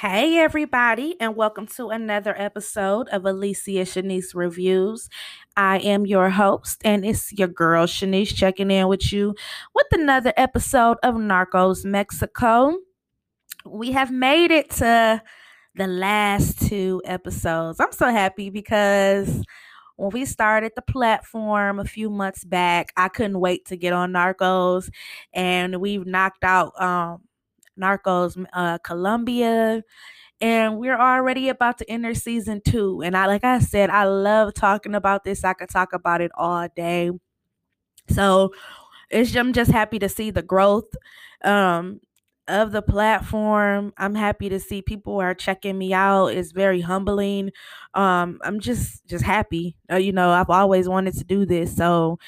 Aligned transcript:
Hey, 0.00 0.36
everybody, 0.38 1.16
and 1.18 1.34
welcome 1.34 1.66
to 1.74 1.88
another 1.88 2.32
episode 2.40 3.08
of 3.08 3.24
Alicia 3.24 3.82
Shanice 3.82 4.32
Reviews. 4.32 5.08
I 5.56 5.78
am 5.78 6.06
your 6.06 6.30
host, 6.30 6.80
and 6.84 7.04
it's 7.04 7.32
your 7.32 7.48
girl 7.48 7.84
Shanice 7.88 8.32
checking 8.32 8.70
in 8.70 8.86
with 8.86 9.12
you 9.12 9.34
with 9.74 9.88
another 9.90 10.32
episode 10.36 10.98
of 11.02 11.16
Narcos 11.16 11.84
Mexico. 11.84 12.76
We 13.66 13.90
have 13.90 14.12
made 14.12 14.52
it 14.52 14.70
to 14.76 15.20
the 15.74 15.86
last 15.88 16.68
two 16.68 17.02
episodes. 17.04 17.80
I'm 17.80 17.90
so 17.90 18.08
happy 18.08 18.50
because 18.50 19.42
when 19.96 20.10
we 20.10 20.26
started 20.26 20.74
the 20.76 20.82
platform 20.82 21.80
a 21.80 21.84
few 21.84 22.08
months 22.08 22.44
back, 22.44 22.92
I 22.96 23.08
couldn't 23.08 23.40
wait 23.40 23.64
to 23.64 23.76
get 23.76 23.92
on 23.92 24.12
Narcos, 24.12 24.90
and 25.32 25.80
we've 25.80 26.06
knocked 26.06 26.44
out 26.44 26.80
um, 26.80 27.22
Narcos 27.78 28.44
uh, 28.52 28.78
Colombia. 28.78 29.82
And 30.40 30.78
we're 30.78 30.98
already 30.98 31.48
about 31.48 31.78
to 31.78 31.90
enter 31.90 32.14
season 32.14 32.60
two. 32.64 33.02
And 33.02 33.16
I, 33.16 33.26
like 33.26 33.44
I 33.44 33.58
said, 33.58 33.90
I 33.90 34.04
love 34.04 34.54
talking 34.54 34.94
about 34.94 35.24
this. 35.24 35.44
I 35.44 35.52
could 35.52 35.70
talk 35.70 35.92
about 35.92 36.20
it 36.20 36.30
all 36.36 36.68
day. 36.76 37.10
So 38.08 38.52
it's, 39.10 39.34
I'm 39.36 39.52
just 39.52 39.70
happy 39.70 39.98
to 39.98 40.08
see 40.08 40.30
the 40.30 40.42
growth 40.42 40.88
um, 41.44 42.00
of 42.46 42.72
the 42.72 42.82
platform. 42.82 43.92
I'm 43.98 44.14
happy 44.14 44.48
to 44.48 44.60
see 44.60 44.82
people 44.82 45.20
are 45.20 45.34
checking 45.34 45.76
me 45.76 45.92
out. 45.92 46.28
It's 46.28 46.52
very 46.52 46.80
humbling. 46.80 47.50
Um, 47.94 48.40
I'm 48.42 48.60
just 48.60 49.06
just 49.06 49.24
happy. 49.24 49.76
Uh, 49.90 49.96
you 49.96 50.12
know, 50.12 50.30
I've 50.30 50.50
always 50.50 50.88
wanted 50.88 51.14
to 51.14 51.24
do 51.24 51.44
this. 51.46 51.76
So, 51.76 52.18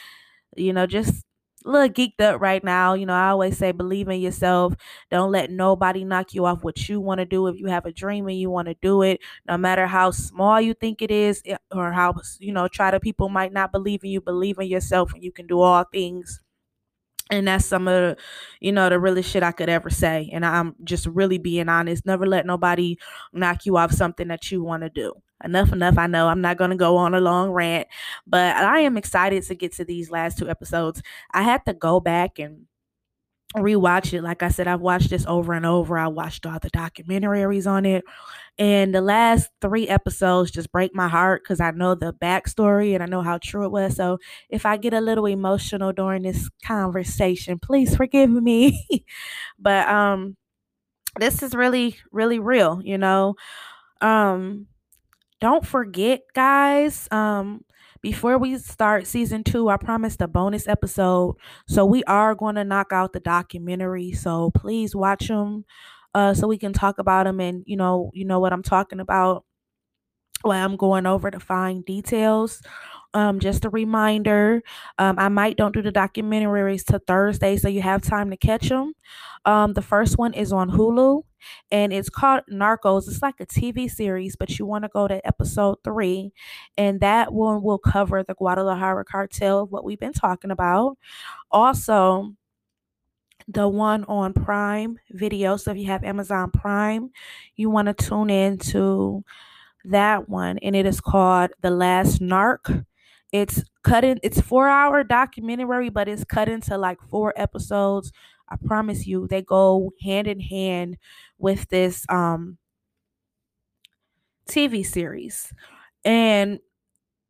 you 0.56 0.72
know, 0.72 0.86
just 0.86 1.24
little 1.64 1.88
geeked 1.88 2.20
up 2.20 2.40
right 2.40 2.62
now. 2.64 2.94
You 2.94 3.06
know, 3.06 3.14
I 3.14 3.28
always 3.30 3.58
say 3.58 3.72
believe 3.72 4.08
in 4.08 4.20
yourself. 4.20 4.74
Don't 5.10 5.30
let 5.32 5.50
nobody 5.50 6.04
knock 6.04 6.34
you 6.34 6.46
off 6.46 6.64
what 6.64 6.88
you 6.88 7.00
want 7.00 7.18
to 7.20 7.24
do. 7.26 7.46
If 7.46 7.58
you 7.58 7.66
have 7.66 7.86
a 7.86 7.92
dream 7.92 8.28
and 8.28 8.38
you 8.38 8.50
want 8.50 8.68
to 8.68 8.74
do 8.80 9.02
it, 9.02 9.20
no 9.48 9.56
matter 9.58 9.86
how 9.86 10.10
small 10.10 10.60
you 10.60 10.74
think 10.74 11.02
it 11.02 11.10
is 11.10 11.42
eh, 11.46 11.56
or 11.72 11.92
how, 11.92 12.14
you 12.38 12.52
know, 12.52 12.68
try 12.68 12.90
to 12.90 13.00
people 13.00 13.28
might 13.28 13.52
not 13.52 13.72
believe 13.72 14.04
in 14.04 14.10
you, 14.10 14.20
believe 14.20 14.58
in 14.58 14.66
yourself 14.68 15.12
and 15.12 15.22
you 15.22 15.32
can 15.32 15.46
do 15.46 15.60
all 15.60 15.84
things. 15.92 16.40
And 17.30 17.46
that's 17.46 17.64
some 17.66 17.86
of 17.86 17.94
the, 17.94 18.16
you 18.60 18.72
know, 18.72 18.88
the 18.88 18.98
really 18.98 19.22
shit 19.22 19.42
I 19.44 19.52
could 19.52 19.68
ever 19.68 19.88
say. 19.88 20.28
And 20.32 20.44
I'm 20.44 20.74
just 20.82 21.06
really 21.06 21.38
being 21.38 21.68
honest. 21.68 22.04
Never 22.04 22.26
let 22.26 22.44
nobody 22.44 22.98
knock 23.32 23.66
you 23.66 23.76
off 23.76 23.92
something 23.92 24.28
that 24.28 24.50
you 24.50 24.64
want 24.64 24.82
to 24.82 24.90
do 24.90 25.14
enough 25.44 25.72
enough. 25.72 25.98
I 25.98 26.06
know 26.06 26.28
i'm 26.28 26.40
not 26.40 26.56
going 26.58 26.70
to 26.70 26.76
go 26.76 26.96
on 26.96 27.14
a 27.14 27.20
long 27.20 27.50
rant 27.50 27.88
but 28.26 28.56
i 28.56 28.80
am 28.80 28.96
excited 28.96 29.42
to 29.44 29.54
get 29.54 29.72
to 29.74 29.84
these 29.84 30.10
last 30.10 30.38
two 30.38 30.48
episodes. 30.48 31.02
I 31.32 31.42
had 31.42 31.64
to 31.66 31.74
go 31.74 32.00
back 32.00 32.38
and 32.38 32.66
rewatch 33.56 34.12
it. 34.12 34.22
Like 34.22 34.44
i 34.44 34.48
said 34.48 34.68
i've 34.68 34.80
watched 34.80 35.10
this 35.10 35.26
over 35.26 35.52
and 35.54 35.66
over. 35.66 35.98
I 35.98 36.06
watched 36.06 36.46
all 36.46 36.58
the 36.60 36.70
documentaries 36.70 37.66
on 37.66 37.84
it. 37.84 38.04
And 38.58 38.94
the 38.94 39.00
last 39.00 39.50
three 39.62 39.88
episodes 39.88 40.50
just 40.50 40.72
break 40.72 40.94
my 40.94 41.08
heart 41.08 41.42
because 41.44 41.60
i 41.60 41.70
know 41.72 41.94
the 41.94 42.12
backstory 42.12 42.94
and 42.94 43.02
i 43.02 43.06
know 43.06 43.22
how 43.22 43.38
true 43.42 43.64
it 43.64 43.72
was. 43.72 43.96
So 43.96 44.18
if 44.50 44.66
i 44.66 44.76
get 44.76 44.94
a 44.94 45.00
little 45.00 45.26
emotional 45.26 45.92
during 45.92 46.22
this 46.24 46.50
conversation 46.64 47.58
please 47.60 47.96
forgive 47.96 48.30
me. 48.30 48.86
But 49.58 49.88
um 49.88 50.36
this 51.18 51.42
is 51.42 51.54
really 51.54 51.96
really 52.12 52.38
real 52.38 52.80
you 52.84 52.98
know? 52.98 53.36
Um 54.00 54.68
don't 55.40 55.66
forget, 55.66 56.22
guys, 56.34 57.08
um, 57.10 57.64
before 58.02 58.38
we 58.38 58.58
start 58.58 59.06
season 59.06 59.44
two, 59.44 59.68
I 59.68 59.76
promised 59.76 60.20
a 60.22 60.28
bonus 60.28 60.66
episode. 60.68 61.36
So 61.68 61.84
we 61.84 62.02
are 62.04 62.34
going 62.34 62.54
to 62.56 62.64
knock 62.64 62.92
out 62.92 63.12
the 63.12 63.20
documentary. 63.20 64.12
So 64.12 64.50
please 64.54 64.94
watch 64.94 65.28
them 65.28 65.64
uh, 66.14 66.34
so 66.34 66.48
we 66.48 66.58
can 66.58 66.72
talk 66.72 66.98
about 66.98 67.24
them 67.24 67.40
and 67.40 67.62
you 67.66 67.76
know, 67.76 68.10
you 68.14 68.24
know 68.24 68.40
what 68.40 68.52
I'm 68.52 68.62
talking 68.62 69.00
about 69.00 69.44
while 70.42 70.64
I'm 70.64 70.76
going 70.76 71.06
over 71.06 71.30
the 71.30 71.40
fine 71.40 71.82
details. 71.82 72.62
Um, 73.12 73.40
just 73.40 73.64
a 73.64 73.70
reminder, 73.70 74.62
um, 74.98 75.18
I 75.18 75.28
might 75.28 75.56
don't 75.56 75.74
do 75.74 75.82
the 75.82 75.90
documentaries 75.90 76.84
to 76.86 77.00
Thursday, 77.00 77.56
so 77.56 77.66
you 77.68 77.82
have 77.82 78.02
time 78.02 78.30
to 78.30 78.36
catch 78.36 78.68
them. 78.68 78.92
Um, 79.44 79.72
the 79.72 79.82
first 79.82 80.16
one 80.16 80.32
is 80.32 80.52
on 80.52 80.70
Hulu, 80.70 81.22
and 81.72 81.92
it's 81.92 82.08
called 82.08 82.42
Narcos. 82.50 83.08
It's 83.08 83.20
like 83.20 83.40
a 83.40 83.46
TV 83.46 83.88
series, 83.88 84.36
but 84.36 84.58
you 84.58 84.66
want 84.66 84.84
to 84.84 84.90
go 84.90 85.08
to 85.08 85.26
episode 85.26 85.78
three, 85.82 86.32
and 86.78 87.00
that 87.00 87.32
one 87.32 87.62
will 87.62 87.78
cover 87.78 88.22
the 88.22 88.34
Guadalajara 88.34 89.04
cartel, 89.04 89.66
what 89.66 89.84
we've 89.84 89.98
been 89.98 90.12
talking 90.12 90.52
about. 90.52 90.96
Also, 91.50 92.32
the 93.48 93.68
one 93.68 94.04
on 94.04 94.32
Prime 94.32 94.98
Video. 95.10 95.56
So 95.56 95.72
if 95.72 95.76
you 95.78 95.86
have 95.86 96.04
Amazon 96.04 96.50
Prime, 96.50 97.10
you 97.56 97.70
want 97.70 97.88
to 97.88 97.94
tune 97.94 98.30
in 98.30 98.58
to 98.58 99.24
that 99.84 100.28
one, 100.28 100.58
and 100.58 100.76
it 100.76 100.86
is 100.86 101.00
called 101.00 101.50
The 101.62 101.70
Last 101.70 102.20
Narc. 102.20 102.84
It's 103.32 103.62
cut 103.84 104.04
in, 104.04 104.18
it's 104.22 104.40
four 104.40 104.68
hour 104.68 105.04
documentary, 105.04 105.88
but 105.90 106.08
it's 106.08 106.24
cut 106.24 106.48
into 106.48 106.76
like 106.78 107.00
four 107.02 107.32
episodes. 107.36 108.12
I 108.48 108.56
promise 108.64 109.06
you, 109.06 109.28
they 109.28 109.42
go 109.42 109.92
hand 110.02 110.26
in 110.26 110.40
hand 110.40 110.96
with 111.38 111.68
this 111.68 112.04
um 112.08 112.58
TV 114.48 114.82
series. 114.82 115.52
And 116.04 116.60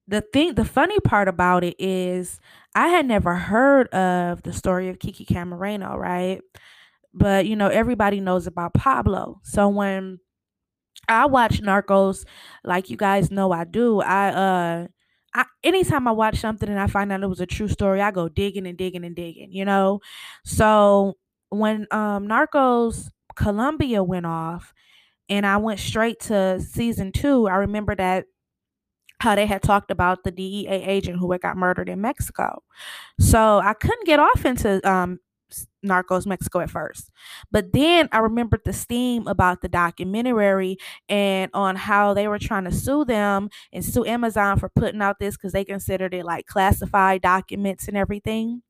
the 0.08 0.22
thing 0.22 0.54
the 0.54 0.64
funny 0.64 1.00
part 1.00 1.28
about 1.28 1.64
it 1.64 1.76
is 1.78 2.40
I 2.74 2.88
had 2.88 3.06
never 3.06 3.36
heard 3.36 3.88
of 3.88 4.42
the 4.42 4.52
story 4.52 4.88
of 4.88 4.98
Kiki 4.98 5.24
Camarena, 5.26 5.96
right? 5.96 6.40
But 7.14 7.46
you 7.46 7.56
know, 7.56 7.68
everybody 7.68 8.20
knows 8.20 8.46
about 8.46 8.74
Pablo. 8.74 9.40
So 9.44 9.68
when 9.68 10.20
I 11.08 11.26
watch 11.26 11.62
Narcos, 11.62 12.24
like 12.64 12.90
you 12.90 12.96
guys 12.96 13.30
know 13.30 13.52
I 13.52 13.64
do, 13.64 14.00
I 14.02 14.28
uh 14.30 14.88
I, 15.34 15.44
anytime 15.62 16.08
I 16.08 16.12
watch 16.12 16.38
something 16.38 16.68
and 16.68 16.80
I 16.80 16.86
find 16.88 17.12
out 17.12 17.22
it 17.22 17.26
was 17.28 17.40
a 17.40 17.46
true 17.46 17.68
story, 17.68 18.00
I 18.00 18.10
go 18.10 18.28
digging 18.28 18.66
and 18.66 18.76
digging 18.76 19.04
and 19.04 19.14
digging, 19.14 19.52
you 19.52 19.64
know? 19.64 20.00
So 20.44 21.16
when 21.50 21.86
um 21.90 22.26
Narcos 22.28 23.08
Colombia 23.36 24.02
went 24.02 24.26
off 24.26 24.72
and 25.28 25.46
I 25.46 25.58
went 25.58 25.80
straight 25.80 26.20
to 26.22 26.60
season 26.60 27.12
two, 27.12 27.48
I 27.48 27.56
remember 27.56 27.94
that 27.96 28.26
how 29.20 29.34
they 29.34 29.46
had 29.46 29.62
talked 29.62 29.90
about 29.90 30.24
the 30.24 30.30
DEA 30.30 30.82
agent 30.84 31.18
who 31.18 31.30
had 31.32 31.42
got 31.42 31.56
murdered 31.56 31.88
in 31.88 32.00
Mexico. 32.00 32.62
So 33.20 33.60
I 33.60 33.74
couldn't 33.74 34.06
get 34.06 34.18
off 34.20 34.44
into 34.46 34.86
um 34.90 35.20
Narcos 35.84 36.26
Mexico 36.26 36.60
at 36.60 36.70
first. 36.70 37.10
But 37.50 37.72
then 37.72 38.08
I 38.12 38.18
remembered 38.18 38.60
the 38.64 38.72
steam 38.72 39.26
about 39.26 39.60
the 39.60 39.68
documentary 39.68 40.76
and 41.08 41.50
on 41.54 41.76
how 41.76 42.14
they 42.14 42.28
were 42.28 42.38
trying 42.38 42.64
to 42.64 42.72
sue 42.72 43.04
them 43.04 43.48
and 43.72 43.84
sue 43.84 44.04
Amazon 44.04 44.58
for 44.58 44.68
putting 44.68 45.02
out 45.02 45.18
this 45.18 45.36
because 45.36 45.52
they 45.52 45.64
considered 45.64 46.14
it 46.14 46.24
like 46.24 46.46
classified 46.46 47.22
documents 47.22 47.88
and 47.88 47.96
everything. 47.96 48.62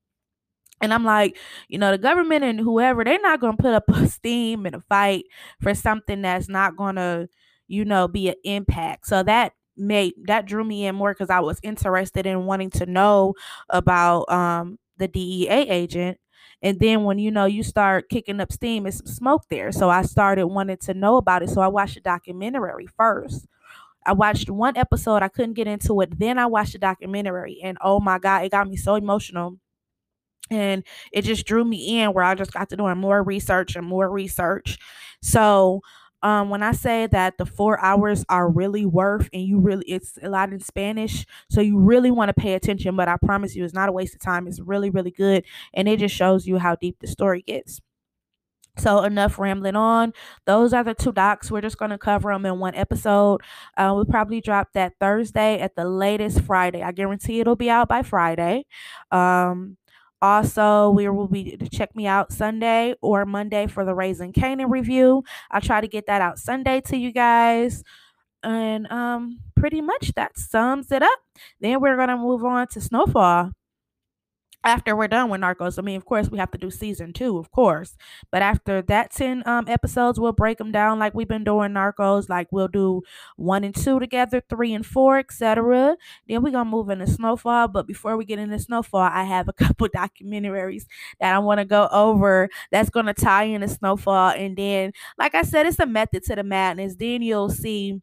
And 0.82 0.94
I'm 0.94 1.04
like, 1.04 1.36
you 1.68 1.78
know, 1.78 1.90
the 1.90 1.98
government 1.98 2.44
and 2.44 2.58
whoever, 2.58 3.04
they're 3.04 3.20
not 3.20 3.40
going 3.40 3.56
to 3.56 3.62
put 3.62 3.74
up 3.74 3.84
a 3.88 4.08
steam 4.08 4.66
and 4.66 4.76
a 4.76 4.80
fight 4.80 5.24
for 5.60 5.74
something 5.74 6.22
that's 6.22 6.48
not 6.48 6.76
going 6.76 6.96
to, 6.96 7.28
you 7.68 7.84
know, 7.84 8.08
be 8.08 8.28
an 8.28 8.36
impact. 8.44 9.06
So 9.06 9.22
that 9.22 9.52
made 9.76 10.12
that 10.26 10.46
drew 10.46 10.64
me 10.64 10.86
in 10.86 10.94
more 10.94 11.12
because 11.14 11.30
I 11.30 11.40
was 11.40 11.58
interested 11.62 12.26
in 12.26 12.44
wanting 12.44 12.70
to 12.70 12.86
know 12.86 13.34
about 13.70 14.30
um 14.30 14.78
the 14.98 15.08
DEA 15.08 15.68
agent 15.70 16.18
and 16.62 16.78
then 16.78 17.04
when 17.04 17.18
you 17.18 17.30
know 17.30 17.46
you 17.46 17.62
start 17.62 18.08
kicking 18.08 18.40
up 18.40 18.52
steam, 18.52 18.86
it's 18.86 18.98
smoke 19.10 19.44
there. 19.48 19.72
So 19.72 19.88
I 19.88 20.02
started 20.02 20.46
wanting 20.46 20.76
to 20.78 20.94
know 20.94 21.16
about 21.16 21.42
it. 21.42 21.50
So 21.50 21.60
I 21.60 21.68
watched 21.68 21.94
the 21.94 22.00
documentary 22.00 22.86
first. 22.86 23.46
I 24.06 24.12
watched 24.12 24.50
one 24.50 24.76
episode, 24.76 25.22
I 25.22 25.28
couldn't 25.28 25.54
get 25.54 25.66
into 25.66 26.00
it. 26.00 26.18
Then 26.18 26.38
I 26.38 26.46
watched 26.46 26.72
the 26.72 26.78
documentary, 26.78 27.60
and 27.62 27.76
oh 27.82 28.00
my 28.00 28.18
God, 28.18 28.44
it 28.44 28.50
got 28.50 28.68
me 28.68 28.76
so 28.76 28.94
emotional. 28.94 29.58
And 30.50 30.84
it 31.12 31.22
just 31.22 31.46
drew 31.46 31.64
me 31.64 32.00
in 32.00 32.12
where 32.12 32.24
I 32.24 32.34
just 32.34 32.52
got 32.52 32.68
to 32.70 32.76
doing 32.76 32.98
more 32.98 33.22
research 33.22 33.76
and 33.76 33.86
more 33.86 34.10
research. 34.10 34.78
So 35.22 35.80
um 36.22 36.50
when 36.50 36.62
i 36.62 36.72
say 36.72 37.06
that 37.06 37.38
the 37.38 37.46
four 37.46 37.80
hours 37.80 38.24
are 38.28 38.48
really 38.48 38.84
worth 38.86 39.28
and 39.32 39.42
you 39.42 39.58
really 39.58 39.84
it's 39.86 40.18
a 40.22 40.28
lot 40.28 40.52
in 40.52 40.60
spanish 40.60 41.24
so 41.48 41.60
you 41.60 41.78
really 41.78 42.10
want 42.10 42.28
to 42.28 42.34
pay 42.34 42.54
attention 42.54 42.96
but 42.96 43.08
i 43.08 43.16
promise 43.16 43.54
you 43.56 43.64
it's 43.64 43.74
not 43.74 43.88
a 43.88 43.92
waste 43.92 44.14
of 44.14 44.20
time 44.20 44.46
it's 44.46 44.60
really 44.60 44.90
really 44.90 45.10
good 45.10 45.44
and 45.74 45.88
it 45.88 45.98
just 45.98 46.14
shows 46.14 46.46
you 46.46 46.58
how 46.58 46.74
deep 46.76 46.96
the 47.00 47.06
story 47.06 47.42
gets 47.42 47.80
so 48.78 49.02
enough 49.02 49.38
rambling 49.38 49.76
on. 49.76 50.12
Those 50.46 50.72
are 50.72 50.82
the 50.84 50.94
two 50.94 51.12
docs. 51.12 51.50
We're 51.50 51.60
just 51.60 51.76
going 51.76 51.90
to 51.90 51.98
cover 51.98 52.32
them 52.32 52.46
in 52.46 52.58
one 52.60 52.74
episode. 52.74 53.42
Uh, 53.76 53.92
we'll 53.94 54.06
probably 54.06 54.40
drop 54.40 54.68
that 54.72 54.94
Thursday 54.98 55.58
at 55.60 55.74
the 55.76 55.84
latest 55.84 56.40
Friday. 56.42 56.82
I 56.82 56.92
guarantee 56.92 57.40
it'll 57.40 57.56
be 57.56 57.68
out 57.68 57.88
by 57.88 58.02
Friday. 58.02 58.64
Um, 59.10 59.76
also, 60.22 60.90
we 60.90 61.08
will 61.08 61.28
be 61.28 61.56
check 61.72 61.94
me 61.96 62.06
out 62.06 62.32
Sunday 62.32 62.94
or 63.02 63.24
Monday 63.26 63.66
for 63.66 63.84
the 63.84 63.94
Raising 63.94 64.32
Kanan 64.32 64.70
review. 64.70 65.24
I'll 65.50 65.60
try 65.60 65.80
to 65.80 65.88
get 65.88 66.06
that 66.06 66.20
out 66.22 66.38
Sunday 66.38 66.80
to 66.82 66.96
you 66.96 67.12
guys. 67.12 67.82
And 68.42 68.90
um 68.92 69.40
pretty 69.56 69.80
much 69.82 70.12
that 70.16 70.38
sums 70.38 70.92
it 70.92 71.02
up. 71.02 71.18
Then 71.60 71.80
we're 71.80 71.96
gonna 71.96 72.16
move 72.16 72.44
on 72.44 72.66
to 72.68 72.80
Snowfall. 72.80 73.52
After 74.62 74.94
we're 74.94 75.08
done 75.08 75.30
with 75.30 75.40
Narcos, 75.40 75.78
I 75.78 75.82
mean, 75.82 75.96
of 75.96 76.04
course, 76.04 76.28
we 76.28 76.38
have 76.38 76.50
to 76.50 76.58
do 76.58 76.70
season 76.70 77.12
two, 77.12 77.38
of 77.38 77.50
course. 77.50 77.96
But 78.30 78.42
after 78.42 78.82
that 78.82 79.10
10 79.10 79.42
um, 79.46 79.66
episodes, 79.68 80.20
we'll 80.20 80.32
break 80.32 80.58
them 80.58 80.70
down 80.70 80.98
like 80.98 81.14
we've 81.14 81.28
been 81.28 81.44
doing 81.44 81.72
Narcos. 81.72 82.28
Like 82.28 82.48
we'll 82.50 82.68
do 82.68 83.02
one 83.36 83.64
and 83.64 83.74
two 83.74 83.98
together, 83.98 84.42
three 84.50 84.74
and 84.74 84.84
four, 84.84 85.18
etc. 85.18 85.96
Then 86.28 86.42
we're 86.42 86.50
going 86.50 86.66
to 86.66 86.70
move 86.70 86.90
into 86.90 87.06
Snowfall. 87.06 87.68
But 87.68 87.86
before 87.86 88.16
we 88.16 88.26
get 88.26 88.38
into 88.38 88.58
Snowfall, 88.58 89.00
I 89.00 89.24
have 89.24 89.48
a 89.48 89.52
couple 89.54 89.88
documentaries 89.88 90.84
that 91.20 91.34
I 91.34 91.38
want 91.38 91.58
to 91.60 91.64
go 91.64 91.88
over 91.90 92.50
that's 92.70 92.90
going 92.90 93.06
to 93.06 93.14
tie 93.14 93.44
into 93.44 93.68
Snowfall. 93.68 94.30
And 94.30 94.56
then, 94.56 94.92
like 95.18 95.34
I 95.34 95.42
said, 95.42 95.66
it's 95.66 95.78
a 95.78 95.86
method 95.86 96.22
to 96.24 96.36
the 96.36 96.44
madness. 96.44 96.96
Then 96.96 97.22
you'll 97.22 97.50
see 97.50 98.00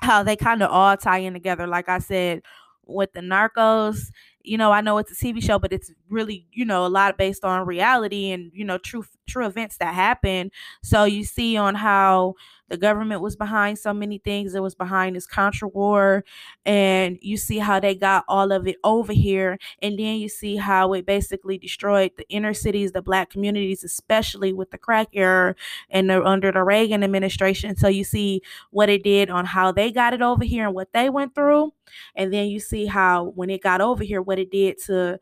how 0.00 0.22
they 0.22 0.36
kind 0.36 0.62
of 0.62 0.70
all 0.70 0.96
tie 0.96 1.18
in 1.18 1.32
together. 1.34 1.66
Like 1.66 1.88
I 1.88 1.98
said, 1.98 2.42
with 2.86 3.12
the 3.12 3.20
Narcos 3.20 4.10
you 4.42 4.58
know, 4.58 4.72
I 4.72 4.80
know 4.80 4.98
it's 4.98 5.12
a 5.12 5.14
TV 5.14 5.40
show, 5.40 5.58
but 5.58 5.72
it's 5.72 5.90
really, 6.08 6.46
you 6.52 6.64
know, 6.64 6.86
a 6.86 6.88
lot 6.88 7.18
based 7.18 7.44
on 7.44 7.66
reality 7.66 8.30
and, 8.30 8.50
you 8.54 8.64
know, 8.64 8.78
true 8.78 9.04
true 9.28 9.46
events 9.46 9.76
that 9.78 9.94
happen. 9.94 10.50
So 10.82 11.04
you 11.04 11.24
see 11.24 11.56
on 11.56 11.74
how 11.74 12.34
the 12.70 12.78
government 12.78 13.20
was 13.20 13.36
behind 13.36 13.78
so 13.78 13.92
many 13.92 14.18
things. 14.18 14.54
It 14.54 14.62
was 14.62 14.76
behind 14.76 15.16
this 15.16 15.26
Contra 15.26 15.68
war, 15.68 16.24
and 16.64 17.18
you 17.20 17.36
see 17.36 17.58
how 17.58 17.80
they 17.80 17.96
got 17.96 18.24
all 18.28 18.52
of 18.52 18.66
it 18.68 18.76
over 18.84 19.12
here, 19.12 19.58
and 19.82 19.98
then 19.98 20.16
you 20.16 20.28
see 20.28 20.56
how 20.56 20.92
it 20.92 21.04
basically 21.04 21.58
destroyed 21.58 22.12
the 22.16 22.28
inner 22.28 22.54
cities, 22.54 22.92
the 22.92 23.02
black 23.02 23.28
communities, 23.28 23.82
especially 23.82 24.52
with 24.52 24.70
the 24.70 24.78
crack 24.78 25.08
era 25.12 25.56
and 25.90 26.08
the, 26.08 26.24
under 26.24 26.52
the 26.52 26.62
Reagan 26.62 27.02
administration. 27.02 27.76
So 27.76 27.88
you 27.88 28.04
see 28.04 28.40
what 28.70 28.88
it 28.88 29.02
did 29.02 29.30
on 29.30 29.46
how 29.46 29.72
they 29.72 29.90
got 29.90 30.14
it 30.14 30.22
over 30.22 30.44
here 30.44 30.66
and 30.66 30.74
what 30.74 30.92
they 30.92 31.10
went 31.10 31.34
through, 31.34 31.74
and 32.14 32.32
then 32.32 32.46
you 32.46 32.60
see 32.60 32.86
how 32.86 33.32
when 33.34 33.50
it 33.50 33.62
got 33.62 33.80
over 33.80 34.04
here, 34.04 34.22
what 34.22 34.38
it 34.38 34.50
did 34.50 34.78
to 34.86 35.18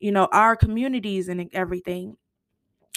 you 0.00 0.12
know 0.12 0.28
our 0.32 0.54
communities 0.54 1.28
and 1.28 1.48
everything 1.54 2.16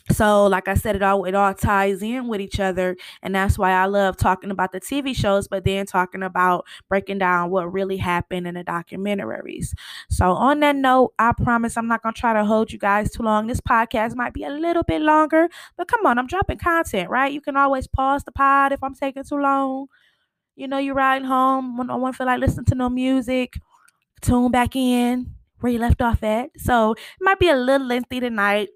so 0.09 0.47
like 0.47 0.67
i 0.67 0.73
said 0.73 0.95
it 0.95 1.03
all 1.03 1.25
it 1.25 1.35
all 1.35 1.53
ties 1.53 2.01
in 2.01 2.27
with 2.27 2.41
each 2.41 2.59
other 2.59 2.97
and 3.21 3.35
that's 3.35 3.57
why 3.57 3.71
i 3.71 3.85
love 3.85 4.17
talking 4.17 4.51
about 4.51 4.71
the 4.71 4.79
tv 4.79 5.15
shows 5.15 5.47
but 5.47 5.63
then 5.63 5.85
talking 5.85 6.23
about 6.23 6.65
breaking 6.89 7.17
down 7.19 7.49
what 7.49 7.71
really 7.71 7.97
happened 7.97 8.47
in 8.47 8.55
the 8.55 8.63
documentaries. 8.63 9.73
So 10.09 10.31
on 10.31 10.59
that 10.61 10.75
note 10.75 11.13
i 11.19 11.31
promise 11.33 11.77
i'm 11.77 11.87
not 11.87 12.01
going 12.01 12.13
to 12.13 12.19
try 12.19 12.33
to 12.33 12.45
hold 12.45 12.71
you 12.71 12.79
guys 12.79 13.11
too 13.11 13.23
long. 13.23 13.47
This 13.47 13.61
podcast 13.61 14.15
might 14.15 14.33
be 14.33 14.43
a 14.43 14.49
little 14.49 14.83
bit 14.83 15.01
longer 15.01 15.47
but 15.77 15.87
come 15.87 16.05
on 16.05 16.17
i'm 16.17 16.27
dropping 16.27 16.57
content 16.57 17.09
right? 17.09 17.31
You 17.31 17.41
can 17.41 17.55
always 17.57 17.87
pause 17.87 18.23
the 18.23 18.31
pod 18.31 18.71
if 18.71 18.83
i'm 18.83 18.95
taking 18.95 19.23
too 19.23 19.37
long. 19.37 19.87
You 20.55 20.67
know 20.67 20.77
you're 20.77 20.95
riding 20.95 21.27
home 21.27 21.77
when 21.77 21.89
i 21.89 21.95
want 21.95 22.15
to 22.15 22.17
feel 22.17 22.27
like 22.27 22.39
listening 22.39 22.65
to 22.65 22.75
no 22.75 22.89
music 22.89 23.59
tune 24.21 24.51
back 24.51 24.75
in 24.75 25.33
where 25.59 25.71
you 25.71 25.79
left 25.79 26.01
off 26.01 26.23
at. 26.23 26.49
So 26.57 26.93
it 26.93 26.99
might 27.21 27.39
be 27.39 27.49
a 27.49 27.55
little 27.55 27.87
lengthy 27.87 28.19
tonight 28.19 28.69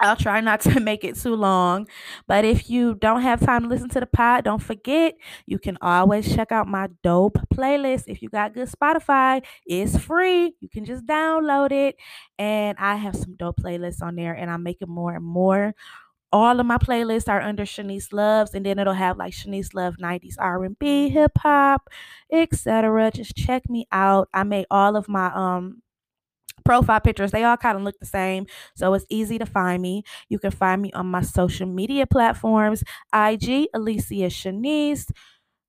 I'll 0.00 0.16
try 0.16 0.40
not 0.40 0.60
to 0.62 0.80
make 0.80 1.04
it 1.04 1.16
too 1.16 1.34
long. 1.34 1.86
But 2.26 2.44
if 2.44 2.68
you 2.68 2.94
don't 2.94 3.22
have 3.22 3.40
time 3.40 3.62
to 3.62 3.68
listen 3.68 3.88
to 3.90 4.00
the 4.00 4.06
pod, 4.06 4.44
don't 4.44 4.62
forget 4.62 5.14
you 5.46 5.58
can 5.58 5.78
always 5.80 6.34
check 6.34 6.52
out 6.52 6.66
my 6.66 6.88
dope 7.02 7.38
playlist. 7.54 8.04
If 8.06 8.22
you 8.22 8.28
got 8.28 8.54
good 8.54 8.68
Spotify, 8.68 9.44
it's 9.66 9.98
free. 9.98 10.54
You 10.60 10.68
can 10.68 10.84
just 10.84 11.06
download 11.06 11.72
it. 11.72 11.96
And 12.38 12.76
I 12.78 12.96
have 12.96 13.16
some 13.16 13.36
dope 13.36 13.60
playlists 13.60 14.02
on 14.02 14.16
there 14.16 14.34
and 14.34 14.50
I'm 14.50 14.62
making 14.62 14.88
more 14.90 15.14
and 15.14 15.24
more. 15.24 15.74
All 16.32 16.58
of 16.58 16.66
my 16.66 16.78
playlists 16.78 17.28
are 17.28 17.40
under 17.40 17.62
Shanice 17.62 18.12
Loves, 18.12 18.54
and 18.54 18.66
then 18.66 18.80
it'll 18.80 18.92
have 18.92 19.16
like 19.16 19.32
Shanice 19.32 19.72
Love 19.72 19.98
90s 19.98 20.34
R&B, 20.36 21.08
hip 21.08 21.30
hop, 21.38 21.88
etc. 22.32 23.12
Just 23.12 23.36
check 23.36 23.70
me 23.70 23.86
out. 23.92 24.28
I 24.34 24.42
made 24.42 24.66
all 24.68 24.96
of 24.96 25.08
my 25.08 25.30
um 25.32 25.83
profile 26.64 27.00
pictures. 27.00 27.30
They 27.30 27.44
all 27.44 27.56
kind 27.56 27.76
of 27.76 27.82
look 27.82 27.98
the 27.98 28.06
same. 28.06 28.46
So 28.76 28.94
it's 28.94 29.06
easy 29.08 29.38
to 29.38 29.46
find 29.46 29.82
me. 29.82 30.02
You 30.28 30.38
can 30.38 30.50
find 30.50 30.82
me 30.82 30.92
on 30.92 31.06
my 31.06 31.22
social 31.22 31.66
media 31.66 32.06
platforms 32.06 32.82
IG, 33.14 33.68
Alicia 33.74 34.28
Shanice, 34.30 35.10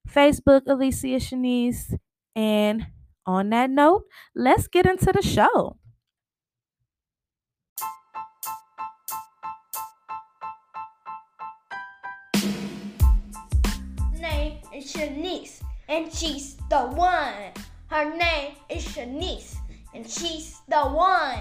Facebook, 0.10 0.62
Alicia 0.68 1.20
Shanice. 1.20 1.98
And 2.36 2.88
on 3.26 3.50
that 3.50 3.70
note, 3.70 4.04
let's 4.36 4.68
get 4.68 4.86
into 4.86 5.12
the 5.12 5.22
show. 5.22 5.78
Name 14.20 14.58
is 14.74 14.92
Shanice, 14.92 15.62
and 15.88 16.12
she's 16.12 16.56
the 16.70 16.80
one. 16.80 17.54
Her 17.88 18.16
name 18.18 18.56
is 18.70 18.84
Shanice 18.84 19.58
and 19.96 20.10
she's 20.10 20.62
the 20.68 20.82
one. 20.82 21.40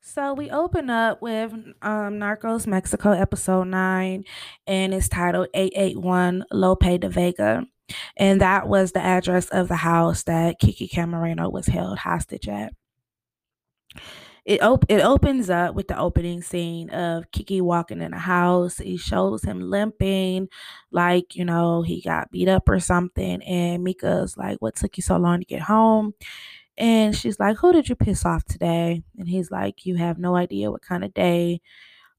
So 0.00 0.34
we 0.34 0.50
open 0.50 0.90
up 0.90 1.22
with 1.22 1.52
um, 1.52 2.18
Narcos 2.18 2.66
Mexico 2.66 3.12
episode 3.12 3.68
nine, 3.68 4.24
and 4.66 4.92
it's 4.92 5.08
titled 5.08 5.48
881 5.54 6.44
Lope 6.50 7.00
de 7.00 7.08
Vega. 7.08 7.66
And 8.16 8.40
that 8.42 8.68
was 8.68 8.92
the 8.92 9.00
address 9.00 9.48
of 9.48 9.68
the 9.68 9.76
house 9.76 10.24
that 10.24 10.58
Kiki 10.58 10.88
Camarena 10.88 11.50
was 11.50 11.66
held 11.66 11.98
hostage 11.98 12.48
at 12.48 12.72
it 14.44 14.62
op- 14.62 14.86
it 14.88 15.02
opens 15.02 15.50
up 15.50 15.74
with 15.74 15.88
the 15.88 15.98
opening 15.98 16.42
scene 16.42 16.90
of 16.90 17.30
Kiki 17.32 17.60
walking 17.60 18.00
in 18.00 18.12
the 18.12 18.18
house. 18.18 18.78
He 18.78 18.96
shows 18.96 19.42
him 19.44 19.60
limping, 19.60 20.48
like 20.90 21.36
you 21.36 21.44
know 21.44 21.82
he 21.82 22.00
got 22.02 22.30
beat 22.30 22.48
up 22.48 22.68
or 22.68 22.80
something. 22.80 23.42
And 23.42 23.84
Mika's 23.84 24.36
like, 24.36 24.58
"What 24.60 24.76
took 24.76 24.96
you 24.96 25.02
so 25.02 25.16
long 25.18 25.40
to 25.40 25.44
get 25.46 25.62
home?" 25.62 26.14
And 26.78 27.16
she's 27.16 27.40
like, 27.40 27.58
"Who 27.58 27.72
did 27.72 27.88
you 27.88 27.96
piss 27.96 28.24
off 28.24 28.44
today?" 28.44 29.02
And 29.18 29.28
he's 29.28 29.50
like, 29.50 29.86
"You 29.86 29.96
have 29.96 30.18
no 30.18 30.36
idea 30.36 30.70
what 30.70 30.82
kind 30.82 31.04
of 31.04 31.14
day 31.14 31.60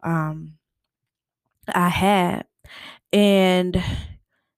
um 0.04 0.56
I 1.74 1.89
had." 1.89 2.45
And 3.13 3.83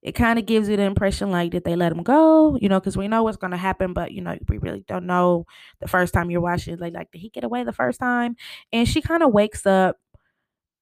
it 0.01 0.13
kind 0.13 0.39
of 0.39 0.45
gives 0.45 0.67
you 0.69 0.77
the 0.77 0.83
impression 0.83 1.31
like 1.31 1.51
did 1.51 1.63
they 1.63 1.75
let 1.75 1.91
him 1.91 2.03
go? 2.03 2.57
You 2.61 2.69
know 2.69 2.79
because 2.79 2.97
we 2.97 3.07
know 3.07 3.23
what's 3.23 3.37
going 3.37 3.51
to 3.51 3.57
happen 3.57 3.93
but 3.93 4.11
you 4.11 4.21
know 4.21 4.37
we 4.49 4.57
really 4.57 4.83
don't 4.87 5.05
know 5.05 5.45
the 5.79 5.87
first 5.87 6.13
time 6.13 6.31
you're 6.31 6.41
watching 6.41 6.77
like 6.77 6.93
like 6.93 7.11
did 7.11 7.19
he 7.19 7.29
get 7.29 7.43
away 7.43 7.63
the 7.63 7.73
first 7.73 7.99
time? 7.99 8.35
And 8.73 8.87
she 8.87 9.01
kind 9.01 9.23
of 9.23 9.31
wakes 9.33 9.65
up 9.65 9.97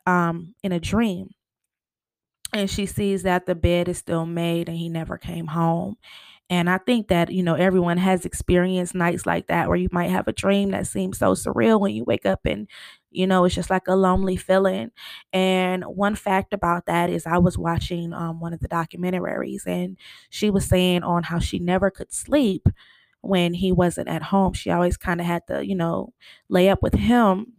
um 0.07 0.55
in 0.63 0.71
a 0.71 0.79
dream. 0.79 1.29
And 2.51 2.69
she 2.69 2.85
sees 2.87 3.23
that 3.23 3.45
the 3.45 3.53
bed 3.55 3.87
is 3.87 3.99
still 3.99 4.25
made 4.25 4.69
and 4.69 4.77
he 4.77 4.89
never 4.89 5.17
came 5.17 5.47
home. 5.47 5.97
And 6.49 6.67
I 6.69 6.79
think 6.79 7.09
that, 7.09 7.31
you 7.31 7.43
know, 7.43 7.53
everyone 7.53 7.97
has 7.97 8.25
experienced 8.25 8.95
nights 8.95 9.25
like 9.25 9.47
that 9.47 9.67
where 9.67 9.77
you 9.77 9.89
might 9.91 10.09
have 10.09 10.27
a 10.27 10.33
dream 10.33 10.71
that 10.71 10.87
seems 10.87 11.19
so 11.19 11.33
surreal 11.33 11.79
when 11.79 11.93
you 11.93 12.03
wake 12.05 12.25
up 12.25 12.41
and 12.45 12.67
you 13.11 13.27
know 13.27 13.45
it's 13.45 13.55
just 13.55 13.69
like 13.69 13.87
a 13.87 13.95
lonely 13.95 14.35
feeling. 14.37 14.91
And 15.33 15.83
one 15.85 16.15
fact 16.15 16.53
about 16.53 16.85
that 16.87 17.09
is 17.09 17.25
i 17.25 17.37
was 17.37 17.57
watching 17.57 18.13
um, 18.13 18.39
one 18.39 18.53
of 18.53 18.59
the 18.59 18.67
documentaries 18.69 19.65
and 19.67 19.97
she 20.29 20.49
was 20.49 20.65
saying 20.65 21.03
on 21.03 21.23
how 21.23 21.39
she 21.39 21.59
never 21.59 21.89
could 21.91 22.13
sleep 22.13 22.67
when 23.21 23.53
he 23.53 23.71
wasn't 23.71 24.07
at 24.07 24.23
home. 24.23 24.53
She 24.53 24.71
always 24.71 24.97
kind 24.97 25.19
of 25.19 25.25
had 25.27 25.45
to 25.47 25.65
you 25.65 25.75
know 25.75 26.13
lay 26.49 26.69
up 26.69 26.81
with 26.81 26.93
him. 26.95 27.53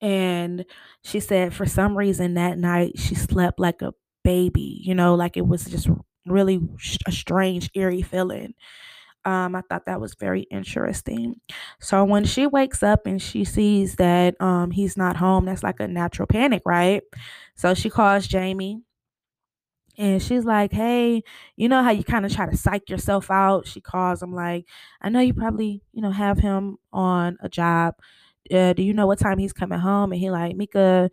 And 0.00 0.64
she 1.02 1.20
said 1.20 1.54
for 1.54 1.64
some 1.66 1.96
reason 1.96 2.34
that 2.34 2.58
night 2.58 2.98
she 2.98 3.14
slept 3.14 3.58
like 3.58 3.80
a 3.82 3.94
baby 4.24 4.80
you 4.82 4.94
know 4.94 5.14
like 5.14 5.36
it 5.36 5.46
was 5.46 5.64
just 5.66 5.88
really 6.26 6.60
a 7.06 7.12
strange 7.12 7.70
eerie 7.74 8.02
feeling 8.02 8.54
um, 9.26 9.54
I 9.56 9.62
thought 9.68 9.86
that 9.86 10.00
was 10.00 10.14
very 10.14 10.42
interesting. 10.42 11.40
So 11.80 12.04
when 12.04 12.24
she 12.24 12.46
wakes 12.46 12.82
up 12.82 13.06
and 13.06 13.20
she 13.20 13.44
sees 13.44 13.96
that 13.96 14.40
um, 14.40 14.70
he's 14.70 14.96
not 14.96 15.16
home, 15.16 15.46
that's 15.46 15.62
like 15.62 15.80
a 15.80 15.88
natural 15.88 16.26
panic, 16.28 16.62
right? 16.66 17.02
So 17.56 17.74
she 17.74 17.90
calls 17.90 18.26
Jamie 18.26 18.82
and 19.98 20.22
she's 20.22 20.44
like, 20.44 20.72
Hey, 20.72 21.22
you 21.56 21.68
know 21.68 21.82
how 21.82 21.90
you 21.90 22.04
kind 22.04 22.26
of 22.26 22.32
try 22.32 22.46
to 22.48 22.56
psych 22.56 22.90
yourself 22.90 23.30
out? 23.30 23.66
She 23.66 23.80
calls 23.80 24.22
him, 24.22 24.34
like, 24.34 24.66
I 25.00 25.08
know 25.08 25.20
you 25.20 25.32
probably, 25.34 25.82
you 25.92 26.02
know, 26.02 26.10
have 26.10 26.38
him 26.38 26.76
on 26.92 27.38
a 27.40 27.48
job. 27.48 27.94
Uh, 28.52 28.72
do 28.74 28.82
you 28.82 28.92
know 28.94 29.06
what 29.06 29.18
time 29.18 29.38
he's 29.38 29.52
coming 29.54 29.78
home? 29.78 30.12
And 30.12 30.20
he 30.20 30.30
like, 30.30 30.54
Mika, 30.56 31.10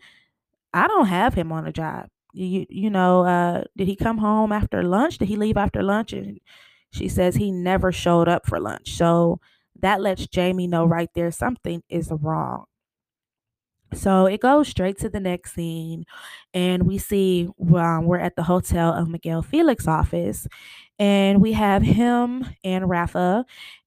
I 0.74 0.88
don't 0.88 1.08
have 1.08 1.34
him 1.36 1.52
on 1.52 1.68
a 1.68 1.74
job. 1.74 2.08
You, 2.34 2.66
you 2.70 2.90
know, 2.92 3.26
uh, 3.26 3.64
did 3.78 3.88
he 3.88 3.96
come 3.98 4.20
home 4.20 4.52
after 4.52 4.84
lunch? 4.84 5.20
Did 5.20 5.30
he 5.30 5.38
leave 5.38 5.58
after 5.58 5.84
lunch? 5.84 6.14
And 6.14 6.40
she 6.94 7.10
says 7.10 7.36
he 7.36 7.52
never 7.52 7.92
showed 7.92 8.28
up 8.28 8.46
for 8.48 8.60
lunch. 8.60 8.94
So 8.94 9.40
that 9.82 10.02
lets 10.02 10.28
Jamie 10.28 10.68
know 10.68 10.86
right 10.86 11.10
there 11.16 11.32
something 11.32 11.84
is 11.90 12.12
wrong. 12.12 12.66
So 13.94 14.26
it 14.26 14.40
goes 14.42 14.68
straight 14.70 14.98
to 15.00 15.10
the 15.10 15.20
next 15.20 15.54
scene, 15.54 16.06
and 16.54 16.84
we 16.84 16.98
see 16.98 17.50
um, 17.76 18.06
we're 18.06 18.18
at 18.20 18.36
the 18.36 18.44
hotel 18.44 18.92
of 18.92 19.08
Miguel 19.08 19.44
Felix 19.44 19.88
office, 19.88 20.48
and 20.98 21.42
we 21.42 21.54
have 21.54 21.84
him 21.84 22.46
and 22.64 22.90
Rafa, 22.90 23.46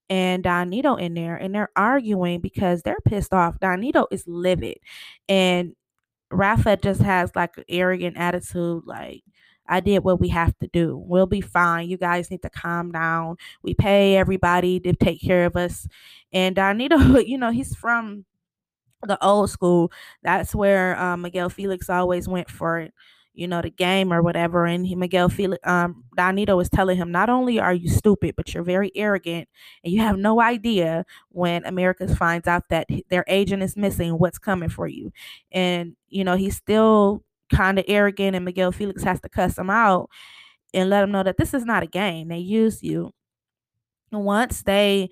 and 0.09 0.43
Don 0.43 0.71
Neto 0.71 0.95
in 0.97 1.15
there 1.15 1.37
and 1.37 1.55
they're 1.55 1.71
arguing 1.77 2.41
because 2.41 2.83
they're 2.83 2.97
pissed 3.05 3.33
off. 3.33 3.59
Don 3.61 3.81
Neto 3.81 4.07
is 4.11 4.25
livid. 4.27 4.79
And 5.29 5.75
Rafa 6.31 6.77
just 6.77 7.01
has 7.03 7.35
like 7.37 7.57
an 7.57 7.65
arrogant 7.69 8.17
attitude, 8.17 8.83
like, 8.87 9.23
I 9.69 9.81
did 9.81 10.05
what 10.05 10.21
we 10.21 10.29
have 10.29 10.57
to 10.59 10.69
do. 10.69 10.97
We'll 10.97 11.27
be 11.27 11.41
fine. 11.41 11.89
You 11.89 11.97
guys 11.97 12.31
need 12.31 12.43
to 12.43 12.51
calm 12.51 12.93
down. 12.93 13.37
We 13.63 13.75
pay 13.75 14.17
everybody 14.17 14.81
to 14.81 14.93
take 14.93 15.21
care 15.21 15.47
of 15.47 15.57
us. 15.57 15.87
And 16.33 16.57
Don 16.57 16.79
Neto, 16.79 16.97
you 17.19 17.39
know, 17.39 17.51
he's 17.51 17.75
from 17.75 18.25
the 19.03 19.23
old 19.25 19.51
school. 19.51 19.93
That's 20.23 20.55
where 20.55 21.01
um, 21.01 21.23
Miguel 21.23 21.49
Felix 21.49 21.91
always 21.91 22.29
went 22.29 22.51
for 22.51 22.81
it 22.81 22.95
you 23.37 23.47
know, 23.47 23.61
the 23.61 23.71
game 23.71 24.13
or 24.13 24.23
whatever. 24.23 24.65
And 24.65 24.87
he, 24.87 24.97
Miguel 24.97 25.29
Felix, 25.29 25.61
um, 25.69 26.05
Don 26.17 26.35
Neto 26.35 26.57
was 26.57 26.71
telling 26.71 26.97
him, 26.97 27.13
not 27.13 27.29
only 27.29 27.61
are 27.61 27.75
you 27.75 27.89
stupid, 27.89 28.35
but 28.35 28.53
you're 28.53 28.65
very 28.65 28.91
arrogant 28.97 29.49
and 29.85 29.93
you 29.93 30.01
have 30.01 30.17
no 30.17 30.41
idea 30.41 31.05
when 31.29 31.65
America 31.67 32.09
finds 32.09 32.49
out 32.49 32.65
that 32.71 32.89
their 33.11 33.25
agent 33.29 33.63
is 33.63 33.77
missing, 33.77 34.13
what's 34.13 34.39
coming 34.39 34.71
for 34.71 34.89
you. 34.89 35.13
And, 35.53 35.97
you 36.09 36.25
know, 36.25 36.37
he's 36.37 36.57
still 36.57 37.23
kind 37.53 37.79
of 37.79 37.85
arrogant 37.89 38.37
and 38.37 38.45
Miguel 38.45 38.73
Felix 38.73 39.03
has 39.03 39.21
to 39.21 39.29
cuss 39.29 39.59
him 39.59 39.71
out 39.71 40.11
and 40.75 40.91
let 40.91 41.05
him 41.05 41.13
know 41.13 41.23
that 41.23 41.37
this 41.37 41.55
is 41.55 41.65
not 41.65 41.83
a 41.83 41.87
game. 41.87 42.29
They 42.29 42.39
use 42.39 42.83
you. 42.83 43.13
Once 44.13 44.63
they 44.63 45.11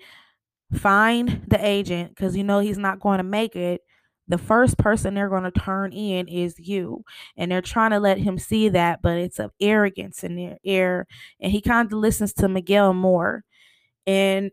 find 0.73 1.43
the 1.47 1.63
agent, 1.65 2.09
because 2.09 2.35
you 2.35 2.43
know 2.43 2.59
he's 2.59 2.77
not 2.77 2.99
going 2.99 3.17
to 3.17 3.23
make 3.23 3.55
it, 3.55 3.81
the 4.27 4.37
first 4.37 4.77
person 4.77 5.13
they're 5.13 5.29
going 5.29 5.43
to 5.43 5.51
turn 5.51 5.93
in 5.93 6.27
is 6.27 6.55
you. 6.57 7.03
And 7.37 7.51
they're 7.51 7.61
trying 7.61 7.91
to 7.91 7.99
let 7.99 8.17
him 8.17 8.39
see 8.39 8.69
that, 8.69 9.01
but 9.01 9.17
it's 9.17 9.39
of 9.39 9.51
arrogance 9.61 10.23
in 10.23 10.35
their 10.35 10.57
ear. 10.63 11.07
And 11.39 11.51
he 11.51 11.61
kind 11.61 11.85
of 11.85 11.97
listens 11.97 12.33
to 12.35 12.49
Miguel 12.49 12.93
more. 12.93 13.43
And 14.07 14.51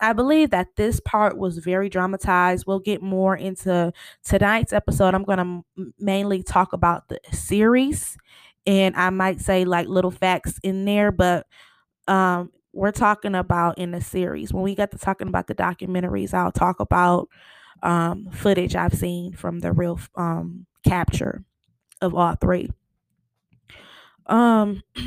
I 0.00 0.12
believe 0.12 0.50
that 0.50 0.76
this 0.76 1.00
part 1.00 1.36
was 1.36 1.58
very 1.58 1.88
dramatized. 1.88 2.64
We'll 2.66 2.80
get 2.80 3.02
more 3.02 3.36
into 3.36 3.92
tonight's 4.24 4.72
episode. 4.72 5.14
I'm 5.14 5.24
going 5.24 5.64
to 5.76 5.92
mainly 5.98 6.42
talk 6.42 6.72
about 6.72 7.08
the 7.08 7.20
series. 7.32 8.16
And 8.66 8.94
I 8.96 9.10
might 9.10 9.40
say 9.40 9.64
like 9.64 9.88
little 9.88 10.10
facts 10.10 10.58
in 10.62 10.84
there, 10.84 11.10
but 11.10 11.46
um, 12.06 12.50
we're 12.72 12.92
talking 12.92 13.34
about 13.34 13.78
in 13.78 13.92
the 13.92 14.00
series. 14.00 14.52
When 14.52 14.62
we 14.62 14.74
get 14.74 14.90
to 14.90 14.98
talking 14.98 15.28
about 15.28 15.46
the 15.46 15.54
documentaries, 15.54 16.34
I'll 16.34 16.52
talk 16.52 16.80
about 16.80 17.28
um, 17.82 18.28
footage 18.30 18.76
I've 18.76 18.94
seen 18.94 19.32
from 19.32 19.60
the 19.60 19.72
real 19.72 19.98
um, 20.16 20.66
capture 20.84 21.44
of 22.00 22.14
all 22.14 22.34
three. 22.36 22.70
Um, 24.26 24.82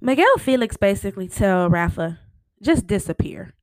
Miguel 0.00 0.38
Felix 0.38 0.76
basically 0.76 1.28
tell 1.28 1.68
Rafa, 1.68 2.20
just 2.62 2.86
disappear. 2.86 3.54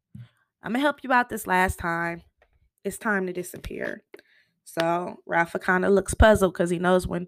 I'm 0.63 0.73
gonna 0.73 0.79
help 0.79 1.03
you 1.03 1.11
out 1.11 1.29
this 1.29 1.47
last 1.47 1.79
time. 1.79 2.23
It's 2.83 2.97
time 2.97 3.27
to 3.27 3.33
disappear. 3.33 4.03
So 4.63 5.17
Rafa 5.25 5.59
kind 5.59 5.85
of 5.85 5.93
looks 5.93 6.13
puzzled 6.13 6.53
because 6.53 6.69
he 6.69 6.79
knows 6.79 7.07
when 7.07 7.27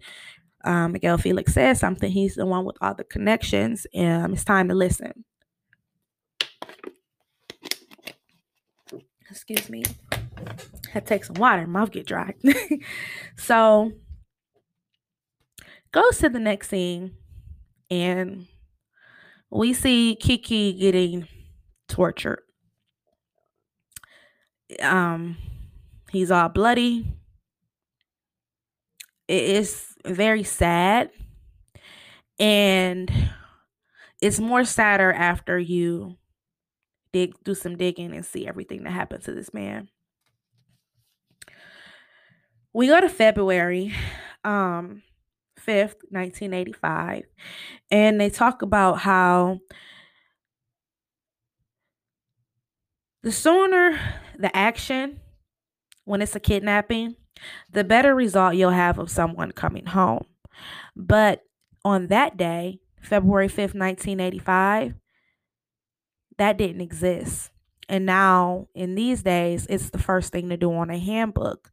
um, 0.65 0.91
Miguel 0.91 1.17
Felix 1.17 1.53
says 1.53 1.79
something, 1.79 2.11
he's 2.11 2.35
the 2.35 2.45
one 2.45 2.65
with 2.65 2.75
all 2.81 2.93
the 2.93 3.03
connections, 3.05 3.87
and 3.93 4.33
it's 4.33 4.43
time 4.43 4.67
to 4.67 4.75
listen. 4.75 5.23
excuse 9.29 9.69
me. 9.69 9.83
I 10.95 10.99
take 10.99 11.23
some 11.23 11.35
water, 11.35 11.67
mouth 11.67 11.91
get 11.91 12.07
dry. 12.07 12.33
so 13.37 13.91
goes 15.91 16.17
to 16.19 16.29
the 16.29 16.39
next 16.39 16.69
scene 16.69 17.15
and 17.89 18.47
we 19.49 19.73
see 19.73 20.15
Kiki 20.19 20.73
getting 20.73 21.27
tortured. 21.89 22.41
Um 24.81 25.37
he's 26.11 26.31
all 26.31 26.49
bloody. 26.49 27.05
It 29.27 29.43
is 29.43 29.85
very 30.05 30.43
sad. 30.43 31.09
And 32.39 33.11
it's 34.21 34.39
more 34.39 34.63
sadder 34.63 35.11
after 35.11 35.59
you 35.59 36.17
dig 37.11 37.33
do 37.43 37.55
some 37.55 37.75
digging 37.75 38.15
and 38.15 38.25
see 38.25 38.47
everything 38.47 38.83
that 38.83 38.91
happened 38.91 39.23
to 39.25 39.33
this 39.33 39.53
man. 39.53 39.89
We 42.71 42.87
go 42.87 43.01
to 43.01 43.09
February 43.09 43.93
um 44.45 45.01
5th, 45.59 46.01
1985, 46.09 47.23
and 47.91 48.19
they 48.19 48.29
talk 48.29 48.61
about 48.61 48.99
how 48.99 49.59
the 53.23 53.31
sooner 53.31 53.99
the 54.37 54.55
action 54.55 55.19
when 56.05 56.21
it's 56.21 56.35
a 56.35 56.39
kidnapping, 56.39 57.15
the 57.71 57.83
better 57.83 58.15
result 58.15 58.55
you'll 58.55 58.71
have 58.71 58.97
of 58.97 59.11
someone 59.11 59.51
coming 59.51 59.85
home. 59.87 60.25
But 60.95 61.43
on 61.85 62.07
that 62.07 62.37
day, 62.37 62.79
February 63.01 63.47
5th, 63.47 63.75
1985, 63.75 64.93
that 66.37 66.57
didn't 66.57 66.81
exist. 66.81 67.51
And 67.87 68.05
now, 68.05 68.67
in 68.75 68.95
these 68.95 69.23
days, 69.23 69.65
it's 69.69 69.89
the 69.89 69.97
first 69.97 70.31
thing 70.31 70.49
to 70.49 70.57
do 70.57 70.71
on 70.73 70.89
a 70.89 70.97
handbook. 70.97 71.71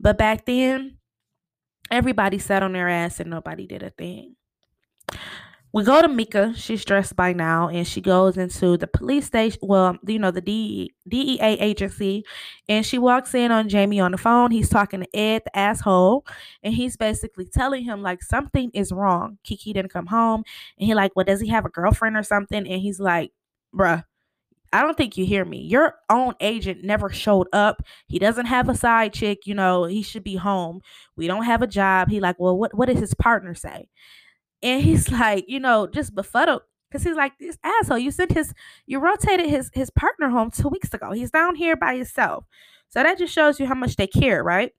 But 0.00 0.18
back 0.18 0.46
then, 0.46 0.98
everybody 1.90 2.38
sat 2.38 2.62
on 2.62 2.72
their 2.72 2.88
ass 2.88 3.20
and 3.20 3.30
nobody 3.30 3.66
did 3.66 3.82
a 3.82 3.90
thing. 3.90 4.36
We 5.74 5.82
go 5.82 6.00
to 6.00 6.06
Mika. 6.06 6.54
She's 6.54 6.84
dressed 6.84 7.16
by 7.16 7.32
now, 7.32 7.68
and 7.68 7.84
she 7.84 8.00
goes 8.00 8.36
into 8.36 8.76
the 8.76 8.86
police 8.86 9.26
station. 9.26 9.58
Well, 9.60 9.98
you 10.06 10.20
know, 10.20 10.30
the 10.30 10.40
DEA 10.40 11.40
agency, 11.40 12.24
and 12.68 12.86
she 12.86 12.96
walks 12.96 13.34
in 13.34 13.50
on 13.50 13.68
Jamie 13.68 13.98
on 13.98 14.12
the 14.12 14.16
phone. 14.18 14.52
He's 14.52 14.68
talking 14.68 15.00
to 15.00 15.16
Ed, 15.16 15.42
the 15.44 15.58
asshole, 15.58 16.26
and 16.62 16.72
he's 16.74 16.96
basically 16.96 17.46
telling 17.46 17.82
him 17.82 18.02
like 18.02 18.22
something 18.22 18.70
is 18.72 18.92
wrong. 18.92 19.38
Kiki 19.42 19.72
didn't 19.72 19.92
come 19.92 20.06
home, 20.06 20.44
and 20.78 20.86
he 20.86 20.94
like, 20.94 21.10
well, 21.16 21.24
does 21.24 21.40
he 21.40 21.48
have 21.48 21.64
a 21.64 21.70
girlfriend 21.70 22.16
or 22.16 22.22
something? 22.22 22.68
And 22.68 22.80
he's 22.80 23.00
like, 23.00 23.32
bruh, 23.74 24.04
I 24.72 24.82
don't 24.82 24.96
think 24.96 25.16
you 25.16 25.26
hear 25.26 25.44
me. 25.44 25.60
Your 25.62 25.96
own 26.08 26.34
agent 26.40 26.84
never 26.84 27.10
showed 27.10 27.48
up. 27.52 27.82
He 28.06 28.20
doesn't 28.20 28.46
have 28.46 28.68
a 28.68 28.76
side 28.76 29.12
chick, 29.12 29.40
you 29.46 29.54
know, 29.56 29.84
he 29.86 30.02
should 30.02 30.24
be 30.24 30.36
home. 30.36 30.82
We 31.16 31.26
don't 31.26 31.44
have 31.44 31.62
a 31.62 31.66
job. 31.66 32.10
He 32.10 32.20
like, 32.20 32.38
well, 32.38 32.56
what 32.56 32.74
what 32.74 32.86
did 32.86 32.98
his 32.98 33.14
partner 33.14 33.54
say? 33.56 33.88
And 34.64 34.82
he's 34.82 35.10
like, 35.12 35.46
you 35.48 35.60
know, 35.60 35.86
just 35.88 36.14
befuddled 36.16 36.62
because 36.90 37.04
he's 37.04 37.16
like, 37.16 37.34
this 37.40 37.58
asshole, 37.64 37.98
you 37.98 38.12
sent 38.12 38.32
his 38.32 38.54
you 38.86 39.00
rotated 39.00 39.48
his 39.50 39.70
his 39.74 39.90
partner 39.90 40.30
home 40.30 40.50
two 40.50 40.68
weeks 40.68 40.94
ago. 40.94 41.12
He's 41.12 41.30
down 41.32 41.56
here 41.56 41.76
by 41.76 41.96
himself. 41.96 42.46
So 42.90 43.02
that 43.02 43.18
just 43.18 43.34
shows 43.34 43.60
you 43.60 43.66
how 43.66 43.74
much 43.76 43.96
they 43.96 44.08
care, 44.08 44.42
right? 44.44 44.72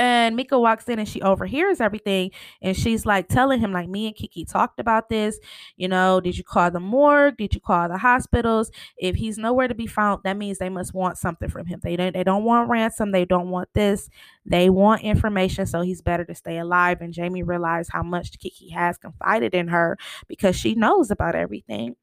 And 0.00 0.34
Mika 0.34 0.58
walks 0.58 0.88
in 0.88 0.98
and 0.98 1.06
she 1.08 1.20
overhears 1.20 1.80
everything. 1.80 2.30
And 2.62 2.74
she's 2.76 3.04
like 3.04 3.28
telling 3.28 3.60
him, 3.60 3.70
like, 3.72 3.88
me 3.88 4.06
and 4.06 4.16
Kiki 4.16 4.46
talked 4.46 4.80
about 4.80 5.10
this. 5.10 5.38
You 5.76 5.88
know, 5.88 6.20
did 6.20 6.38
you 6.38 6.44
call 6.44 6.70
the 6.70 6.80
morgue? 6.80 7.36
Did 7.36 7.54
you 7.54 7.60
call 7.60 7.88
the 7.88 7.98
hospitals? 7.98 8.70
If 8.96 9.16
he's 9.16 9.36
nowhere 9.36 9.68
to 9.68 9.74
be 9.74 9.86
found, 9.86 10.22
that 10.24 10.38
means 10.38 10.56
they 10.58 10.70
must 10.70 10.94
want 10.94 11.18
something 11.18 11.50
from 11.50 11.66
him. 11.66 11.80
They 11.82 11.96
don't 11.96 12.14
they 12.14 12.24
don't 12.24 12.44
want 12.44 12.70
ransom. 12.70 13.12
They 13.12 13.26
don't 13.26 13.50
want 13.50 13.68
this. 13.74 14.08
They 14.46 14.70
want 14.70 15.02
information. 15.02 15.66
So 15.66 15.82
he's 15.82 16.00
better 16.00 16.24
to 16.24 16.34
stay 16.34 16.58
alive. 16.58 17.02
And 17.02 17.12
Jamie 17.12 17.42
realized 17.42 17.90
how 17.92 18.02
much 18.02 18.38
Kiki 18.38 18.70
has 18.70 18.96
confided 18.96 19.54
in 19.54 19.68
her 19.68 19.98
because 20.28 20.56
she 20.56 20.74
knows 20.74 21.10
about 21.10 21.34
everything. 21.34 21.96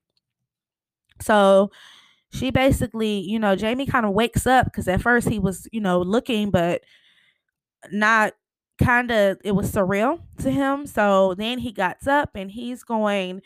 So 1.21 1.71
she 2.31 2.51
basically, 2.51 3.19
you 3.21 3.39
know, 3.39 3.55
Jamie 3.55 3.85
kind 3.85 4.05
of 4.05 4.13
wakes 4.13 4.47
up 4.47 4.65
because 4.65 4.87
at 4.87 5.01
first 5.01 5.29
he 5.29 5.39
was, 5.39 5.67
you 5.71 5.81
know, 5.81 6.01
looking, 6.01 6.51
but 6.51 6.83
not 7.91 8.34
kind 8.82 9.12
of 9.12 9.38
it 9.44 9.53
was 9.53 9.72
surreal 9.72 10.22
to 10.39 10.51
him. 10.51 10.86
So 10.86 11.34
then 11.34 11.60
he 11.60 11.72
got 11.72 12.08
up 12.08 12.32
and 12.36 12.51
he's 12.51 12.84
going 12.84 13.41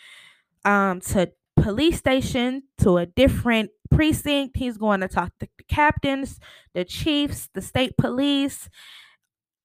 um 0.66 1.02
to 1.02 1.32
police 1.56 1.98
station 1.98 2.64
to 2.80 2.98
a 2.98 3.06
different 3.06 3.72
precinct. 3.90 4.58
He's 4.58 4.78
going 4.78 5.02
to 5.02 5.08
talk 5.08 5.32
to 5.40 5.48
the 5.58 5.64
captains, 5.66 6.40
the 6.74 6.84
chiefs, 6.86 7.50
the 7.54 7.62
state 7.62 7.98
police, 7.98 8.70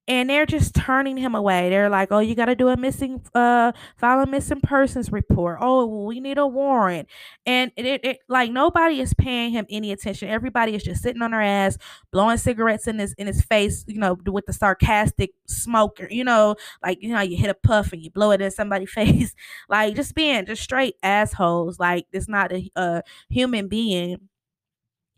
and 0.08 0.30
they're 0.30 0.46
just 0.46 0.74
turning 0.74 1.16
him 1.16 1.34
away. 1.34 1.68
They're 1.70 1.88
like, 1.88 2.12
"Oh, 2.12 2.20
you 2.20 2.34
got 2.34 2.46
to 2.46 2.54
do 2.54 2.68
a 2.68 2.76
missing, 2.76 3.22
uh, 3.34 3.72
file 3.96 4.20
a 4.22 4.26
missing 4.26 4.60
persons 4.60 5.10
report. 5.10 5.58
Oh, 5.60 6.04
we 6.06 6.20
need 6.20 6.38
a 6.38 6.46
warrant." 6.46 7.08
And 7.44 7.72
it, 7.76 7.86
it, 7.86 8.04
it, 8.04 8.18
like 8.28 8.50
nobody 8.52 9.00
is 9.00 9.14
paying 9.14 9.52
him 9.52 9.66
any 9.68 9.92
attention. 9.92 10.28
Everybody 10.28 10.74
is 10.74 10.82
just 10.84 11.02
sitting 11.02 11.22
on 11.22 11.32
their 11.32 11.42
ass, 11.42 11.78
blowing 12.12 12.36
cigarettes 12.38 12.86
in 12.86 12.98
his 12.98 13.14
in 13.14 13.26
his 13.26 13.42
face, 13.42 13.84
you 13.88 13.98
know, 13.98 14.16
with 14.26 14.46
the 14.46 14.52
sarcastic 14.52 15.30
smoker. 15.46 16.06
You 16.10 16.24
know, 16.24 16.56
like 16.82 16.98
you 17.02 17.08
know, 17.10 17.20
you 17.20 17.36
hit 17.36 17.50
a 17.50 17.54
puff 17.54 17.92
and 17.92 18.02
you 18.02 18.10
blow 18.10 18.30
it 18.30 18.40
in 18.40 18.50
somebody's 18.50 18.90
face, 18.92 19.34
like 19.68 19.94
just 19.96 20.14
being 20.14 20.46
just 20.46 20.62
straight 20.62 20.94
assholes. 21.02 21.78
Like 21.78 22.06
it's 22.12 22.28
not 22.28 22.52
a, 22.52 22.70
a 22.76 23.02
human 23.28 23.68
being. 23.68 24.18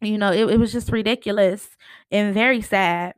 You 0.00 0.16
know, 0.18 0.33
it, 0.33 0.49
it 0.50 0.59
was 0.61 0.73
just 0.73 0.92
ridiculous 0.92 1.76
and 2.11 2.33
very 2.33 2.61
sad. 2.61 3.14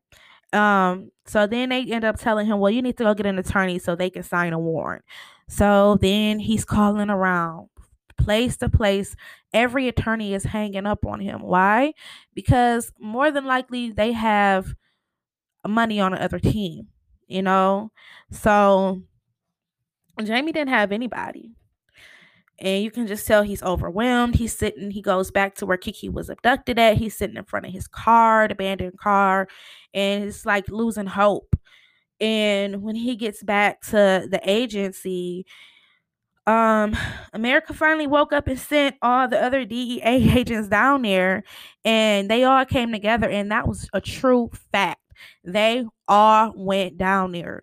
Um, 0.53 1.11
so 1.27 1.47
then 1.47 1.69
they 1.69 1.85
end 1.85 2.05
up 2.05 2.19
telling 2.19 2.47
him, 2.47 2.59
well, 2.59 2.71
you 2.71 2.83
need 2.83 2.97
to 2.99 3.05
go 3.05 3.15
get 3.15 3.27
an 3.27 3.39
attorney 3.39 3.79
so 3.79 3.95
they 3.95 4.11
can 4.11 4.23
sign 4.23 4.53
a 4.53 4.59
warrant. 4.59 5.05
So 5.49 5.99
then 6.01 6.39
he's 6.39 6.65
calling 6.65 7.11
around 7.11 7.69
place 8.19 8.57
to 8.59 8.69
place. 8.69 9.17
Every 9.53 9.89
attorney 9.89 10.35
is 10.35 10.45
hanging 10.45 10.87
up 10.87 11.05
on 11.07 11.21
him. 11.21 11.43
Why? 11.43 11.95
Because 12.35 12.93
more 12.99 13.31
than 13.31 13.47
likely 13.47 13.91
they 13.91 14.13
have 14.13 14.75
money 15.67 16.01
on 16.01 16.13
the 16.13 16.23
other 16.23 16.39
team, 16.39 16.89
you 17.27 17.43
know? 17.43 17.91
So 18.31 19.03
Jamie 20.23 20.53
didn't 20.53 20.71
have 20.71 20.93
anybody. 20.93 21.53
And 22.61 22.83
you 22.85 22.91
can 22.91 23.07
just 23.07 23.27
tell 23.27 23.43
he's 23.43 23.63
overwhelmed. 23.63 24.35
He's 24.37 24.57
sitting, 24.57 24.91
he 24.91 25.01
goes 25.03 25.31
back 25.31 25.55
to 25.57 25.67
where 25.67 25.79
Kiki 25.79 26.09
was 26.11 26.29
abducted 26.29 26.79
at. 26.79 26.99
He's 26.99 27.17
sitting 27.17 27.37
in 27.37 27.45
front 27.45 27.67
of 27.67 27.73
his 27.73 27.89
car, 27.89 28.45
abandoned 28.45 28.99
car, 28.99 29.49
and 29.95 30.25
it's 30.25 30.45
like 30.45 30.69
losing 30.69 31.07
hope. 31.07 31.57
And 32.21 32.83
when 32.83 32.97
he 32.97 33.17
gets 33.17 33.43
back 33.43 33.83
to 33.89 34.27
the 34.31 34.41
agency, 34.45 35.47
um 36.47 36.97
America 37.33 37.75
finally 37.75 38.07
woke 38.07 38.33
up 38.33 38.49
and 38.49 38.59
sent 38.59 38.97
all 39.03 39.29
the 39.29 39.41
other 39.43 39.65
DEA 39.65 40.31
agents 40.39 40.69
down 40.69 41.03
there 41.03 41.45
and 41.85 42.31
they 42.31 42.45
all 42.45 42.65
came 42.65 42.93
together 42.93 43.29
and 43.29 43.51
that 43.53 43.69
was 43.69 43.89
a 43.93 44.01
true 44.01 44.51
fact. 44.73 45.01
They 45.45 45.85
all 46.09 46.53
went 46.57 46.97
down 46.97 47.33
there. 47.33 47.63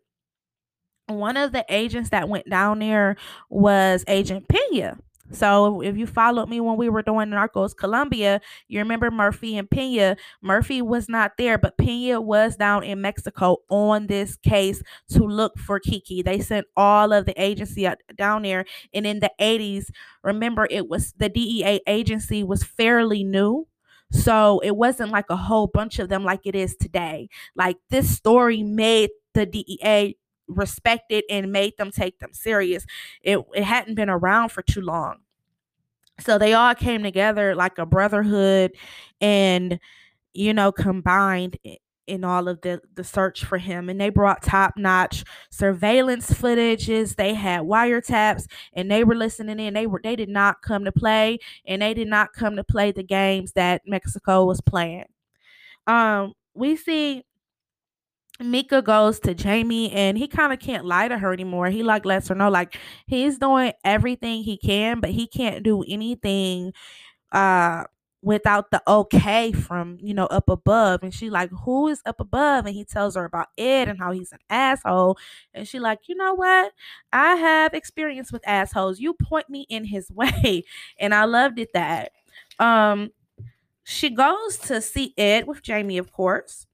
One 1.08 1.38
of 1.38 1.54
the 1.54 1.66
agents 1.70 2.10
that 2.10 2.28
went 2.28 2.50
down 2.50 2.80
there 2.80 3.16
was 3.50 4.04
Agent 4.08 4.48
Pena. 4.50 4.98
So 5.32 5.82
if 5.82 5.98
you 5.98 6.08
followed 6.08 6.48
me 6.48 6.62
when 6.62 6.78
we 6.78 6.88
were 6.90 7.02
doing 7.02 7.30
Narcos 7.30 7.76
Colombia, 7.76 8.40
you 8.68 8.80
remember 8.80 9.12
Murphy 9.12 9.58
and 9.58 9.70
Pena. 9.70 10.16
Murphy 10.42 10.82
was 10.82 11.10
not 11.10 11.34
there, 11.38 11.58
but 11.58 11.78
Pena 11.78 12.22
was 12.22 12.56
down 12.56 12.84
in 12.84 13.02
Mexico 13.02 13.58
on 13.70 14.08
this 14.08 14.38
case 14.38 14.82
to 15.10 15.24
look 15.24 15.58
for 15.60 15.80
Kiki. 15.80 16.22
They 16.22 16.40
sent 16.40 16.68
all 16.78 17.12
of 17.12 17.26
the 17.26 17.42
agency 17.42 17.90
down 18.18 18.44
there. 18.44 18.66
And 18.94 19.06
in 19.06 19.20
the 19.20 19.32
80s, 19.40 19.90
remember 20.24 20.68
it 20.70 20.88
was 20.88 21.14
the 21.18 21.30
DEA 21.30 21.82
agency 21.88 22.44
was 22.44 22.64
fairly 22.64 23.24
new. 23.24 23.68
So 24.12 24.60
it 24.64 24.78
wasn't 24.78 25.12
like 25.12 25.30
a 25.30 25.36
whole 25.36 25.68
bunch 25.68 26.00
of 26.00 26.08
them 26.08 26.24
like 26.24 26.42
it 26.46 26.56
is 26.56 26.76
today. 26.78 27.28
Like 27.56 27.78
this 27.90 28.10
story 28.10 28.64
made 28.64 29.10
the 29.34 29.46
DEA 29.46 30.16
respected 30.48 31.24
and 31.30 31.52
made 31.52 31.78
them 31.78 31.92
take 31.92 32.20
them 32.20 32.34
serious. 32.34 32.86
It 33.22 33.40
it 33.54 33.64
hadn't 33.64 33.96
been 33.96 34.10
around 34.10 34.50
for 34.50 34.62
too 34.62 34.82
long. 34.82 35.18
So 36.20 36.38
they 36.38 36.54
all 36.54 36.74
came 36.76 37.04
together 37.04 37.56
like 37.56 37.78
a 37.78 37.86
brotherhood 37.86 38.72
and 39.22 39.80
you 40.34 40.54
know 40.54 40.72
combined 40.72 41.58
in 42.08 42.24
all 42.24 42.48
of 42.50 42.62
the 42.62 42.82
the 42.96 43.04
search 43.04 43.46
for 43.46 43.58
him 43.60 43.90
and 43.90 44.02
they 44.02 44.10
brought 44.10 44.44
top-notch 44.44 45.24
surveillance 45.52 46.32
footages 46.32 47.16
they 47.18 47.34
had 47.36 47.62
wiretaps 47.62 48.46
and 48.74 48.92
they 48.92 49.04
were 49.04 49.16
listening 49.16 49.60
in 49.60 49.74
they 49.76 49.88
were 49.88 50.02
they 50.04 50.16
did 50.16 50.30
not 50.30 50.62
come 50.64 50.86
to 50.86 50.92
play 50.92 51.40
and 51.68 51.82
they 51.82 51.94
did 51.94 52.08
not 52.10 52.34
come 52.34 52.56
to 52.58 52.64
play 52.64 52.92
the 52.92 53.04
games 53.04 53.54
that 53.54 53.82
Mexico 53.88 54.46
was 54.46 54.62
playing 54.62 55.06
um 55.88 56.34
we 56.54 56.76
see 56.76 57.24
Mika 58.40 58.82
goes 58.84 59.20
to 59.22 59.34
Jamie 59.34 59.92
and 59.92 60.18
he 60.18 60.28
kind 60.28 60.54
of 60.54 60.60
can't 60.60 60.86
lie 60.86 61.08
to 61.08 61.18
her 61.18 61.34
anymore. 61.34 61.70
He 61.70 61.82
like 61.84 62.06
lets 62.06 62.28
her 62.28 62.36
know 62.36 62.50
like 62.50 62.78
he's 63.08 63.40
doing 63.40 63.74
everything 63.84 64.44
he 64.44 64.58
can, 64.58 65.00
but 65.00 65.10
he 65.12 65.28
can't 65.28 65.64
do 65.64 65.84
anything 65.88 66.74
uh 67.32 67.84
without 68.24 68.72
the 68.72 68.82
okay 68.88 69.52
from 69.52 69.98
you 70.02 70.14
know 70.14 70.28
up 70.28 70.50
above. 70.50 71.04
And 71.04 71.14
she 71.14 71.30
like 71.30 71.52
who 71.66 71.88
is 71.88 72.02
up 72.06 72.20
above? 72.20 72.66
And 72.66 72.76
he 72.76 72.86
tells 72.86 73.16
her 73.16 73.26
about 73.26 73.48
ed 73.58 73.90
and 73.90 74.00
how 74.00 74.12
he's 74.12 74.32
an 74.32 74.40
asshole. 74.50 75.18
And 75.54 75.68
she 75.68 75.80
like 75.80 76.02
you 76.08 76.16
know 76.16 76.34
what? 76.36 76.74
I 77.14 77.36
have 77.36 77.74
experience 77.74 78.32
with 78.32 78.48
assholes. 78.48 79.00
You 79.00 79.14
point 79.14 79.50
me 79.50 79.66
in 79.70 79.86
his 79.86 80.12
way. 80.14 80.64
And 81.00 81.14
i 81.16 81.26
loved 81.26 81.60
it 81.60 81.70
that 81.74 82.12
um 82.60 83.12
she 83.86 84.10
goes 84.12 84.58
to 84.60 84.82
see 84.82 85.14
ed 85.18 85.48
with 85.48 85.64
jamie 85.64 85.98
of 86.00 86.12
course 86.14 86.67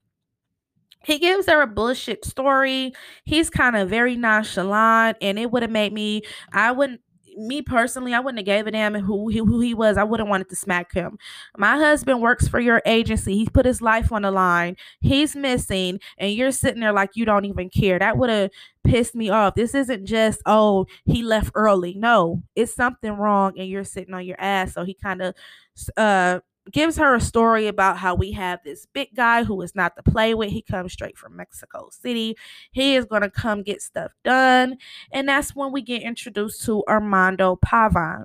he 1.04 1.18
gives 1.18 1.46
her 1.46 1.62
a 1.62 1.66
bullshit 1.66 2.24
story. 2.24 2.92
He's 3.24 3.50
kind 3.50 3.76
of 3.76 3.88
very 3.88 4.16
nonchalant, 4.16 5.18
and 5.20 5.38
it 5.38 5.50
would 5.50 5.62
have 5.62 5.70
made 5.70 5.92
me. 5.92 6.22
I 6.52 6.72
wouldn't. 6.72 7.00
Me 7.36 7.62
personally, 7.62 8.14
I 8.14 8.20
wouldn't 8.20 8.38
have 8.38 8.46
gave 8.46 8.68
a 8.68 8.70
damn 8.70 8.94
who 8.94 9.26
he, 9.26 9.38
who 9.38 9.58
he 9.58 9.74
was. 9.74 9.96
I 9.96 10.04
wouldn't 10.04 10.28
wanted 10.28 10.48
to 10.50 10.56
smack 10.56 10.92
him. 10.92 11.18
My 11.56 11.76
husband 11.76 12.22
works 12.22 12.46
for 12.46 12.60
your 12.60 12.80
agency. 12.86 13.34
He 13.34 13.46
put 13.46 13.66
his 13.66 13.82
life 13.82 14.12
on 14.12 14.22
the 14.22 14.30
line. 14.30 14.76
He's 15.00 15.34
missing, 15.34 15.98
and 16.16 16.32
you're 16.32 16.52
sitting 16.52 16.80
there 16.80 16.92
like 16.92 17.10
you 17.16 17.24
don't 17.24 17.44
even 17.44 17.70
care. 17.70 17.98
That 17.98 18.18
would 18.18 18.30
have 18.30 18.50
pissed 18.84 19.16
me 19.16 19.30
off. 19.30 19.56
This 19.56 19.74
isn't 19.74 20.06
just 20.06 20.42
oh 20.46 20.86
he 21.06 21.24
left 21.24 21.50
early. 21.56 21.94
No, 21.94 22.42
it's 22.54 22.74
something 22.74 23.12
wrong, 23.12 23.58
and 23.58 23.68
you're 23.68 23.82
sitting 23.84 24.14
on 24.14 24.24
your 24.24 24.40
ass. 24.40 24.74
So 24.74 24.84
he 24.84 24.94
kind 24.94 25.20
of 25.20 25.34
uh 25.96 26.38
gives 26.72 26.96
her 26.96 27.14
a 27.14 27.20
story 27.20 27.66
about 27.66 27.98
how 27.98 28.14
we 28.14 28.32
have 28.32 28.60
this 28.64 28.86
big 28.86 29.14
guy 29.14 29.44
who 29.44 29.60
is 29.62 29.74
not 29.74 29.96
to 29.96 30.02
play 30.02 30.34
with. 30.34 30.50
He 30.50 30.62
comes 30.62 30.92
straight 30.92 31.18
from 31.18 31.36
Mexico 31.36 31.88
City. 31.90 32.36
He 32.72 32.94
is 32.94 33.04
going 33.04 33.22
to 33.22 33.30
come 33.30 33.62
get 33.62 33.82
stuff 33.82 34.12
done. 34.24 34.78
And 35.12 35.28
that's 35.28 35.54
when 35.54 35.72
we 35.72 35.82
get 35.82 36.02
introduced 36.02 36.64
to 36.64 36.82
Armando 36.88 37.58
Pavon, 37.64 38.24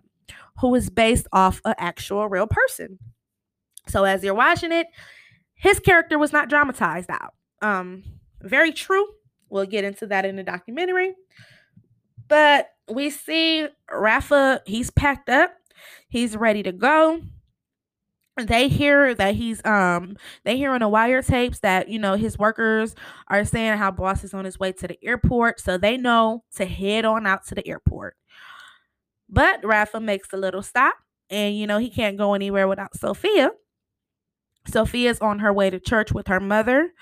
who 0.62 0.74
is 0.76 0.90
based 0.90 1.28
off 1.34 1.62
an 1.66 1.76
actual 1.78 2.30
real 2.30 2.48
person. 2.48 3.00
So 3.88 4.04
as 4.06 4.24
you're 4.24 4.34
watching 4.34 4.72
it, 4.72 4.88
his 5.56 5.80
character 5.80 6.18
was 6.18 6.32
not 6.32 6.50
dramatized 6.50 7.10
out. 7.10 7.34
Um, 7.62 8.04
very 8.42 8.72
true. 8.72 9.06
We'll 9.50 9.66
get 9.66 9.84
into 9.84 10.08
that 10.08 10.26
in 10.26 10.38
the 10.38 10.44
documentary. 10.44 11.14
But 12.30 12.70
we 12.90 13.10
see 13.10 13.68
Rafa, 13.92 14.62
he's 14.66 14.92
packed 14.92 15.30
up, 15.30 15.52
he's 16.08 16.38
ready 16.38 16.64
to 16.64 16.72
go 16.72 17.22
they 18.38 18.70
hear 18.70 19.14
that 19.16 19.36
he's 19.36 19.64
um 19.66 20.16
they 20.46 20.56
hear 20.56 20.72
on 20.72 20.80
the 20.80 20.90
wiretaps 20.90 21.60
that 21.60 21.90
you 21.90 22.00
know 22.00 22.16
his 22.16 22.38
workers 22.38 22.96
are 23.28 23.44
saying 23.44 23.78
how 23.78 23.92
boss 23.92 24.24
is 24.24 24.34
on 24.34 24.46
his 24.46 24.58
way 24.58 24.72
to 24.72 24.88
the 24.88 24.98
airport 25.04 25.60
so 25.60 25.78
they 25.78 25.98
know 25.98 26.44
to 26.56 26.66
head 26.66 27.06
on 27.06 27.28
out 27.28 27.46
to 27.48 27.56
the 27.56 27.68
airport. 27.68 28.16
But 29.30 29.64
rafa 29.64 30.00
makes 30.00 30.34
a 30.34 30.38
little 30.38 30.62
stop 30.64 30.96
and 31.30 31.56
you 31.58 31.68
know 31.68 31.78
he 31.78 31.90
can't 31.90 32.18
go 32.18 32.34
anywhere 32.34 32.68
without 32.68 32.96
sophia. 32.98 33.52
Sophia's 34.68 35.20
on 35.20 35.40
her 35.40 35.52
way 35.54 35.70
to 35.70 35.80
church 35.80 36.12
with 36.12 36.28
her 36.28 36.40
mother 36.40 36.94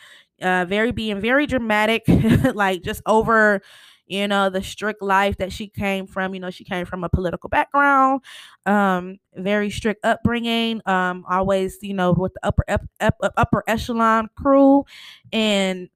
uh 0.41 0.65
very 0.65 0.91
being 0.91 1.19
very 1.19 1.47
dramatic 1.47 2.03
like 2.53 2.83
just 2.83 3.01
over 3.05 3.61
you 4.07 4.27
know 4.27 4.49
the 4.49 4.63
strict 4.63 5.01
life 5.01 5.37
that 5.37 5.51
she 5.51 5.67
came 5.67 6.07
from 6.07 6.33
you 6.33 6.39
know 6.39 6.49
she 6.49 6.63
came 6.63 6.85
from 6.85 7.03
a 7.03 7.09
political 7.09 7.49
background 7.49 8.21
um 8.65 9.17
very 9.35 9.69
strict 9.69 10.03
upbringing 10.05 10.81
um 10.85 11.25
always 11.29 11.77
you 11.81 11.93
know 11.93 12.13
with 12.13 12.33
the 12.33 12.39
upper 12.43 12.63
up, 12.67 12.81
up, 12.99 13.15
upper 13.37 13.63
echelon 13.67 14.29
crew 14.37 14.83
and 15.33 15.89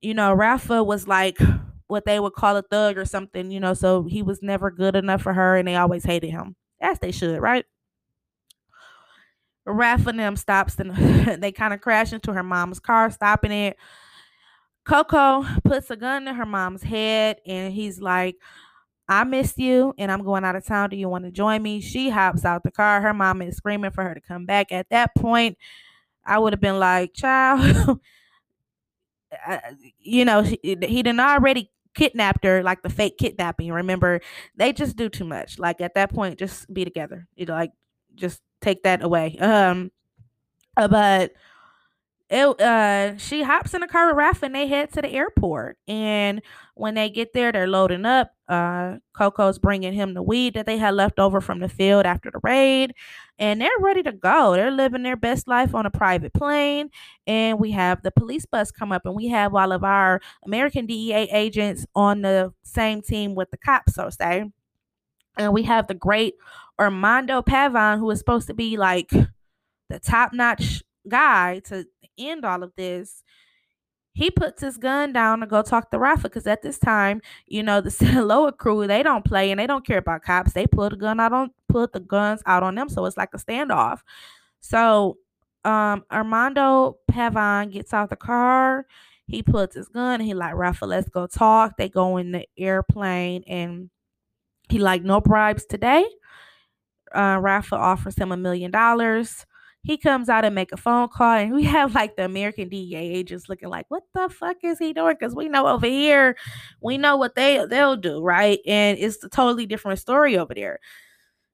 you 0.00 0.14
know 0.14 0.32
rafa 0.32 0.82
was 0.82 1.06
like 1.06 1.38
what 1.86 2.04
they 2.04 2.18
would 2.18 2.32
call 2.32 2.56
a 2.56 2.62
thug 2.62 2.96
or 2.96 3.04
something 3.04 3.50
you 3.50 3.60
know 3.60 3.74
so 3.74 4.04
he 4.04 4.22
was 4.22 4.42
never 4.42 4.70
good 4.70 4.96
enough 4.96 5.22
for 5.22 5.32
her 5.34 5.56
and 5.56 5.68
they 5.68 5.76
always 5.76 6.04
hated 6.04 6.30
him 6.30 6.56
as 6.80 6.98
they 7.00 7.12
should 7.12 7.40
right 7.40 7.66
Rafa 9.64 10.10
and 10.10 10.18
them 10.18 10.36
stops 10.36 10.78
and 10.78 10.90
they 11.42 11.52
kind 11.52 11.72
of 11.72 11.80
crash 11.80 12.12
into 12.12 12.32
her 12.32 12.42
mom's 12.42 12.80
car, 12.80 13.10
stopping 13.10 13.52
it. 13.52 13.76
Coco 14.84 15.44
puts 15.64 15.90
a 15.90 15.96
gun 15.96 16.24
to 16.24 16.34
her 16.34 16.46
mom's 16.46 16.82
head 16.82 17.38
and 17.46 17.72
he's 17.72 18.00
like, 18.00 18.36
I 19.08 19.24
miss 19.24 19.54
you 19.56 19.94
and 19.98 20.10
I'm 20.10 20.24
going 20.24 20.44
out 20.44 20.56
of 20.56 20.64
town. 20.64 20.90
Do 20.90 20.96
you 20.96 21.08
want 21.08 21.24
to 21.24 21.30
join 21.30 21.62
me? 21.62 21.80
She 21.80 22.08
hops 22.10 22.44
out 22.44 22.62
the 22.62 22.70
car. 22.70 23.00
Her 23.00 23.14
mom 23.14 23.42
is 23.42 23.56
screaming 23.56 23.90
for 23.90 24.02
her 24.02 24.14
to 24.14 24.20
come 24.20 24.46
back. 24.46 24.72
At 24.72 24.88
that 24.90 25.14
point, 25.14 25.58
I 26.24 26.38
would 26.38 26.52
have 26.52 26.60
been 26.60 26.78
like, 26.78 27.14
child, 27.14 28.00
you 30.00 30.24
know, 30.24 30.42
he, 30.42 30.58
he 30.62 31.02
didn't 31.02 31.20
already 31.20 31.70
kidnapped 31.94 32.44
her 32.44 32.62
like 32.62 32.82
the 32.82 32.90
fake 32.90 33.18
kidnapping. 33.18 33.70
Remember, 33.72 34.20
they 34.56 34.72
just 34.72 34.96
do 34.96 35.08
too 35.08 35.24
much. 35.24 35.58
Like 35.58 35.80
at 35.80 35.94
that 35.94 36.12
point, 36.12 36.38
just 36.38 36.72
be 36.72 36.84
together. 36.84 37.26
You 37.36 37.46
know, 37.46 37.54
like 37.54 37.72
just 38.14 38.40
take 38.60 38.82
that 38.84 39.02
away. 39.02 39.36
Um, 39.38 39.90
but 40.74 41.32
it 42.32 42.60
uh 42.62 43.18
she 43.18 43.42
hops 43.42 43.74
in 43.74 43.82
a 43.82 43.88
car 43.88 44.06
with 44.06 44.16
Raph 44.16 44.42
and 44.42 44.54
they 44.54 44.66
head 44.66 44.90
to 44.94 45.02
the 45.02 45.10
airport. 45.10 45.76
And 45.86 46.40
when 46.74 46.94
they 46.94 47.10
get 47.10 47.34
there, 47.34 47.52
they're 47.52 47.68
loading 47.68 48.06
up. 48.06 48.32
Uh 48.48 48.96
Coco's 49.14 49.58
bringing 49.58 49.92
him 49.92 50.14
the 50.14 50.22
weed 50.22 50.54
that 50.54 50.64
they 50.64 50.78
had 50.78 50.94
left 50.94 51.18
over 51.18 51.42
from 51.42 51.60
the 51.60 51.68
field 51.68 52.06
after 52.06 52.30
the 52.30 52.40
raid. 52.42 52.94
And 53.38 53.60
they're 53.60 53.70
ready 53.80 54.02
to 54.04 54.12
go. 54.12 54.54
They're 54.54 54.70
living 54.70 55.02
their 55.02 55.16
best 55.16 55.46
life 55.46 55.74
on 55.74 55.84
a 55.84 55.90
private 55.90 56.32
plane. 56.32 56.88
And 57.26 57.58
we 57.58 57.72
have 57.72 58.02
the 58.02 58.10
police 58.10 58.46
bus 58.46 58.70
come 58.70 58.92
up 58.92 59.02
and 59.04 59.14
we 59.14 59.28
have 59.28 59.54
all 59.54 59.70
of 59.70 59.84
our 59.84 60.20
American 60.46 60.86
DEA 60.86 61.28
agents 61.30 61.84
on 61.94 62.22
the 62.22 62.54
same 62.62 63.02
team 63.02 63.34
with 63.34 63.50
the 63.50 63.58
cops, 63.58 63.94
so 63.94 64.08
say. 64.08 64.50
And 65.36 65.52
we 65.52 65.64
have 65.64 65.86
the 65.86 65.94
great 65.94 66.34
Armando 66.80 67.42
Pavon, 67.42 67.98
who 67.98 68.10
is 68.10 68.18
supposed 68.18 68.46
to 68.46 68.54
be 68.54 68.78
like 68.78 69.10
the 69.10 69.98
top 69.98 70.32
notch 70.32 70.82
guy 71.08 71.60
to 71.66 71.84
end 72.18 72.44
all 72.44 72.62
of 72.62 72.72
this, 72.76 73.22
he 74.14 74.30
puts 74.30 74.60
his 74.60 74.76
gun 74.76 75.12
down 75.12 75.40
to 75.40 75.46
go 75.46 75.62
talk 75.62 75.90
to 75.90 75.98
Rafa 75.98 76.24
because 76.24 76.46
at 76.46 76.62
this 76.62 76.78
time, 76.78 77.22
you 77.46 77.62
know, 77.62 77.80
the 77.80 77.90
Sinaloa 77.90 78.52
crew, 78.52 78.86
they 78.86 79.02
don't 79.02 79.24
play 79.24 79.50
and 79.50 79.58
they 79.58 79.66
don't 79.66 79.86
care 79.86 79.98
about 79.98 80.22
cops. 80.22 80.52
They 80.52 80.66
put 80.66 80.90
the 80.90 80.96
gun 80.96 81.20
out 81.20 81.32
on 81.32 81.50
put 81.68 81.92
the 81.92 82.00
guns 82.00 82.42
out 82.46 82.62
on 82.62 82.74
them. 82.74 82.88
So 82.88 83.06
it's 83.06 83.16
like 83.16 83.30
a 83.34 83.38
standoff. 83.38 84.00
So 84.60 85.18
um 85.64 86.04
Armando 86.12 86.98
Pavon 87.10 87.72
gets 87.72 87.94
out 87.94 88.10
the 88.10 88.16
car. 88.16 88.86
He 89.26 89.42
puts 89.42 89.76
his 89.76 89.88
gun. 89.88 90.20
He 90.20 90.34
like 90.34 90.54
Rafa, 90.54 90.84
let's 90.84 91.08
go 91.08 91.26
talk. 91.26 91.76
They 91.78 91.88
go 91.88 92.18
in 92.18 92.32
the 92.32 92.46
airplane 92.58 93.44
and 93.46 93.88
he 94.68 94.78
like 94.78 95.02
no 95.02 95.20
bribes 95.20 95.64
today. 95.64 96.04
Uh, 97.14 97.38
Rafa 97.40 97.76
offers 97.76 98.16
him 98.16 98.32
a 98.32 98.36
million 98.36 98.70
dollars. 98.70 99.46
He 99.82 99.98
comes 99.98 100.28
out 100.28 100.44
and 100.44 100.54
make 100.54 100.72
a 100.72 100.76
phone 100.76 101.08
call, 101.08 101.36
and 101.36 101.54
we 101.54 101.64
have 101.78 101.94
like 101.94 102.16
the 102.16 102.24
American 102.24 102.68
DEA 102.68 102.96
agents 102.96 103.48
looking 103.48 103.68
like, 103.68 103.86
"What 103.88 104.04
the 104.14 104.28
fuck 104.28 104.58
is 104.62 104.78
he 104.78 104.92
doing?" 104.92 105.16
Because 105.18 105.34
we 105.34 105.48
know 105.48 105.66
over 105.66 105.86
here, 105.86 106.36
we 106.80 106.98
know 106.98 107.16
what 107.16 107.34
they 107.34 107.64
they'll 107.66 107.96
do, 107.96 108.22
right? 108.22 108.60
And 108.66 108.98
it's 108.98 109.22
a 109.24 109.28
totally 109.28 109.66
different 109.66 109.98
story 109.98 110.38
over 110.38 110.54
there. 110.54 110.78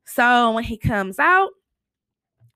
So 0.07 0.53
when 0.53 0.65
he 0.65 0.79
comes 0.79 1.19
out, 1.19 1.51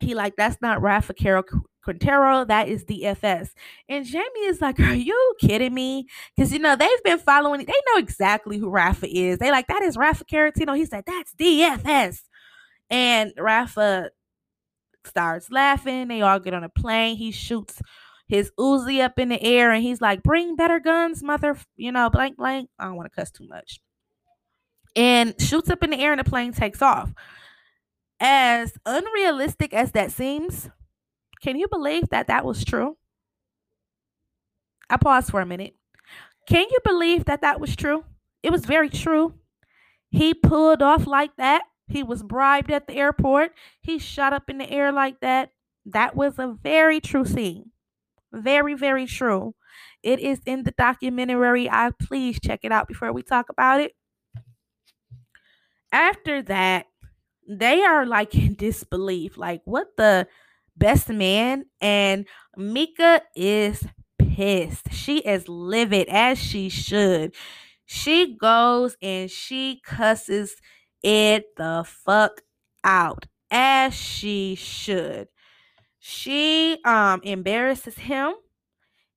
he 0.00 0.14
like, 0.14 0.36
"That's 0.36 0.60
not 0.60 0.82
Rafa 0.82 1.14
Caro 1.14 1.42
Quintero, 1.82 2.44
that 2.44 2.68
is 2.68 2.84
DFS. 2.84 3.50
And 3.88 4.06
Jamie 4.06 4.46
is 4.46 4.60
like, 4.60 4.78
Are 4.80 4.94
you 4.94 5.34
kidding 5.40 5.74
me? 5.74 6.06
Because, 6.36 6.52
you 6.52 6.58
know, 6.58 6.76
they've 6.76 7.02
been 7.04 7.18
following, 7.18 7.60
they 7.60 7.72
know 7.92 7.98
exactly 7.98 8.58
who 8.58 8.70
Rafa 8.70 9.06
is. 9.08 9.38
They 9.38 9.50
like, 9.50 9.66
That 9.66 9.82
is 9.82 9.96
Rafa 9.96 10.24
Carantino. 10.24 10.76
He 10.76 10.84
said, 10.84 11.04
That's 11.06 11.34
DFS. 11.34 12.22
And 12.88 13.32
Rafa 13.36 14.10
starts 15.06 15.50
laughing. 15.50 16.08
They 16.08 16.22
all 16.22 16.38
get 16.40 16.54
on 16.54 16.64
a 16.64 16.68
plane. 16.68 17.16
He 17.16 17.30
shoots 17.30 17.80
his 18.28 18.50
Uzi 18.58 19.02
up 19.02 19.18
in 19.18 19.28
the 19.28 19.42
air 19.42 19.70
and 19.70 19.82
he's 19.82 20.00
like, 20.00 20.22
Bring 20.22 20.56
better 20.56 20.80
guns, 20.80 21.22
mother, 21.22 21.56
you 21.76 21.92
know, 21.92 22.10
blank, 22.10 22.36
blank. 22.36 22.70
I 22.78 22.86
don't 22.86 22.96
want 22.96 23.10
to 23.10 23.14
cuss 23.14 23.30
too 23.30 23.46
much. 23.46 23.80
And 24.96 25.34
shoots 25.40 25.70
up 25.70 25.82
in 25.82 25.90
the 25.90 25.98
air 25.98 26.12
and 26.12 26.20
the 26.20 26.24
plane 26.24 26.52
takes 26.52 26.82
off. 26.82 27.12
As 28.20 28.74
unrealistic 28.86 29.74
as 29.74 29.92
that 29.92 30.12
seems, 30.12 30.70
can 31.42 31.56
you 31.56 31.66
believe 31.68 32.08
that 32.10 32.28
that 32.28 32.44
was 32.44 32.64
true? 32.64 32.96
I 34.88 34.96
paused 34.96 35.30
for 35.30 35.40
a 35.40 35.46
minute. 35.46 35.74
Can 36.48 36.66
you 36.70 36.78
believe 36.84 37.24
that 37.24 37.40
that 37.40 37.60
was 37.60 37.74
true? 37.74 38.04
It 38.42 38.52
was 38.52 38.64
very 38.64 38.88
true. 38.88 39.34
He 40.10 40.34
pulled 40.34 40.82
off 40.82 41.06
like 41.06 41.34
that. 41.36 41.62
He 41.92 42.02
was 42.02 42.22
bribed 42.22 42.70
at 42.70 42.86
the 42.86 42.94
airport. 42.96 43.52
He 43.80 43.98
shot 43.98 44.32
up 44.32 44.50
in 44.50 44.58
the 44.58 44.70
air 44.70 44.92
like 44.92 45.20
that. 45.20 45.50
That 45.86 46.16
was 46.16 46.38
a 46.38 46.56
very 46.62 47.00
true 47.00 47.24
scene. 47.24 47.70
Very, 48.32 48.74
very 48.74 49.06
true. 49.06 49.54
It 50.02 50.20
is 50.20 50.40
in 50.46 50.64
the 50.64 50.72
documentary. 50.72 51.70
I 51.70 51.92
please 52.00 52.40
check 52.40 52.60
it 52.64 52.72
out 52.72 52.88
before 52.88 53.12
we 53.12 53.22
talk 53.22 53.48
about 53.50 53.80
it. 53.80 53.92
After 55.92 56.42
that, 56.42 56.86
they 57.48 57.82
are 57.82 58.06
like 58.06 58.34
in 58.36 58.54
disbelief. 58.54 59.36
Like, 59.36 59.62
what 59.64 59.88
the 59.96 60.26
best 60.76 61.08
man, 61.08 61.66
and 61.80 62.26
Mika 62.56 63.22
is 63.36 63.84
pissed. 64.18 64.92
She 64.92 65.18
is 65.18 65.48
livid 65.48 66.08
as 66.08 66.38
she 66.38 66.68
should. 66.68 67.34
She 67.86 68.36
goes 68.36 68.96
and 69.02 69.30
she 69.30 69.80
cusses 69.84 70.56
it 71.02 71.56
the 71.56 71.84
fuck 71.86 72.42
out 72.84 73.26
as 73.50 73.94
she 73.94 74.54
should. 74.54 75.28
She 75.98 76.78
um 76.84 77.20
embarrasses 77.22 77.96
him 77.96 78.34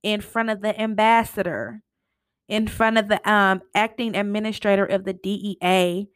in 0.04 0.22
front 0.22 0.50
of 0.50 0.62
the 0.62 0.80
ambassador, 0.80 1.82
in 2.48 2.68
front 2.68 2.98
of 2.98 3.08
the 3.08 3.30
um 3.30 3.62
acting 3.74 4.16
administrator 4.16 4.86
of 4.86 5.06
the 5.06 5.14
DEA, 5.14 6.08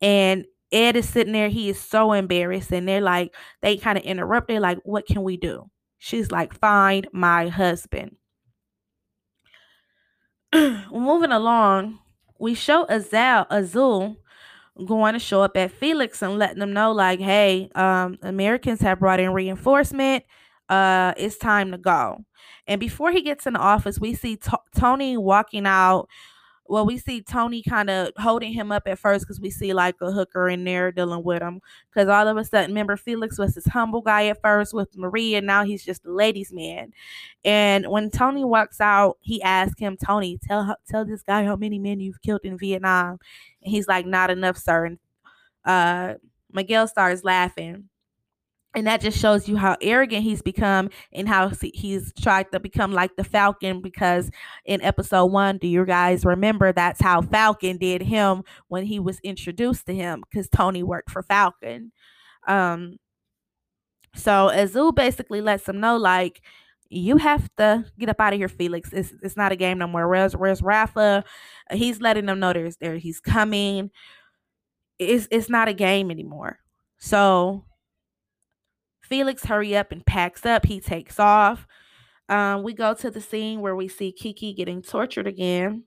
and 0.00 0.46
Ed 0.72 0.96
is 0.96 1.08
sitting 1.08 1.32
there. 1.32 1.48
He 1.48 1.68
is 1.68 1.80
so 1.80 2.12
embarrassed. 2.12 2.72
And 2.72 2.88
they're 2.88 3.00
like, 3.00 3.34
they 3.62 3.76
kind 3.76 3.96
of 3.98 4.04
interrupt. 4.04 4.48
They're 4.48 4.60
like, 4.60 4.78
what 4.84 5.06
can 5.06 5.22
we 5.22 5.36
do? 5.36 5.70
She's 5.98 6.30
like, 6.30 6.54
find 6.54 7.06
my 7.12 7.48
husband. 7.48 8.16
Moving 10.54 11.32
along, 11.32 11.98
we 12.38 12.54
show 12.54 12.84
Azal, 12.86 13.46
Azul 13.50 14.16
going 14.84 15.14
to 15.14 15.18
show 15.18 15.42
up 15.42 15.56
at 15.56 15.70
Felix 15.70 16.22
and 16.22 16.38
letting 16.38 16.58
them 16.58 16.72
know, 16.72 16.92
like, 16.92 17.20
hey, 17.20 17.70
um, 17.74 18.18
Americans 18.22 18.80
have 18.80 18.98
brought 18.98 19.20
in 19.20 19.32
reinforcement. 19.32 20.24
Uh, 20.68 21.14
it's 21.16 21.38
time 21.38 21.70
to 21.70 21.78
go. 21.78 22.18
And 22.66 22.80
before 22.80 23.12
he 23.12 23.22
gets 23.22 23.46
in 23.46 23.54
the 23.54 23.60
office, 23.60 24.00
we 24.00 24.14
see 24.14 24.36
T- 24.36 24.50
Tony 24.74 25.16
walking 25.16 25.66
out 25.66 26.08
well, 26.68 26.86
we 26.86 26.98
see 26.98 27.22
Tony 27.22 27.62
kind 27.62 27.90
of 27.90 28.10
holding 28.16 28.52
him 28.52 28.72
up 28.72 28.84
at 28.86 28.98
first 28.98 29.24
because 29.24 29.40
we 29.40 29.50
see 29.50 29.72
like 29.72 29.96
a 30.00 30.10
hooker 30.10 30.48
in 30.48 30.64
there 30.64 30.92
dealing 30.92 31.22
with 31.24 31.42
him. 31.42 31.60
Because 31.88 32.08
all 32.08 32.28
of 32.28 32.36
a 32.36 32.44
sudden, 32.44 32.70
remember, 32.70 32.96
Felix 32.96 33.38
was 33.38 33.54
this 33.54 33.66
humble 33.66 34.02
guy 34.02 34.26
at 34.26 34.40
first 34.42 34.74
with 34.74 34.96
Maria, 34.96 35.38
and 35.38 35.46
now 35.46 35.64
he's 35.64 35.84
just 35.84 36.04
a 36.04 36.12
ladies' 36.12 36.52
man. 36.52 36.92
And 37.44 37.86
when 37.88 38.10
Tony 38.10 38.44
walks 38.44 38.80
out, 38.80 39.18
he 39.20 39.42
asks 39.42 39.80
him, 39.80 39.96
Tony, 39.96 40.38
tell 40.42 40.76
tell 40.88 41.04
this 41.04 41.22
guy 41.22 41.44
how 41.44 41.56
many 41.56 41.78
men 41.78 42.00
you've 42.00 42.22
killed 42.22 42.42
in 42.44 42.58
Vietnam. 42.58 43.18
And 43.62 43.70
he's 43.70 43.88
like, 43.88 44.06
not 44.06 44.30
enough, 44.30 44.56
sir. 44.58 44.86
And 44.86 44.98
uh, 45.64 46.14
Miguel 46.52 46.88
starts 46.88 47.24
laughing 47.24 47.88
and 48.76 48.86
that 48.86 49.00
just 49.00 49.18
shows 49.18 49.48
you 49.48 49.56
how 49.56 49.76
arrogant 49.80 50.22
he's 50.22 50.42
become 50.42 50.90
and 51.12 51.28
how 51.28 51.50
he's 51.72 52.12
tried 52.20 52.52
to 52.52 52.60
become 52.60 52.92
like 52.92 53.16
the 53.16 53.24
falcon 53.24 53.80
because 53.80 54.30
in 54.64 54.80
episode 54.82 55.26
one 55.26 55.58
do 55.58 55.66
you 55.66 55.84
guys 55.84 56.24
remember 56.24 56.72
that's 56.72 57.00
how 57.00 57.20
falcon 57.22 57.78
did 57.78 58.02
him 58.02 58.42
when 58.68 58.84
he 58.84 59.00
was 59.00 59.18
introduced 59.20 59.86
to 59.86 59.94
him 59.94 60.22
because 60.28 60.48
tony 60.48 60.82
worked 60.82 61.10
for 61.10 61.22
falcon 61.22 61.90
um 62.46 62.96
so 64.14 64.50
azul 64.50 64.92
basically 64.92 65.40
lets 65.40 65.68
him 65.68 65.80
know 65.80 65.96
like 65.96 66.42
you 66.88 67.16
have 67.16 67.48
to 67.56 67.84
get 67.98 68.08
up 68.08 68.20
out 68.20 68.32
of 68.32 68.38
here, 68.38 68.48
Felix. 68.48 68.92
It's 68.92 69.12
it's 69.20 69.36
not 69.36 69.50
a 69.50 69.56
game 69.56 69.78
no 69.78 69.88
more. 69.88 70.08
Where's 70.08 70.36
where's 70.36 70.62
Rafa? 70.62 71.24
He's 71.72 72.00
letting 72.00 72.26
them 72.26 72.38
know 72.38 72.52
there's 72.52 72.76
there 72.76 72.96
he's 72.96 73.20
coming. 73.20 73.90
It's 74.98 75.26
it's 75.32 75.50
not 75.50 75.66
a 75.66 75.74
game 75.74 76.12
anymore. 76.12 76.60
So 76.98 77.64
Felix 79.06 79.44
hurry 79.44 79.76
up 79.76 79.92
and 79.92 80.04
packs 80.04 80.44
up. 80.44 80.66
He 80.66 80.80
takes 80.80 81.20
off. 81.20 81.66
Um, 82.28 82.62
we 82.62 82.72
go 82.74 82.92
to 82.94 83.10
the 83.10 83.20
scene 83.20 83.60
where 83.60 83.76
we 83.76 83.88
see 83.88 84.12
Kiki 84.12 84.52
getting 84.52 84.82
tortured 84.82 85.26
again. 85.26 85.84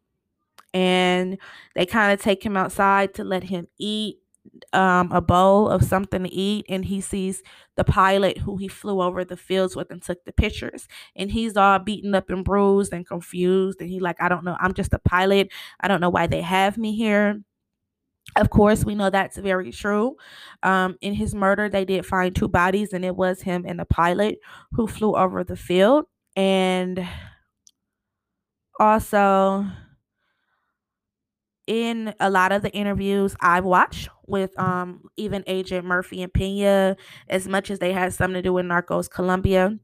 And 0.74 1.38
they 1.76 1.86
kind 1.86 2.14
of 2.14 2.22
take 2.22 2.44
him 2.44 2.56
outside 2.56 3.14
to 3.16 3.24
let 3.24 3.44
him 3.44 3.68
eat 3.78 4.18
um, 4.72 5.12
a 5.12 5.20
bowl 5.20 5.68
of 5.68 5.84
something 5.84 6.24
to 6.24 6.30
eat. 6.32 6.66
And 6.70 6.86
he 6.86 7.02
sees 7.02 7.42
the 7.76 7.84
pilot 7.84 8.38
who 8.38 8.58
he 8.58 8.68
flew 8.68 9.02
over 9.02 9.26
the 9.26 9.36
fields 9.38 9.76
with 9.76 9.92
and 9.92 10.02
took 10.02 10.24
the 10.26 10.32
pictures. 10.32 10.88
And 11.16 11.32
he's 11.32 11.58
all 11.58 11.80
beaten 11.80 12.16
up 12.16 12.30
and 12.30 12.46
bruised 12.46 12.94
and 12.94 13.06
confused. 13.06 13.82
And 13.82 13.90
he 13.90 14.00
like, 14.00 14.22
I 14.22 14.30
don't 14.30 14.46
know. 14.46 14.56
I'm 14.60 14.74
just 14.74 14.94
a 14.94 15.00
pilot. 15.00 15.52
I 15.82 15.88
don't 15.88 16.02
know 16.02 16.10
why 16.10 16.28
they 16.28 16.42
have 16.42 16.78
me 16.78 16.96
here. 16.96 17.42
Of 18.36 18.50
course, 18.50 18.86
we 18.86 18.96
know 18.96 19.10
that's 19.10 19.38
very 19.38 19.72
true. 19.72 20.16
Um, 20.64 20.98
in 21.02 21.14
his 21.14 21.34
murder, 21.34 21.68
they 21.68 21.84
did 21.84 22.06
find 22.06 22.36
two 22.36 22.48
bodies, 22.48 22.94
and 22.94 23.04
it 23.04 23.16
was 23.16 23.42
him 23.42 23.66
and 23.68 23.80
the 23.80 23.86
pilot 23.86 24.40
who 24.74 24.88
flew 24.88 25.16
over 25.16 25.44
the 25.44 25.56
field. 25.58 26.06
And 26.36 27.06
also, 28.80 29.66
in 31.68 32.14
a 32.20 32.30
lot 32.30 32.52
of 32.52 32.62
the 32.64 32.72
interviews 32.72 33.36
I've 33.42 33.66
watched 33.66 34.10
with 34.26 34.58
um, 34.60 35.04
even 35.18 35.44
Agent 35.48 35.86
Murphy 35.86 36.24
and 36.24 36.34
Pena, 36.34 36.96
as 37.28 37.48
much 37.48 37.70
as 37.70 37.80
they 37.80 37.94
had 37.94 38.14
something 38.14 38.36
to 38.36 38.42
do 38.42 38.54
with 38.54 38.66
Narcos 38.66 39.10
Colombia, 39.10 39.78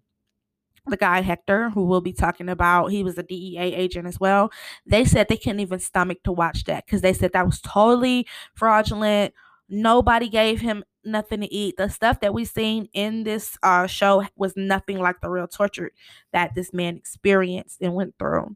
the 0.88 0.98
guy 0.98 1.22
Hector, 1.22 1.70
who 1.70 1.86
we'll 1.86 2.02
be 2.02 2.14
talking 2.14 2.50
about, 2.50 2.92
he 2.92 3.04
was 3.04 3.18
a 3.18 3.24
DEA 3.24 3.74
agent 3.74 4.08
as 4.08 4.20
well. 4.20 4.52
They 4.86 5.06
said 5.06 5.28
they 5.28 5.38
couldn't 5.38 5.60
even 5.60 5.80
stomach 5.80 6.24
to 6.24 6.32
watch 6.32 6.66
that 6.66 6.86
because 6.86 7.02
they 7.02 7.14
said 7.14 7.34
that 7.34 7.46
was 7.46 7.62
totally 7.62 8.28
fraudulent. 8.54 9.34
Nobody 9.68 10.30
gave 10.30 10.62
him 10.62 10.84
nothing 11.04 11.42
to 11.42 11.54
eat. 11.54 11.78
The 11.78 11.90
stuff 11.90 12.20
that 12.20 12.34
we 12.34 12.46
seen 12.46 12.90
in 12.94 13.24
this 13.24 13.58
uh, 13.64 13.88
show 13.88 14.26
was 14.36 14.54
nothing 14.56 15.00
like 15.00 15.22
the 15.22 15.30
real 15.30 15.48
torture 15.48 15.92
that 16.34 16.56
this 16.56 16.74
man 16.74 16.96
experienced 16.98 17.82
and 17.82 17.96
went 17.96 18.16
through. 18.20 18.56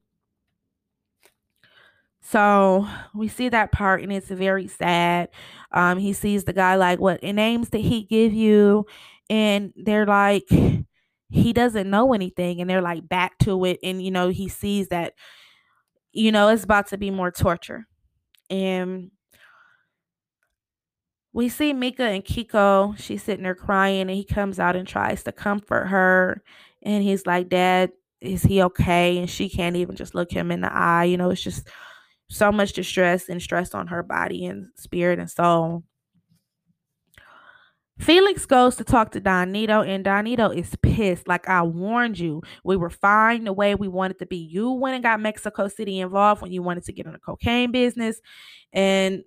So 2.22 2.88
we 3.16 3.28
see 3.28 3.50
that 3.50 3.72
part 3.72 4.04
and 4.04 4.12
it's 4.12 4.28
very 4.28 4.68
sad. 4.68 5.30
Um, 5.72 5.98
he 5.98 6.14
sees 6.14 6.44
the 6.44 6.54
guy 6.54 6.76
like, 6.76 7.00
what 7.00 7.24
names 7.24 7.70
did 7.70 7.82
he 7.82 8.04
give 8.04 8.34
you? 8.34 8.86
And 9.30 9.74
they're 9.76 10.06
like, 10.06 10.48
he 11.30 11.54
doesn't 11.54 11.90
know 11.90 12.14
anything 12.14 12.60
and 12.60 12.70
they're 12.70 12.82
like 12.82 13.08
back 13.08 13.38
to 13.40 13.66
it 13.66 13.80
and 13.84 14.02
you 14.02 14.12
know 14.12 14.30
he 14.30 14.48
sees 14.48 14.88
that 14.90 15.14
you 16.12 16.32
know 16.32 16.48
it's 16.50 16.64
about 16.64 16.88
to 16.88 16.98
be 16.98 17.12
more 17.12 17.32
torture 17.32 17.86
and 18.50 19.12
we 21.32 21.48
see 21.48 21.74
Mika 21.74 22.04
and 22.04 22.26
Kiko 22.26 22.98
she's 22.98 23.24
sitting 23.24 23.44
there 23.44 23.56
crying 23.56 24.02
and 24.02 24.10
he 24.12 24.24
comes 24.24 24.60
out 24.60 24.76
and 24.76 24.88
tries 24.88 25.24
to 25.24 25.32
comfort 25.32 25.86
her 25.86 26.44
and 26.82 27.04
he's 27.04 27.26
like 27.26 27.50
dad 27.50 27.92
is 28.22 28.44
he 28.44 28.62
okay? 28.64 29.18
And 29.18 29.30
she 29.30 29.50
can't 29.50 29.76
even 29.76 29.96
just 29.96 30.16
look 30.16 30.32
him 30.32 30.52
in 30.52 30.62
the 30.62 30.74
eye. 30.74 31.06
You 31.06 31.18
know, 31.18 31.30
it's 31.30 31.42
just 31.42 31.68
so 32.30 32.52
much 32.52 32.74
distress 32.74 33.30
and 33.30 33.42
stress 33.42 33.74
on 33.74 33.88
her 33.88 34.04
body 34.04 34.46
and 34.46 34.68
spirit 34.76 35.20
and 35.20 35.30
soul. 35.30 35.84
Felix 38.00 38.46
goes 38.46 38.76
to 38.78 38.84
talk 38.84 39.12
to 39.12 39.20
Don 39.20 39.52
Neto, 39.52 39.82
and 39.82 40.04
Don 40.06 40.24
Neto 40.24 40.50
is 40.50 40.76
pissed. 40.82 41.28
Like 41.28 41.48
I 41.50 41.62
warned 41.64 42.18
you, 42.18 42.42
we 42.64 42.78
were 42.78 42.90
fine 42.90 43.44
the 43.44 43.54
way 43.54 43.76
we 43.76 43.88
wanted 43.90 44.20
to 44.20 44.26
be. 44.26 44.38
You 44.38 44.72
went 44.72 44.96
and 44.96 45.04
got 45.04 45.20
Mexico 45.20 45.68
City 45.68 46.00
involved 46.00 46.42
when 46.42 46.52
you 46.52 46.64
wanted 46.64 46.86
to 46.86 46.94
get 46.94 47.06
in 47.06 47.14
the 47.14 47.20
cocaine 47.20 47.72
business, 47.72 48.22
and 48.74 49.24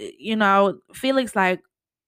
eh, 0.00 0.10
you 0.18 0.36
know 0.36 0.78
Felix 0.92 1.36
like, 1.36 1.60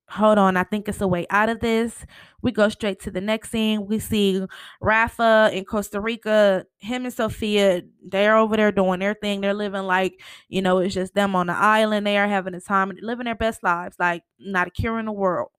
hold 0.09 0.38
on, 0.38 0.57
I 0.57 0.64
think 0.64 0.88
it's 0.88 1.00
a 1.00 1.07
way 1.09 1.26
out 1.31 1.48
of 1.50 1.61
this. 1.61 2.04
We 2.42 2.50
go 2.52 2.68
straight 2.68 3.00
to 3.02 3.11
the 3.12 3.20
next 3.20 3.50
scene. 3.50 3.87
We 3.87 3.98
see 4.00 4.44
Rafa 4.81 5.50
in 5.52 5.64
Costa 5.66 6.00
Rica. 6.00 6.64
Him 6.78 7.04
and 7.04 7.14
Sophia, 7.14 7.83
they're 8.04 8.37
over 8.37 8.57
there 8.57 8.72
doing 8.72 9.00
their 9.00 9.14
thing. 9.14 9.40
They're 9.40 9.54
living 9.54 9.83
like, 9.85 10.20
you 10.48 10.62
know, 10.62 10.78
it's 10.78 10.94
just 10.94 11.14
them 11.14 11.37
on 11.37 11.46
the 11.48 11.54
island. 11.54 12.07
They 12.07 12.16
are 12.18 12.28
having 12.28 12.54
a 12.54 12.61
time, 12.61 12.92
living 13.02 13.26
their 13.26 13.35
best 13.37 13.62
lives, 13.62 13.96
like 14.00 14.22
not 14.40 14.68
a 14.68 14.70
cure 14.70 14.98
in 14.98 15.07
the 15.07 15.12
world. 15.12 15.50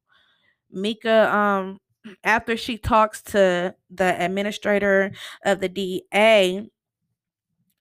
Mika, 0.71 1.33
um, 1.35 1.79
after 2.23 2.55
she 2.57 2.77
talks 2.77 3.21
to 3.21 3.75
the 3.89 4.23
administrator 4.23 5.11
of 5.45 5.59
the 5.59 5.69
DA, 5.69 6.69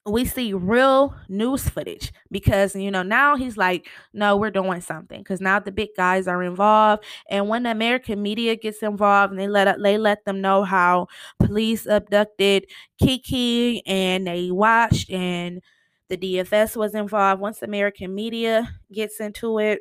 we 0.06 0.24
see 0.24 0.54
real 0.54 1.14
news 1.28 1.68
footage 1.68 2.12
because 2.30 2.74
you 2.74 2.90
know 2.90 3.02
now 3.02 3.36
he's 3.36 3.58
like 3.58 3.88
no 4.14 4.36
we're 4.38 4.50
doing 4.50 4.80
something 4.80 5.20
because 5.20 5.38
now 5.40 5.58
the 5.58 5.70
big 5.70 5.90
guys 5.96 6.26
are 6.26 6.42
involved. 6.42 7.04
And 7.28 7.48
when 7.48 7.64
the 7.64 7.70
american 7.70 8.22
media 8.22 8.56
gets 8.56 8.82
involved 8.82 9.32
and 9.32 9.40
they 9.40 9.48
let 9.48 9.76
they 9.82 9.98
let 9.98 10.24
them 10.24 10.40
know 10.40 10.64
how 10.64 11.08
police 11.40 11.86
abducted 11.86 12.66
kiki 13.02 13.82
and 13.86 14.26
they 14.26 14.50
watched 14.50 15.10
and 15.10 15.60
the 16.08 16.16
dfs 16.16 16.74
was 16.74 16.94
involved 16.94 17.42
once 17.42 17.60
american 17.60 18.14
media 18.14 18.76
gets 18.90 19.20
into 19.20 19.58
it 19.58 19.80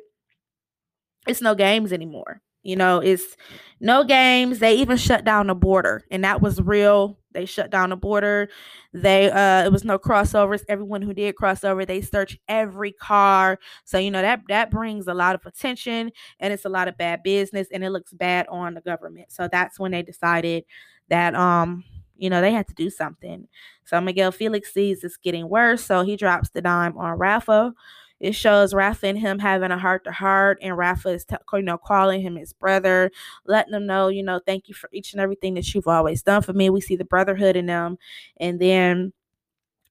it's 1.26 1.40
no 1.40 1.54
games 1.54 1.92
anymore 1.92 2.40
you 2.68 2.76
know, 2.76 2.98
it's 3.00 3.36
no 3.80 4.04
games. 4.04 4.58
They 4.58 4.74
even 4.76 4.96
shut 4.96 5.24
down 5.24 5.46
the 5.48 5.54
border, 5.54 6.04
and 6.10 6.24
that 6.24 6.42
was 6.42 6.60
real. 6.60 7.18
They 7.32 7.46
shut 7.46 7.70
down 7.70 7.90
the 7.90 7.96
border. 7.96 8.48
They 8.92 9.30
uh 9.30 9.64
it 9.64 9.72
was 9.72 9.84
no 9.84 9.98
crossovers. 9.98 10.64
Everyone 10.68 11.02
who 11.02 11.14
did 11.14 11.34
crossover, 11.36 11.86
they 11.86 12.00
search 12.00 12.38
every 12.48 12.92
car. 12.92 13.58
So, 13.84 13.98
you 13.98 14.10
know, 14.10 14.22
that 14.22 14.40
that 14.48 14.70
brings 14.70 15.06
a 15.06 15.14
lot 15.14 15.34
of 15.34 15.44
attention 15.46 16.10
and 16.40 16.52
it's 16.52 16.64
a 16.64 16.68
lot 16.70 16.88
of 16.88 16.96
bad 16.96 17.22
business 17.22 17.68
and 17.72 17.84
it 17.84 17.90
looks 17.90 18.12
bad 18.12 18.46
on 18.48 18.74
the 18.74 18.80
government. 18.80 19.30
So 19.30 19.48
that's 19.50 19.78
when 19.78 19.92
they 19.92 20.02
decided 20.02 20.64
that 21.08 21.34
um 21.34 21.84
you 22.16 22.28
know, 22.28 22.40
they 22.40 22.50
had 22.52 22.66
to 22.66 22.74
do 22.74 22.90
something. 22.90 23.46
So 23.84 24.00
Miguel 24.00 24.32
Felix 24.32 24.72
sees 24.74 25.04
it's 25.04 25.16
getting 25.16 25.48
worse, 25.48 25.84
so 25.84 26.02
he 26.02 26.16
drops 26.16 26.48
the 26.50 26.60
dime 26.60 26.96
on 26.98 27.16
Rafa 27.18 27.72
it 28.20 28.32
shows 28.32 28.74
Rafa 28.74 29.06
and 29.06 29.18
him 29.18 29.38
having 29.38 29.70
a 29.70 29.78
heart 29.78 30.04
to 30.04 30.12
heart, 30.12 30.58
and 30.60 30.76
Rafa 30.76 31.10
is, 31.10 31.24
t- 31.24 31.36
you 31.52 31.62
know, 31.62 31.78
calling 31.78 32.20
him 32.20 32.36
his 32.36 32.52
brother, 32.52 33.10
letting 33.46 33.74
him 33.74 33.86
know, 33.86 34.08
you 34.08 34.22
know, 34.22 34.40
thank 34.44 34.68
you 34.68 34.74
for 34.74 34.88
each 34.92 35.12
and 35.12 35.20
everything 35.20 35.54
that 35.54 35.74
you've 35.74 35.88
always 35.88 36.22
done 36.22 36.42
for 36.42 36.52
me. 36.52 36.70
We 36.70 36.80
see 36.80 36.96
the 36.96 37.04
brotherhood 37.04 37.56
in 37.56 37.66
them, 37.66 37.98
and 38.38 38.60
then 38.60 39.12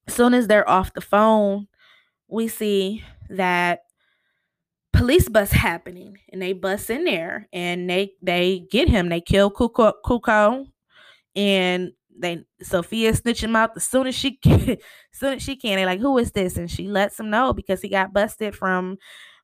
as 0.07 0.13
soon 0.13 0.33
as 0.33 0.47
they're 0.47 0.69
off 0.69 0.93
the 0.93 1.01
phone, 1.01 1.67
we 2.27 2.47
see 2.47 3.03
that 3.29 3.83
police 4.93 5.29
bus 5.29 5.51
happening, 5.51 6.17
and 6.31 6.41
they 6.41 6.53
bust 6.53 6.89
in 6.89 7.03
there, 7.05 7.47
and 7.53 7.89
they 7.89 8.13
they 8.21 8.65
get 8.71 8.89
him. 8.89 9.09
They 9.09 9.21
kill 9.21 9.51
Cuco, 9.51 9.93
Cuco 10.05 10.67
and 11.37 11.93
they 12.19 12.43
Sophia 12.61 13.13
snitch 13.15 13.43
him 13.43 13.55
out 13.55 13.71
as 13.75 13.83
soon 13.85 14.07
as 14.07 14.15
she 14.15 14.31
can, 14.37 14.77
soon 15.11 15.35
as 15.35 15.43
she 15.43 15.55
can. 15.55 15.77
They 15.77 15.85
like, 15.85 15.99
who 15.99 16.17
is 16.17 16.31
this? 16.31 16.57
And 16.57 16.69
she 16.69 16.87
lets 16.87 17.19
him 17.19 17.29
know 17.29 17.53
because 17.53 17.81
he 17.81 17.89
got 17.89 18.13
busted 18.13 18.55
from 18.55 18.97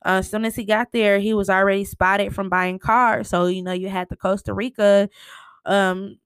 uh, 0.05 0.19
as 0.19 0.29
soon 0.29 0.45
as 0.45 0.55
he 0.55 0.65
got 0.65 0.91
there, 0.91 1.19
he 1.19 1.33
was 1.33 1.49
already 1.49 1.85
spotted 1.85 2.35
from 2.35 2.49
buying 2.49 2.77
cars. 2.79 3.29
So, 3.29 3.47
you 3.47 3.63
know, 3.63 3.71
you 3.71 3.89
had 3.89 4.09
the 4.09 4.17
Costa 4.17 4.53
Rica 4.53 5.09
um 5.65 6.17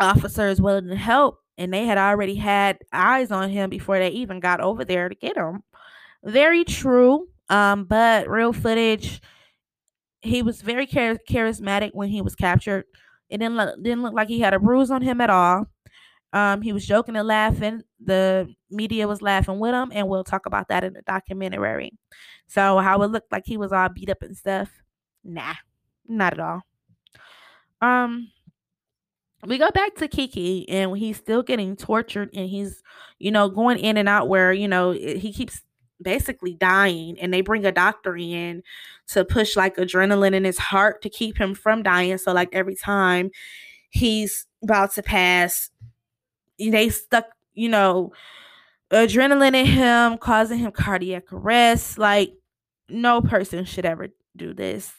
officers 0.00 0.60
willing 0.60 0.88
to 0.88 0.96
help 0.96 1.40
and 1.56 1.72
they 1.72 1.84
had 1.84 1.98
already 1.98 2.36
had 2.36 2.78
eyes 2.92 3.30
on 3.30 3.50
him 3.50 3.68
before 3.68 3.98
they 3.98 4.10
even 4.10 4.38
got 4.40 4.60
over 4.60 4.84
there 4.84 5.08
to 5.08 5.14
get 5.14 5.36
him. 5.36 5.62
Very 6.24 6.64
true. 6.64 7.28
Um, 7.48 7.84
but 7.84 8.28
real 8.28 8.52
footage, 8.52 9.20
he 10.20 10.42
was 10.42 10.62
very 10.62 10.86
char- 10.86 11.18
charismatic 11.28 11.90
when 11.94 12.08
he 12.08 12.22
was 12.22 12.34
captured. 12.34 12.84
It 13.28 13.38
didn't 13.38 13.56
look, 13.56 13.82
didn't 13.82 14.02
look 14.02 14.14
like 14.14 14.28
he 14.28 14.40
had 14.40 14.54
a 14.54 14.58
bruise 14.58 14.90
on 14.90 15.02
him 15.02 15.20
at 15.20 15.30
all. 15.30 15.66
Um, 16.32 16.60
he 16.62 16.72
was 16.72 16.86
joking 16.86 17.16
and 17.16 17.26
laughing. 17.26 17.82
The 18.00 18.52
media 18.70 19.08
was 19.08 19.22
laughing 19.22 19.58
with 19.58 19.72
him, 19.72 19.90
and 19.94 20.08
we'll 20.08 20.24
talk 20.24 20.46
about 20.46 20.68
that 20.68 20.84
in 20.84 20.92
the 20.92 21.02
documentary. 21.02 21.92
So, 22.46 22.78
how 22.78 23.02
it 23.02 23.10
looked 23.10 23.32
like 23.32 23.44
he 23.46 23.56
was 23.56 23.72
all 23.72 23.88
beat 23.88 24.10
up 24.10 24.22
and 24.22 24.36
stuff, 24.36 24.70
nah, 25.24 25.54
not 26.06 26.34
at 26.34 26.40
all. 26.40 26.62
Um, 27.80 28.30
we 29.46 29.56
go 29.56 29.70
back 29.70 29.94
to 29.96 30.08
Kiki, 30.08 30.68
and 30.68 30.96
he's 30.96 31.16
still 31.16 31.42
getting 31.42 31.76
tortured, 31.76 32.30
and 32.34 32.48
he's, 32.48 32.82
you 33.18 33.30
know, 33.30 33.48
going 33.48 33.78
in 33.78 33.96
and 33.96 34.08
out 34.08 34.28
where 34.28 34.52
you 34.52 34.68
know 34.68 34.90
he 34.92 35.32
keeps 35.32 35.62
basically 36.00 36.54
dying 36.54 37.18
and 37.20 37.32
they 37.32 37.40
bring 37.40 37.64
a 37.64 37.72
doctor 37.72 38.16
in 38.16 38.62
to 39.08 39.24
push 39.24 39.56
like 39.56 39.76
adrenaline 39.76 40.34
in 40.34 40.44
his 40.44 40.58
heart 40.58 41.02
to 41.02 41.10
keep 41.10 41.38
him 41.38 41.54
from 41.54 41.82
dying. 41.82 42.18
So 42.18 42.32
like 42.32 42.50
every 42.52 42.74
time 42.74 43.30
he's 43.90 44.46
about 44.62 44.92
to 44.94 45.02
pass 45.02 45.70
they 46.58 46.88
stuck 46.88 47.26
you 47.54 47.68
know 47.68 48.12
adrenaline 48.90 49.54
in 49.54 49.66
him 49.66 50.18
causing 50.18 50.58
him 50.58 50.72
cardiac 50.72 51.32
arrest. 51.32 51.98
Like 51.98 52.32
no 52.88 53.20
person 53.20 53.64
should 53.64 53.84
ever 53.84 54.08
do 54.36 54.54
this. 54.54 54.92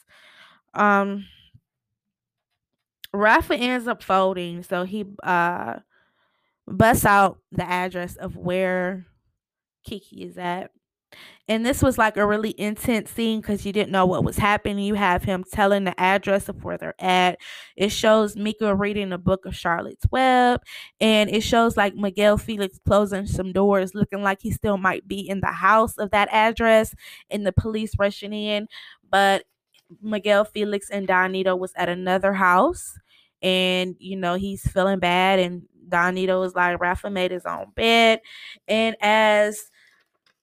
Um 0.74 1.26
rafa 3.12 3.56
ends 3.56 3.88
up 3.88 4.02
folding 4.04 4.62
so 4.62 4.84
he 4.84 5.04
uh 5.24 5.74
busts 6.68 7.04
out 7.04 7.38
the 7.50 7.68
address 7.68 8.14
of 8.16 8.36
where 8.36 9.04
kiki 9.84 10.22
is 10.22 10.38
at 10.38 10.70
and 11.50 11.66
this 11.66 11.82
was 11.82 11.98
like 11.98 12.16
a 12.16 12.24
really 12.24 12.54
intense 12.58 13.10
scene 13.10 13.40
because 13.40 13.66
you 13.66 13.72
didn't 13.72 13.90
know 13.90 14.06
what 14.06 14.22
was 14.22 14.36
happening. 14.38 14.84
You 14.84 14.94
have 14.94 15.24
him 15.24 15.42
telling 15.52 15.82
the 15.82 16.00
address 16.00 16.48
of 16.48 16.62
where 16.62 16.78
they're 16.78 16.94
at. 17.00 17.40
It 17.74 17.90
shows 17.90 18.36
Mika 18.36 18.72
reading 18.72 19.08
the 19.08 19.18
book 19.18 19.44
of 19.46 19.56
Charlotte's 19.56 20.06
Web. 20.12 20.62
And 21.00 21.28
it 21.28 21.40
shows 21.40 21.76
like 21.76 21.96
Miguel 21.96 22.38
Felix 22.38 22.78
closing 22.86 23.26
some 23.26 23.52
doors, 23.52 23.96
looking 23.96 24.22
like 24.22 24.40
he 24.40 24.52
still 24.52 24.78
might 24.78 25.08
be 25.08 25.28
in 25.28 25.40
the 25.40 25.48
house 25.48 25.98
of 25.98 26.12
that 26.12 26.28
address 26.30 26.94
and 27.30 27.44
the 27.44 27.52
police 27.52 27.94
rushing 27.98 28.32
in. 28.32 28.68
But 29.10 29.42
Miguel 30.00 30.44
Felix 30.44 30.88
and 30.88 31.08
Don 31.08 31.32
Neto 31.32 31.56
was 31.56 31.72
at 31.74 31.88
another 31.88 32.32
house. 32.32 32.96
And, 33.42 33.96
you 33.98 34.16
know, 34.16 34.34
he's 34.34 34.62
feeling 34.70 35.00
bad. 35.00 35.40
And 35.40 35.62
Don 35.88 36.14
Neto 36.14 36.42
is 36.42 36.54
like, 36.54 36.80
Rafa 36.80 37.10
made 37.10 37.32
his 37.32 37.44
own 37.44 37.72
bed. 37.74 38.20
And 38.68 38.94
as 39.00 39.68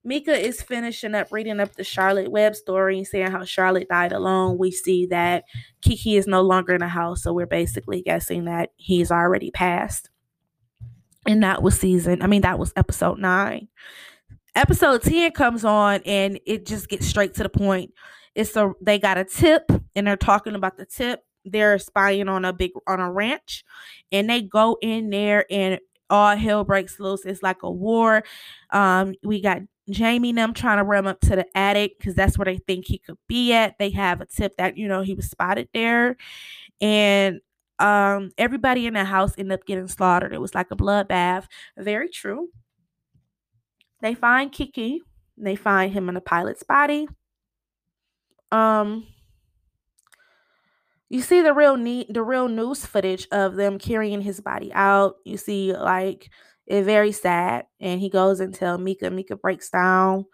Mika 0.08 0.34
is 0.34 0.62
finishing 0.62 1.14
up 1.16 1.28
reading 1.32 1.60
up 1.60 1.76
the 1.76 1.84
Charlotte 1.84 2.32
Web 2.32 2.56
story, 2.56 3.04
saying 3.04 3.30
how 3.30 3.44
Charlotte 3.44 3.90
died 3.90 4.14
alone. 4.14 4.58
We 4.58 4.72
see 4.72 5.06
that 5.08 5.44
Kiki 5.82 6.16
is 6.16 6.26
no 6.26 6.42
longer 6.42 6.74
in 6.74 6.80
the 6.80 6.88
house, 6.88 7.24
so 7.24 7.34
we're 7.34 7.46
basically 7.46 8.04
guessing 8.04 8.46
that 8.46 8.72
he's 8.78 9.12
already 9.12 9.52
passed. 9.52 10.10
And 11.28 11.44
that 11.44 11.62
was 11.62 11.78
season, 11.78 12.22
I 12.22 12.28
mean, 12.28 12.44
that 12.44 12.58
was 12.58 12.72
episode 12.78 13.20
nine. 13.20 13.68
Episode 14.56 15.02
10 15.02 15.34
comes 15.34 15.66
on 15.66 16.02
and 16.06 16.40
it 16.46 16.66
just 16.66 16.88
gets 16.88 17.06
straight 17.06 17.34
to 17.36 17.44
the 17.44 17.50
point. 17.50 17.92
It's 18.34 18.56
a 18.56 18.72
they 18.82 19.00
got 19.00 19.18
a 19.18 19.26
tip 19.26 19.70
and 19.94 20.08
they're 20.08 20.16
talking 20.16 20.56
about 20.56 20.78
the 20.78 20.86
tip. 20.86 21.20
They're 21.44 21.78
spying 21.80 22.30
on 22.30 22.46
a 22.46 22.54
big 22.54 22.72
on 22.88 23.02
a 23.02 23.12
ranch 23.12 23.66
and 24.14 24.30
they 24.30 24.42
go 24.42 24.78
in 24.82 25.10
there 25.10 25.46
and 25.52 25.80
all 26.10 26.38
hell 26.38 26.64
breaks 26.64 26.98
loose. 26.98 27.26
It's 27.26 27.44
like 27.44 27.62
a 27.64 27.70
war. 27.70 28.24
Um, 28.72 29.14
we 29.22 29.42
got 29.42 29.64
Jamie 29.90 30.30
and 30.30 30.38
them 30.38 30.54
trying 30.54 30.78
to 30.78 30.84
run 30.84 31.08
up 31.08 31.20
to 31.22 31.36
the 31.36 31.46
attic 31.58 31.98
because 31.98 32.16
that's 32.16 32.38
where 32.38 32.46
they 32.46 32.58
think 32.58 32.86
he 32.86 32.98
could 32.98 33.18
be 33.28 33.54
at. 33.54 33.78
They 33.80 33.90
have 33.92 34.22
a 34.22 34.26
tip 34.26 34.58
that, 34.58 34.78
you 34.78 34.88
know, 34.88 35.02
he 35.02 35.14
was 35.14 35.30
spotted 35.30 35.70
there. 35.74 36.18
And 36.82 37.42
um 37.80 38.32
everybody 38.38 38.88
in 38.88 38.96
the 38.96 39.06
house 39.06 39.34
ended 39.38 39.60
up 39.60 39.66
getting 39.66 39.88
slaughtered. 39.88 40.34
It 40.34 40.42
was 40.42 40.56
like 40.56 40.72
a 40.72 40.76
bloodbath. 40.76 41.46
Very 41.78 42.10
true. 42.10 42.50
They 44.02 44.14
find 44.14 44.52
Kiki. 44.52 45.02
They 45.38 45.56
find 45.56 45.94
him 45.94 46.10
in 46.10 46.16
the 46.16 46.22
pilot's 46.22 46.64
body. 46.64 47.08
Um 48.52 49.08
you 51.10 51.22
see 51.22 51.42
the 51.42 51.54
real 51.54 51.78
neat 51.78 52.14
the 52.14 52.24
real 52.24 52.48
news 52.48 52.86
footage 52.86 53.28
of 53.32 53.56
them 53.56 53.80
carrying 53.80 54.22
his 54.22 54.42
body 54.42 54.72
out. 54.74 55.16
You 55.24 55.38
see 55.38 55.74
like 55.74 56.30
it's 56.68 56.86
very 56.86 57.12
sad. 57.12 57.66
And 57.80 58.00
he 58.00 58.10
goes 58.10 58.40
and 58.40 58.54
tell 58.54 58.78
Mika. 58.78 59.10
Mika 59.10 59.36
breaks 59.36 59.70
down. 59.70 60.26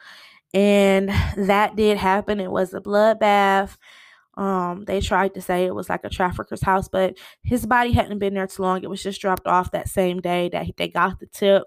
And 0.54 1.10
that 1.38 1.76
did 1.76 1.98
happen. 1.98 2.40
It 2.40 2.52
was 2.52 2.74
a 2.74 2.82
bloodbath. 2.82 3.78
Um, 4.36 4.86
they 4.86 5.00
tried 5.00 5.36
to 5.36 5.42
say 5.42 5.66
it 5.66 5.76
was 5.76 5.90
like 5.90 6.04
a 6.04 6.10
trafficker's 6.10 6.64
house, 6.64 6.88
but 6.88 7.18
his 7.44 7.68
body 7.68 7.92
hadn't 7.92 8.18
been 8.18 8.34
there 8.34 8.48
too 8.48 8.64
long. 8.64 8.84
It 8.84 8.90
was 8.90 9.04
just 9.04 9.22
dropped 9.22 9.46
off 9.46 9.72
that 9.72 9.88
same 9.88 10.22
day 10.22 10.50
that 10.50 10.66
they 10.76 10.88
got 10.88 11.20
the 11.20 11.28
tip. 11.28 11.64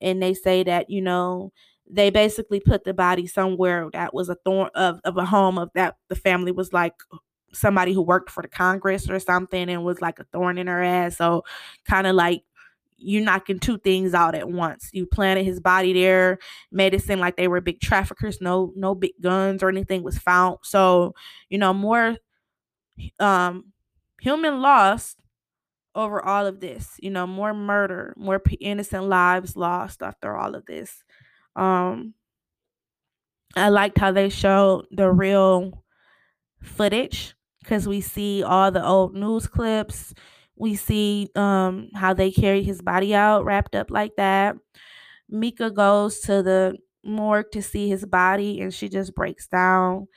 And 0.00 0.22
they 0.22 0.32
say 0.34 0.62
that, 0.62 0.90
you 0.90 1.02
know, 1.02 1.52
they 1.90 2.10
basically 2.10 2.60
put 2.60 2.84
the 2.84 2.94
body 2.94 3.26
somewhere 3.26 3.88
that 3.92 4.14
was 4.14 4.28
a 4.28 4.36
thorn 4.36 4.70
of, 4.74 5.00
of 5.04 5.16
a 5.16 5.24
home 5.24 5.58
of 5.58 5.70
that 5.74 5.96
the 6.08 6.14
family 6.14 6.52
was 6.52 6.72
like 6.72 6.94
somebody 7.52 7.92
who 7.92 8.02
worked 8.02 8.30
for 8.30 8.42
the 8.42 8.48
Congress 8.48 9.08
or 9.08 9.18
something 9.18 9.68
and 9.68 9.84
was 9.84 10.00
like 10.00 10.18
a 10.18 10.24
thorn 10.32 10.58
in 10.58 10.66
her 10.66 10.82
ass. 10.82 11.16
So 11.16 11.44
kind 11.84 12.06
of 12.06 12.14
like 12.14 12.42
you 12.96 13.20
knocking 13.20 13.58
two 13.58 13.78
things 13.78 14.14
out 14.14 14.34
at 14.34 14.48
once. 14.48 14.90
You 14.92 15.06
planted 15.06 15.44
his 15.44 15.60
body 15.60 15.92
there, 15.92 16.38
made 16.72 16.94
it 16.94 17.02
seem 17.02 17.18
like 17.20 17.36
they 17.36 17.48
were 17.48 17.60
big 17.60 17.80
traffickers. 17.80 18.40
No, 18.40 18.72
no 18.76 18.94
big 18.94 19.12
guns 19.20 19.62
or 19.62 19.68
anything 19.68 20.02
was 20.02 20.18
found. 20.18 20.58
So, 20.62 21.14
you 21.48 21.58
know, 21.58 21.74
more 21.74 22.16
um 23.18 23.72
human 24.20 24.60
loss 24.60 25.16
over 25.94 26.24
all 26.24 26.46
of 26.46 26.60
this. 26.60 26.96
You 27.00 27.10
know, 27.10 27.26
more 27.26 27.54
murder, 27.54 28.14
more 28.16 28.42
innocent 28.60 29.04
lives 29.06 29.56
lost 29.56 30.02
after 30.02 30.36
all 30.36 30.54
of 30.54 30.66
this. 30.66 31.04
Um 31.56 32.14
I 33.56 33.68
liked 33.68 33.98
how 33.98 34.12
they 34.12 34.28
showed 34.28 34.86
the 34.90 35.10
real 35.10 35.84
footage 36.62 37.34
because 37.62 37.88
we 37.88 38.00
see 38.00 38.42
all 38.42 38.70
the 38.70 38.84
old 38.84 39.14
news 39.14 39.46
clips 39.46 40.14
we 40.56 40.76
see 40.76 41.28
um, 41.34 41.88
how 41.94 42.14
they 42.14 42.30
carry 42.30 42.62
his 42.62 42.80
body 42.82 43.14
out 43.14 43.44
wrapped 43.44 43.74
up 43.74 43.90
like 43.90 44.12
that. 44.16 44.56
Mika 45.28 45.70
goes 45.70 46.20
to 46.20 46.42
the 46.42 46.76
morgue 47.04 47.50
to 47.52 47.62
see 47.62 47.88
his 47.88 48.04
body 48.06 48.60
and 48.60 48.72
she 48.72 48.88
just 48.88 49.14
breaks 49.14 49.46
down. 49.48 50.08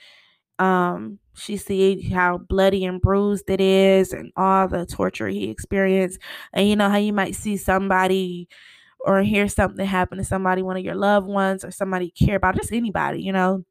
Um, 0.59 1.19
she 1.35 1.57
sees 1.57 2.11
how 2.11 2.39
bloody 2.39 2.85
and 2.85 3.01
bruised 3.01 3.49
it 3.49 3.61
is 3.61 4.13
and 4.13 4.31
all 4.35 4.67
the 4.67 4.85
torture 4.85 5.27
he 5.27 5.49
experienced. 5.49 6.19
And 6.53 6.67
you 6.67 6.75
know 6.75 6.89
how 6.89 6.97
you 6.97 7.13
might 7.13 7.35
see 7.35 7.57
somebody 7.57 8.47
or 9.01 9.21
hear 9.23 9.47
something 9.47 9.85
happen 9.85 10.17
to 10.19 10.23
somebody, 10.23 10.63
one 10.63 10.77
of 10.77 10.83
your 10.85 10.95
loved 10.95 11.27
ones 11.27 11.65
or 11.65 11.71
somebody 11.71 12.13
you 12.15 12.27
care 12.27 12.37
about, 12.37 12.55
just 12.57 12.73
anybody, 12.73 13.21
you 13.21 13.33
know. 13.33 13.63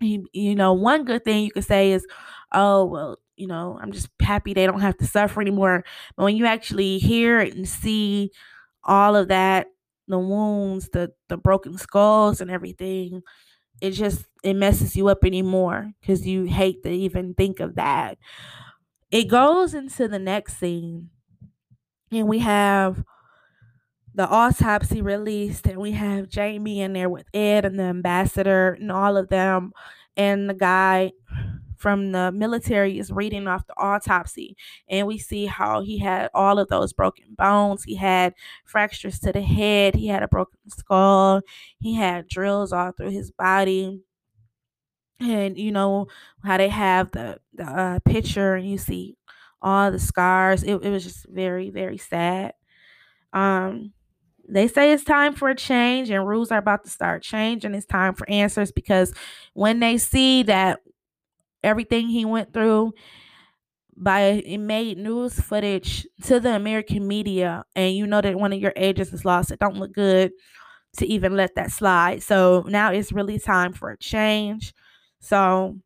You, 0.00 0.26
you 0.32 0.56
know, 0.56 0.72
one 0.72 1.04
good 1.04 1.24
thing 1.24 1.44
you 1.44 1.52
could 1.52 1.64
say 1.64 1.92
is, 1.92 2.04
oh, 2.52 2.84
well, 2.86 3.18
you 3.36 3.46
know, 3.46 3.78
I'm 3.80 3.92
just 3.92 4.08
happy 4.20 4.54
they 4.54 4.66
don't 4.66 4.80
have 4.80 4.96
to 4.98 5.06
suffer 5.06 5.40
anymore. 5.40 5.84
But 6.16 6.24
when 6.24 6.36
you 6.36 6.46
actually 6.46 6.98
hear 6.98 7.40
it 7.40 7.54
and 7.54 7.68
see 7.68 8.30
all 8.84 9.16
of 9.16 9.28
that, 9.28 9.68
the 10.08 10.18
wounds, 10.18 10.90
the 10.90 11.12
the 11.28 11.36
broken 11.36 11.78
skulls 11.78 12.40
and 12.40 12.50
everything, 12.50 13.22
it 13.80 13.92
just 13.92 14.26
it 14.44 14.54
messes 14.54 14.96
you 14.96 15.08
up 15.08 15.24
anymore 15.24 15.92
because 16.00 16.26
you 16.26 16.44
hate 16.44 16.82
to 16.84 16.90
even 16.90 17.34
think 17.34 17.60
of 17.60 17.76
that. 17.76 18.18
It 19.10 19.24
goes 19.24 19.74
into 19.74 20.08
the 20.08 20.18
next 20.18 20.58
scene, 20.58 21.10
and 22.10 22.28
we 22.28 22.38
have 22.40 23.04
the 24.14 24.28
autopsy 24.28 25.00
released, 25.00 25.66
and 25.66 25.78
we 25.78 25.92
have 25.92 26.28
Jamie 26.28 26.80
in 26.80 26.92
there 26.92 27.08
with 27.08 27.26
Ed 27.32 27.64
and 27.64 27.78
the 27.78 27.84
ambassador 27.84 28.72
and 28.78 28.92
all 28.92 29.16
of 29.16 29.28
them, 29.28 29.72
and 30.16 30.50
the 30.50 30.54
guy 30.54 31.12
from 31.82 32.12
the 32.12 32.30
military 32.30 32.98
is 32.98 33.10
reading 33.10 33.48
off 33.48 33.66
the 33.66 33.74
autopsy 33.76 34.56
and 34.88 35.06
we 35.06 35.18
see 35.18 35.46
how 35.46 35.82
he 35.82 35.98
had 35.98 36.30
all 36.32 36.60
of 36.60 36.68
those 36.68 36.92
broken 36.92 37.24
bones. 37.36 37.82
He 37.82 37.96
had 37.96 38.34
fractures 38.64 39.18
to 39.20 39.32
the 39.32 39.42
head. 39.42 39.96
He 39.96 40.06
had 40.06 40.22
a 40.22 40.28
broken 40.28 40.58
skull. 40.68 41.42
He 41.80 41.94
had 41.94 42.28
drills 42.28 42.72
all 42.72 42.92
through 42.92 43.10
his 43.10 43.32
body. 43.32 44.00
And 45.20 45.56
you 45.56 45.70
know 45.70 46.08
how 46.44 46.56
they 46.56 46.68
have 46.68 47.12
the 47.12 47.38
the 47.54 47.64
uh, 47.64 47.98
picture 48.00 48.54
and 48.54 48.68
you 48.68 48.78
see 48.78 49.16
all 49.60 49.92
the 49.92 49.98
scars. 50.00 50.62
It, 50.64 50.74
it 50.82 50.90
was 50.90 51.04
just 51.04 51.26
very 51.28 51.70
very 51.70 51.98
sad. 51.98 52.54
Um 53.32 53.92
they 54.48 54.68
say 54.68 54.92
it's 54.92 55.04
time 55.04 55.34
for 55.34 55.48
a 55.48 55.54
change 55.54 56.10
and 56.10 56.26
rules 56.26 56.50
are 56.52 56.58
about 56.58 56.84
to 56.84 56.90
start 56.90 57.22
changing. 57.22 57.74
It's 57.74 57.86
time 57.86 58.14
for 58.14 58.28
answers 58.28 58.72
because 58.72 59.14
when 59.54 59.80
they 59.80 59.98
see 59.98 60.42
that 60.44 60.80
everything 61.64 62.08
he 62.08 62.24
went 62.24 62.52
through 62.52 62.92
by 63.96 64.20
it 64.44 64.58
made 64.58 64.96
news 64.98 65.38
footage 65.38 66.06
to 66.24 66.40
the 66.40 66.54
American 66.54 67.06
media, 67.06 67.64
and 67.76 67.94
you 67.94 68.06
know 68.06 68.20
that 68.20 68.38
one 68.38 68.52
of 68.52 68.60
your 68.60 68.72
agents 68.76 69.12
is 69.12 69.24
lost. 69.24 69.50
It 69.50 69.58
don't 69.58 69.76
look 69.76 69.92
good 69.92 70.32
to 70.98 71.06
even 71.06 71.36
let 71.36 71.54
that 71.56 71.70
slide. 71.72 72.22
So 72.22 72.64
now 72.68 72.92
it's 72.92 73.12
really 73.12 73.38
time 73.38 73.72
for 73.72 73.90
a 73.90 73.98
change. 73.98 74.74
So 75.20 75.78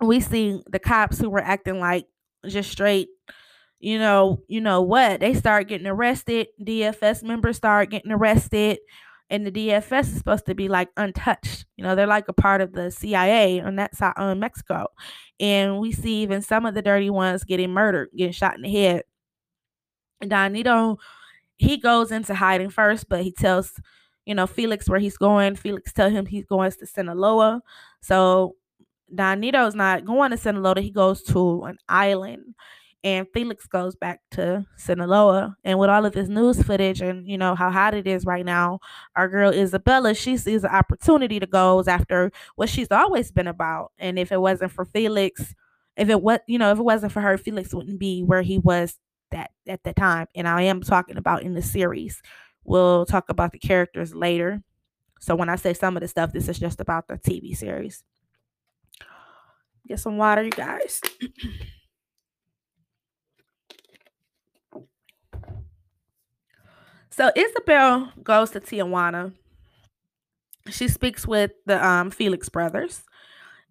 we 0.00 0.20
see 0.20 0.62
the 0.70 0.78
cops 0.78 1.18
who 1.18 1.30
were 1.30 1.42
acting 1.42 1.78
like 1.78 2.06
just 2.46 2.70
straight, 2.70 3.08
you 3.80 3.98
know, 3.98 4.42
you 4.48 4.60
know 4.60 4.82
what? 4.82 5.20
They 5.20 5.34
start 5.34 5.68
getting 5.68 5.86
arrested. 5.86 6.48
DFS 6.62 7.22
members 7.22 7.56
start 7.56 7.90
getting 7.90 8.12
arrested 8.12 8.78
and 9.30 9.46
the 9.46 9.52
DFS 9.52 10.02
is 10.02 10.18
supposed 10.18 10.46
to 10.46 10.54
be 10.54 10.68
like 10.68 10.88
untouched. 10.96 11.64
You 11.76 11.84
know, 11.84 11.94
they're 11.94 12.06
like 12.06 12.28
a 12.28 12.32
part 12.32 12.60
of 12.60 12.72
the 12.72 12.90
CIA 12.90 13.60
on 13.60 13.76
that 13.76 13.94
side 13.96 14.14
on 14.16 14.40
Mexico. 14.40 14.88
And 15.38 15.78
we 15.78 15.92
see 15.92 16.22
even 16.22 16.42
some 16.42 16.66
of 16.66 16.74
the 16.74 16.82
dirty 16.82 17.10
ones 17.10 17.44
getting 17.44 17.70
murdered, 17.70 18.10
getting 18.16 18.32
shot 18.32 18.56
in 18.56 18.62
the 18.62 18.70
head. 18.70 19.04
Don 20.26 20.52
Neto, 20.52 20.98
he 21.56 21.76
goes 21.76 22.10
into 22.10 22.34
hiding 22.34 22.70
first, 22.70 23.08
but 23.08 23.22
he 23.22 23.32
tells, 23.32 23.80
you 24.26 24.34
know, 24.34 24.46
Felix 24.46 24.88
where 24.88 25.00
he's 25.00 25.16
going. 25.16 25.54
Felix 25.54 25.92
tell 25.92 26.10
him 26.10 26.26
he's 26.26 26.44
going 26.44 26.72
to 26.72 26.86
Sinaloa. 26.86 27.62
So 28.02 28.56
Don 29.14 29.40
Neto's 29.40 29.74
not 29.74 30.04
going 30.04 30.32
to 30.32 30.36
Sinaloa. 30.36 30.80
He 30.80 30.90
goes 30.90 31.22
to 31.24 31.62
an 31.62 31.78
island 31.88 32.54
and 33.02 33.26
Felix 33.32 33.66
goes 33.66 33.96
back 33.96 34.20
to 34.32 34.66
Sinaloa. 34.76 35.56
And 35.64 35.78
with 35.78 35.88
all 35.88 36.04
of 36.04 36.12
this 36.12 36.28
news 36.28 36.62
footage 36.62 37.00
and 37.00 37.26
you 37.26 37.38
know 37.38 37.54
how 37.54 37.70
hot 37.70 37.94
it 37.94 38.06
is 38.06 38.26
right 38.26 38.44
now, 38.44 38.80
our 39.16 39.28
girl 39.28 39.52
Isabella, 39.52 40.14
she 40.14 40.36
sees 40.36 40.64
an 40.64 40.70
opportunity 40.70 41.40
to 41.40 41.46
go 41.46 41.82
after 41.86 42.30
what 42.56 42.68
she's 42.68 42.90
always 42.90 43.30
been 43.30 43.46
about. 43.46 43.92
And 43.98 44.18
if 44.18 44.30
it 44.32 44.40
wasn't 44.40 44.72
for 44.72 44.84
Felix, 44.84 45.54
if 45.96 46.08
it 46.08 46.20
was 46.20 46.40
you 46.46 46.58
know, 46.58 46.72
if 46.72 46.78
it 46.78 46.82
wasn't 46.82 47.12
for 47.12 47.20
her, 47.20 47.38
Felix 47.38 47.72
wouldn't 47.74 47.98
be 47.98 48.22
where 48.22 48.42
he 48.42 48.58
was 48.58 48.98
that 49.30 49.50
at 49.66 49.82
the 49.82 49.94
time. 49.94 50.26
And 50.34 50.46
I 50.46 50.62
am 50.62 50.82
talking 50.82 51.16
about 51.16 51.42
in 51.42 51.54
the 51.54 51.62
series. 51.62 52.20
We'll 52.64 53.06
talk 53.06 53.30
about 53.30 53.52
the 53.52 53.58
characters 53.58 54.14
later. 54.14 54.62
So 55.20 55.34
when 55.34 55.48
I 55.48 55.56
say 55.56 55.74
some 55.74 55.96
of 55.96 56.02
the 56.02 56.08
stuff, 56.08 56.32
this 56.32 56.48
is 56.48 56.58
just 56.58 56.80
about 56.80 57.08
the 57.08 57.14
TV 57.14 57.56
series. 57.56 58.04
Get 59.86 60.00
some 60.00 60.18
water, 60.18 60.42
you 60.42 60.50
guys. 60.50 61.00
So 67.20 67.30
Isabel 67.36 68.10
goes 68.22 68.52
to 68.52 68.60
Tijuana. 68.60 69.34
She 70.70 70.88
speaks 70.88 71.26
with 71.26 71.50
the 71.66 71.86
um, 71.86 72.10
Felix 72.10 72.48
brothers. 72.48 73.02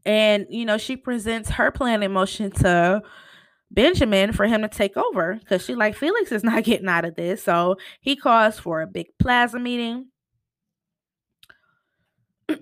And, 0.05 0.45
you 0.51 0.65
know, 0.65 0.77
she 0.77 0.95
presents 0.95 1.49
her 1.49 1.71
plan 1.71 2.03
in 2.03 2.11
motion 2.11 2.51
to 2.51 3.01
Benjamin 3.71 4.33
for 4.33 4.45
him 4.45 4.61
to 4.61 4.67
take 4.67 4.95
over 4.95 5.39
because 5.39 5.65
she 5.65 5.73
like 5.73 5.95
Felix 5.95 6.31
is 6.31 6.43
not 6.43 6.63
getting 6.63 6.87
out 6.87 7.05
of 7.05 7.15
this. 7.15 7.41
So 7.41 7.77
he 8.01 8.15
calls 8.15 8.59
for 8.59 8.83
a 8.83 8.87
big 8.87 9.07
plaza 9.17 9.57
meeting 9.57 10.09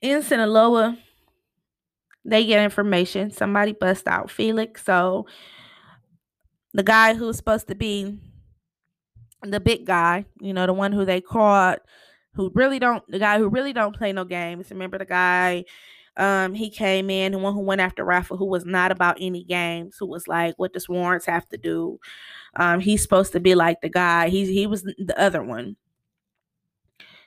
in 0.00 0.22
Sinaloa. 0.22 0.96
They 2.24 2.46
get 2.46 2.64
information. 2.64 3.30
Somebody 3.30 3.72
bust 3.72 4.08
out 4.08 4.30
Felix. 4.30 4.86
So 4.86 5.26
the 6.72 6.82
guy 6.82 7.12
who's 7.12 7.36
supposed 7.36 7.68
to 7.68 7.74
be 7.74 8.18
the 9.44 9.60
big 9.60 9.86
guy, 9.86 10.24
you 10.40 10.52
know, 10.52 10.66
the 10.66 10.72
one 10.72 10.92
who 10.92 11.04
they 11.04 11.20
caught, 11.20 11.80
who 12.34 12.50
really 12.54 12.78
don't, 12.78 13.02
the 13.08 13.18
guy 13.18 13.38
who 13.38 13.48
really 13.48 13.72
don't 13.72 13.96
play 13.96 14.12
no 14.12 14.24
games. 14.24 14.70
Remember 14.70 14.98
the 14.98 15.04
guy, 15.04 15.64
um, 16.16 16.54
he 16.54 16.70
came 16.70 17.10
in, 17.10 17.32
the 17.32 17.38
one 17.38 17.54
who 17.54 17.60
went 17.60 17.80
after 17.80 18.04
Rafa, 18.04 18.36
who 18.36 18.46
was 18.46 18.64
not 18.64 18.92
about 18.92 19.18
any 19.20 19.44
games, 19.44 19.96
who 19.98 20.06
was 20.06 20.28
like, 20.28 20.54
what 20.58 20.72
does 20.72 20.88
warrants 20.88 21.26
have 21.26 21.48
to 21.48 21.56
do? 21.56 21.98
Um, 22.56 22.80
he's 22.80 23.02
supposed 23.02 23.32
to 23.32 23.40
be 23.40 23.54
like 23.54 23.80
the 23.80 23.88
guy. 23.88 24.28
He's 24.28 24.48
he 24.48 24.66
was 24.66 24.82
the 24.82 25.14
other 25.18 25.42
one. 25.42 25.76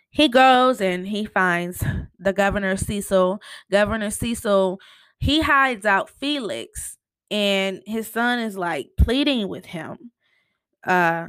He 0.09 0.29
goes 0.29 0.79
and 0.81 1.07
he 1.07 1.25
finds 1.25 1.83
the 2.19 2.33
governor 2.33 2.77
Celis. 2.77 3.39
Governor 3.69 4.09
Celis, 4.09 4.77
he 5.19 5.41
hides 5.41 5.85
out 5.85 6.09
Felix, 6.09 6.97
and 7.29 7.81
his 7.85 8.07
son 8.07 8.39
is 8.39 8.57
like 8.57 8.89
pleading 8.97 9.47
with 9.49 9.65
him. 9.65 10.11
Uh 10.85 11.27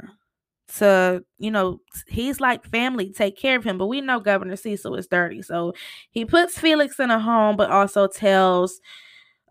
to, 0.77 1.23
you 1.37 1.51
know, 1.51 1.81
he's 2.07 2.39
like 2.39 2.65
family, 2.65 3.11
take 3.11 3.37
care 3.37 3.57
of 3.57 3.63
him. 3.63 3.77
But 3.77 3.87
we 3.87 4.01
know 4.01 4.19
Governor 4.19 4.55
Celis 4.55 4.85
is 4.85 5.07
dirty. 5.07 5.41
So 5.41 5.73
he 6.11 6.25
puts 6.25 6.57
Felix 6.57 6.99
in 6.99 7.11
a 7.11 7.19
home, 7.19 7.55
but 7.57 7.71
also 7.71 8.07
tells 8.07 8.79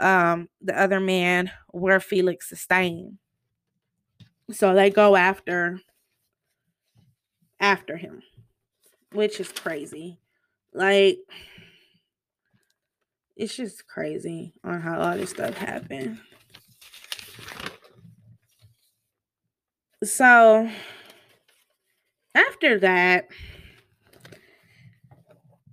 um 0.01 0.49
the 0.61 0.81
other 0.81 1.01
man 1.01 1.51
where 1.69 2.01
Felix 2.01 2.53
is 2.53 2.61
staying. 2.61 3.19
So 4.51 4.75
they 4.75 4.91
go 4.91 5.17
after 5.17 5.81
after 7.61 7.97
him, 7.97 8.23
which 9.13 9.41
is 9.41 9.51
crazy. 9.51 10.19
Like 10.73 11.19
it's 13.37 13.57
just 13.57 13.87
crazy 13.87 14.53
on 14.65 14.81
how 14.81 15.01
all 15.01 15.17
this 15.17 15.31
stuff 15.31 15.55
happened. 15.55 16.19
So 20.05 20.71
after 22.49 22.79
that, 22.81 23.29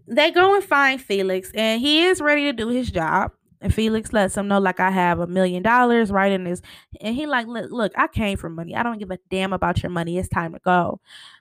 they 0.07 0.32
go 0.32 0.55
and 0.55 0.63
find 0.63 1.01
Felix, 1.01 1.51
and 1.53 1.82
he 1.82 2.03
is 2.03 2.22
ready 2.22 2.43
to 2.43 2.53
do 2.53 2.70
his 2.70 2.91
job. 2.91 3.32
And 3.61 3.74
Felix 3.74 4.13
lets 4.13 4.38
him 4.38 4.47
know, 4.47 4.59
like, 4.59 4.80
I 4.80 4.91
have 4.91 5.20
a 5.20 5.26
million 5.26 5.63
dollars 5.63 6.11
right 6.11 6.32
in 6.32 6.43
this. 6.43 6.61
And 7.01 7.16
he 7.16 7.26
like, 7.26 7.47
look, 7.47 7.72
look, 7.72 7.93
I 7.95 8.07
came 8.07 8.38
for 8.38 8.49
money. 8.49 8.76
I 8.76 8.84
don't 8.84 8.99
give 8.99 9.09
a 9.09 9.18
damn 9.32 9.53
about 9.53 9.82
your 9.82 9.89
money. 9.89 10.20
It's 10.20 10.30
time 10.30 10.53
to 10.53 10.59
go. 10.59 10.99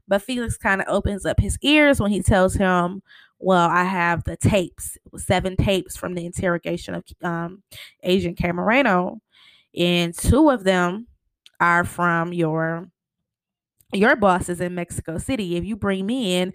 But 0.08 0.22
Felix 0.22 0.56
kind 0.56 0.80
of 0.80 0.86
opens 0.88 1.26
up 1.26 1.38
his 1.38 1.58
ears 1.60 2.00
when 2.00 2.10
he 2.10 2.22
tells 2.22 2.54
him, 2.54 3.02
well, 3.40 3.68
I 3.68 3.84
have 3.84 4.24
the 4.24 4.38
tapes, 4.38 4.96
seven 5.16 5.56
tapes 5.56 5.98
from 5.98 6.14
the 6.14 6.24
interrogation 6.24 6.94
of 6.94 7.04
um, 7.22 7.62
Agent 8.02 8.38
Camarena. 8.38 9.18
And 9.76 10.16
two 10.16 10.48
of 10.48 10.64
them 10.64 11.08
are 11.60 11.84
from 11.84 12.32
your 12.32 12.88
your 13.94 14.16
boss 14.16 14.48
is 14.48 14.60
in 14.60 14.74
Mexico 14.74 15.18
City. 15.18 15.56
If 15.56 15.64
you 15.64 15.76
bring 15.76 16.06
me 16.06 16.36
in, 16.36 16.52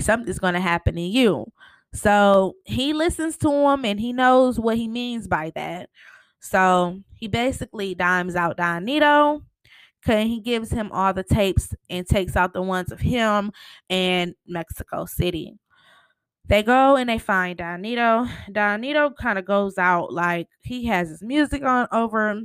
something's 0.00 0.38
going 0.38 0.54
to 0.54 0.60
happen 0.60 0.94
to 0.94 1.00
you. 1.00 1.50
So 1.92 2.56
he 2.64 2.92
listens 2.92 3.36
to 3.38 3.50
him 3.50 3.84
and 3.84 3.98
he 3.98 4.12
knows 4.12 4.60
what 4.60 4.76
he 4.76 4.88
means 4.88 5.26
by 5.26 5.52
that. 5.54 5.88
So 6.40 7.00
he 7.14 7.28
basically 7.28 7.94
dimes 7.94 8.36
out 8.36 8.56
Don 8.56 8.84
Neto. 8.84 9.42
Okay, 10.06 10.28
he 10.28 10.40
gives 10.40 10.70
him 10.70 10.92
all 10.92 11.12
the 11.12 11.24
tapes 11.24 11.74
and 11.90 12.06
takes 12.06 12.36
out 12.36 12.52
the 12.52 12.62
ones 12.62 12.92
of 12.92 13.00
him 13.00 13.50
and 13.90 14.34
Mexico 14.46 15.04
City. 15.04 15.58
They 16.48 16.62
go 16.62 16.94
and 16.94 17.08
they 17.10 17.18
find 17.18 17.58
Don 17.58 17.82
Neto. 17.82 18.26
Donito 18.50 19.16
kind 19.16 19.38
of 19.38 19.44
goes 19.44 19.78
out 19.78 20.12
like 20.12 20.46
he 20.62 20.84
has 20.84 21.08
his 21.08 21.22
music 21.22 21.64
on 21.64 21.88
over 21.90 22.40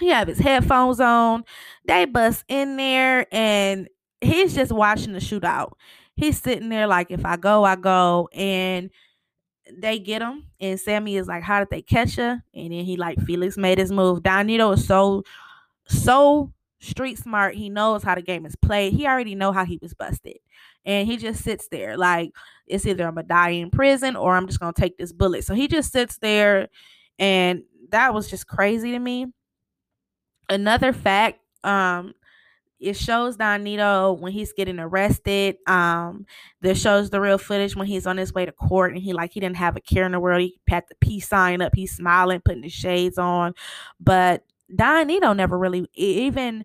he 0.00 0.08
have 0.08 0.28
his 0.28 0.38
headphones 0.38 1.00
on. 1.00 1.44
They 1.86 2.04
bust 2.04 2.44
in 2.48 2.76
there 2.76 3.26
and 3.32 3.88
he's 4.20 4.54
just 4.54 4.72
watching 4.72 5.12
the 5.12 5.20
shootout. 5.20 5.72
He's 6.16 6.40
sitting 6.40 6.68
there 6.68 6.86
like, 6.86 7.10
if 7.10 7.24
I 7.24 7.36
go, 7.36 7.64
I 7.64 7.76
go. 7.76 8.28
And 8.32 8.90
they 9.72 9.98
get 9.98 10.22
him. 10.22 10.46
And 10.60 10.78
Sammy 10.78 11.16
is 11.16 11.26
like, 11.26 11.42
how 11.42 11.58
did 11.58 11.70
they 11.70 11.82
catch 11.82 12.16
her? 12.16 12.42
And 12.54 12.72
then 12.72 12.84
he 12.84 12.96
like, 12.96 13.20
Felix 13.20 13.56
made 13.56 13.78
his 13.78 13.92
move. 13.92 14.22
Don 14.22 14.46
Neto 14.46 14.72
is 14.72 14.86
so, 14.86 15.24
so 15.86 16.52
street 16.80 17.18
smart. 17.18 17.54
He 17.54 17.68
knows 17.68 18.02
how 18.02 18.14
the 18.14 18.22
game 18.22 18.46
is 18.46 18.56
played. 18.56 18.92
He 18.92 19.06
already 19.06 19.34
know 19.34 19.52
how 19.52 19.64
he 19.64 19.78
was 19.80 19.94
busted. 19.94 20.38
And 20.84 21.08
he 21.08 21.16
just 21.16 21.42
sits 21.42 21.68
there 21.68 21.96
like, 21.96 22.30
it's 22.66 22.86
either 22.86 23.06
I'm 23.06 23.14
going 23.14 23.24
to 23.24 23.28
die 23.28 23.50
in 23.50 23.70
prison 23.70 24.16
or 24.16 24.36
I'm 24.36 24.46
just 24.46 24.60
going 24.60 24.74
to 24.74 24.80
take 24.80 24.98
this 24.98 25.12
bullet. 25.12 25.44
So 25.44 25.54
he 25.54 25.66
just 25.66 25.92
sits 25.92 26.18
there. 26.18 26.68
And 27.18 27.62
that 27.90 28.12
was 28.12 28.28
just 28.28 28.46
crazy 28.46 28.92
to 28.92 28.98
me 28.98 29.26
another 30.48 30.92
fact 30.92 31.40
um 31.64 32.14
it 32.80 32.96
shows 32.96 33.36
Don 33.36 33.62
Neto 33.62 34.12
when 34.12 34.32
he's 34.32 34.52
getting 34.52 34.78
arrested. 34.78 35.56
Um, 35.66 36.26
this 36.60 36.80
shows 36.80 37.08
the 37.08 37.20
real 37.20 37.38
footage 37.38 37.74
when 37.74 37.86
he's 37.86 38.06
on 38.06 38.18
his 38.18 38.34
way 38.34 38.44
to 38.44 38.52
court 38.52 38.92
and 38.92 39.02
he 39.02 39.12
like 39.12 39.32
he 39.32 39.40
didn't 39.40 39.56
have 39.56 39.76
a 39.76 39.80
care 39.80 40.04
in 40.04 40.12
the 40.12 40.20
world. 40.20 40.42
He 40.42 40.60
had 40.68 40.84
the 40.88 40.96
peace 40.96 41.28
sign 41.28 41.62
up, 41.62 41.72
he's 41.74 41.96
smiling, 41.96 42.42
putting 42.44 42.62
his 42.62 42.72
shades 42.72 43.16
on. 43.16 43.54
But 44.00 44.44
Don 44.74 45.06
Neto 45.06 45.32
never 45.32 45.58
really 45.58 45.88
even 45.94 46.64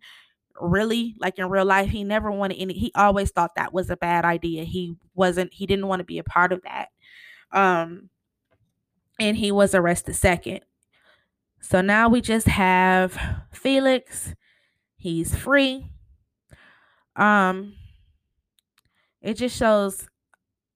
really 0.59 1.15
like 1.19 1.39
in 1.39 1.49
real 1.49 1.65
life, 1.65 1.89
he 1.89 2.03
never 2.03 2.31
wanted 2.31 2.57
any 2.59 2.73
he 2.73 2.91
always 2.95 3.31
thought 3.31 3.55
that 3.55 3.73
was 3.73 3.89
a 3.89 3.97
bad 3.97 4.25
idea. 4.25 4.63
He 4.65 4.95
wasn't 5.15 5.53
he 5.53 5.65
didn't 5.65 5.87
want 5.87 6.01
to 6.01 6.05
be 6.05 6.19
a 6.19 6.23
part 6.23 6.51
of 6.51 6.61
that. 6.63 6.89
Um 7.51 8.09
and 9.19 9.37
he 9.37 9.51
was 9.51 9.75
arrested 9.75 10.15
second. 10.15 10.61
So 11.61 11.81
now 11.81 12.09
we 12.09 12.21
just 12.21 12.47
have 12.47 13.17
Felix. 13.51 14.33
He's 14.97 15.35
free. 15.35 15.87
Um 17.15 17.75
it 19.21 19.35
just 19.35 19.57
shows 19.57 20.07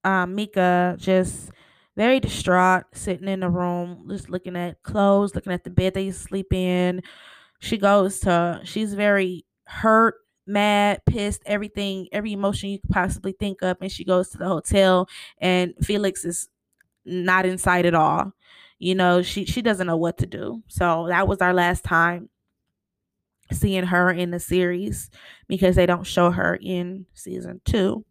um 0.04 0.36
Mika 0.36 0.96
just 1.00 1.52
very 1.96 2.20
distraught, 2.20 2.86
sitting 2.94 3.28
in 3.28 3.42
the 3.42 3.50
room, 3.50 4.08
just 4.10 4.30
looking 4.30 4.56
at 4.56 4.82
clothes, 4.84 5.36
looking 5.36 5.54
at 5.54 5.64
the 5.64 5.70
bed 5.70 5.94
they 5.94 6.12
sleep 6.12 6.54
in. 6.54 7.02
She 7.60 7.78
goes 7.78 8.20
to 8.22 8.62
she's 8.64 8.94
very 8.94 9.46
hurt, 9.66 10.16
mad, 10.48 11.02
pissed, 11.06 11.44
everything, 11.46 12.08
every 12.12 12.34
emotion 12.34 12.70
you 12.70 12.80
could 12.80 12.92
possibly 12.92 13.34
think 13.34 13.62
of, 13.62 13.78
and 13.82 13.92
she 13.92 14.04
goes 14.06 14.30
to 14.30 14.38
the 14.38 14.48
hotel 14.48 15.10
and 15.40 15.74
Felix 15.82 16.26
is 16.26 16.50
not 17.06 17.46
inside 17.46 17.86
at 17.86 17.96
all 17.96 18.34
you 18.84 18.94
know 18.96 19.22
she 19.22 19.46
she 19.46 19.62
doesn't 19.62 19.88
know 19.88 19.98
what 19.98 20.18
to 20.18 20.26
do 20.26 20.62
so 20.68 21.06
that 21.08 21.28
was 21.28 21.40
our 21.42 21.54
last 21.54 21.84
time 21.84 22.30
seeing 23.52 23.86
her 23.86 24.12
in 24.12 24.32
the 24.32 24.40
series 24.40 25.10
because 25.48 25.76
they 25.76 25.86
don't 25.86 26.06
show 26.06 26.32
her 26.32 26.58
in 26.62 27.06
season 27.14 27.62
two 27.64 28.04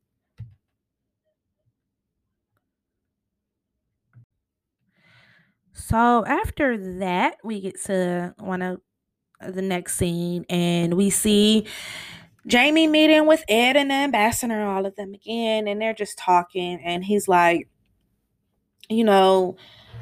so 5.75 6.25
after 6.25 6.99
that 6.99 7.37
we 7.45 7.61
get 7.61 7.81
to 7.83 8.35
one 8.39 8.63
of 8.63 8.81
the 9.47 9.63
next 9.63 9.97
scene 9.97 10.47
and 10.49 10.95
we 10.95 11.11
see 11.11 11.67
Jamie 12.47 12.89
meeting 12.89 13.27
with 13.27 13.45
Ed 13.49 13.77
and 13.77 13.91
the 13.91 13.95
ambassador, 13.95 14.63
all 14.63 14.85
of 14.85 14.97
them 14.97 15.15
again, 15.15 15.69
and 15.69 15.81
they're 15.81 15.95
just 15.95 16.19
talking. 16.19 16.81
And 16.85 17.05
he's 17.05 17.29
like, 17.29 17.69
you 18.89 19.05
know, 19.05 19.57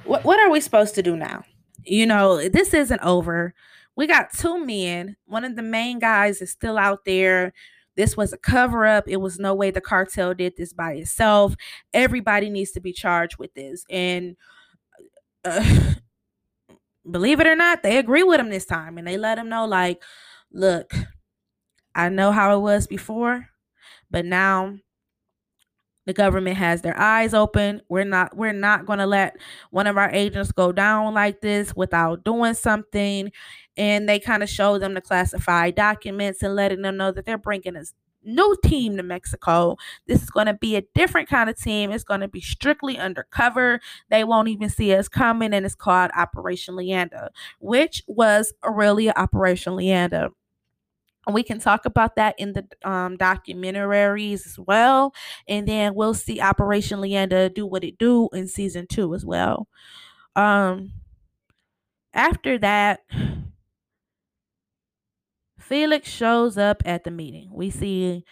what 0.05 0.24
what 0.24 0.40
are 0.40 0.51
we 0.51 0.61
supposed 0.61 0.94
to 0.96 1.03
do 1.03 1.16
now? 1.16 1.44
You 1.84 2.07
know, 2.07 2.48
this 2.48 2.74
isn't 2.74 3.01
over. 3.01 3.55
We 3.96 4.07
got 4.07 4.32
two 4.32 4.64
men. 4.64 5.16
One 5.26 5.44
of 5.44 5.57
the 5.57 5.62
main 5.62 5.98
guys 5.98 6.40
is 6.40 6.51
still 6.51 6.78
out 6.78 7.05
there. 7.05 7.53
This 7.96 8.16
was 8.16 8.32
a 8.32 8.38
cover 8.38 8.86
up. 8.86 9.05
It 9.09 9.18
was 9.18 9.38
no 9.38 9.55
way 9.55 9.70
the 9.70 9.80
cartel 9.80 10.32
did 10.32 10.57
this 10.57 10.72
by 10.72 10.92
itself. 10.92 11.55
Everybody 11.92 12.48
needs 12.48 12.70
to 12.72 12.80
be 12.80 12.92
charged 12.92 13.38
with 13.38 13.53
this. 13.55 13.84
And 13.90 14.36
uh, 15.44 15.94
believe 17.11 17.40
it 17.40 17.46
or 17.46 17.57
not, 17.57 17.82
they 17.82 17.98
agree 17.98 18.22
with 18.22 18.40
him 18.40 18.51
this 18.51 18.66
time 18.66 18.96
and 18.96 19.07
they 19.07 19.18
let 19.18 19.38
him 19.38 19.48
know, 19.48 19.66
like, 19.66 20.03
look, 20.53 20.92
I 21.94 22.09
know 22.09 22.32
how 22.32 22.57
it 22.57 22.61
was 22.61 22.86
before, 22.86 23.48
but 24.11 24.24
now 24.24 24.78
the 26.11 26.15
government 26.15 26.57
has 26.57 26.83
their 26.83 26.99
eyes 26.99 27.33
open 27.33 27.81
we're 27.89 28.03
not 28.03 28.37
we're 28.37 28.53
not 28.53 28.85
going 28.85 28.99
to 28.99 29.07
let 29.07 29.37
one 29.71 29.87
of 29.87 29.97
our 29.97 30.11
agents 30.11 30.51
go 30.51 30.73
down 30.73 31.15
like 31.15 31.41
this 31.41 31.73
without 31.77 32.25
doing 32.25 32.53
something 32.53 33.31
and 33.77 34.09
they 34.09 34.19
kind 34.19 34.43
of 34.43 34.49
show 34.49 34.77
them 34.77 34.95
the 34.95 35.01
classified 35.01 35.77
documents 35.77 36.43
and 36.43 36.57
letting 36.57 36.83
them 36.83 36.97
know 36.97 37.13
that 37.13 37.25
they're 37.27 37.39
bringing 37.39 37.77
a 37.77 37.85
new 38.25 38.57
team 38.65 38.97
to 38.97 39.03
Mexico. 39.03 39.77
This 40.09 40.23
is 40.23 40.31
going 40.31 40.47
to 40.47 40.55
be 40.55 40.77
a 40.77 40.83
different 40.95 41.29
kind 41.29 41.49
of 41.49 41.57
team. 41.57 41.91
It's 41.91 42.05
going 42.05 42.21
to 42.21 42.29
be 42.29 42.41
strictly 42.41 42.99
undercover. 42.99 43.81
They 44.11 44.25
won't 44.25 44.49
even 44.49 44.69
see 44.69 44.93
us 44.93 45.09
coming, 45.09 45.55
and 45.55 45.65
it's 45.65 45.75
called 45.75 46.11
Operation 46.17 46.75
Leyenda, 46.75 47.29
which 47.61 48.03
was 48.07 48.53
really 48.63 49.11
Operation 49.11 49.75
Leyenda 49.75 50.31
we 51.29 51.43
can 51.43 51.59
talk 51.61 51.85
about 51.85 52.16
that 52.16 52.35
in 52.39 52.53
the 52.55 52.66
um, 52.83 53.16
documentaries 53.16 54.47
as 54.47 54.59
well. 54.59 55.14
And 55.47 55.68
then 55.68 55.95
we'll 55.95 56.14
see 56.14 56.41
operation 56.41 56.99
leyenda 57.01 57.53
do 57.53 57.66
what 57.66 57.85
it 57.85 57.99
do 57.99 58.29
in 58.33 58.49
season 58.49 58.87
two 58.89 59.14
as 59.14 59.25
well. 59.25 59.68
Um 60.37 60.93
after 62.12 62.59
that 62.59 63.01
felix 65.59 66.09
shows 66.09 66.59
up 66.59 66.83
at 66.85 67.05
the 67.05 67.11
meeting. 67.11 67.51
We 67.53 67.71
see 67.71 68.25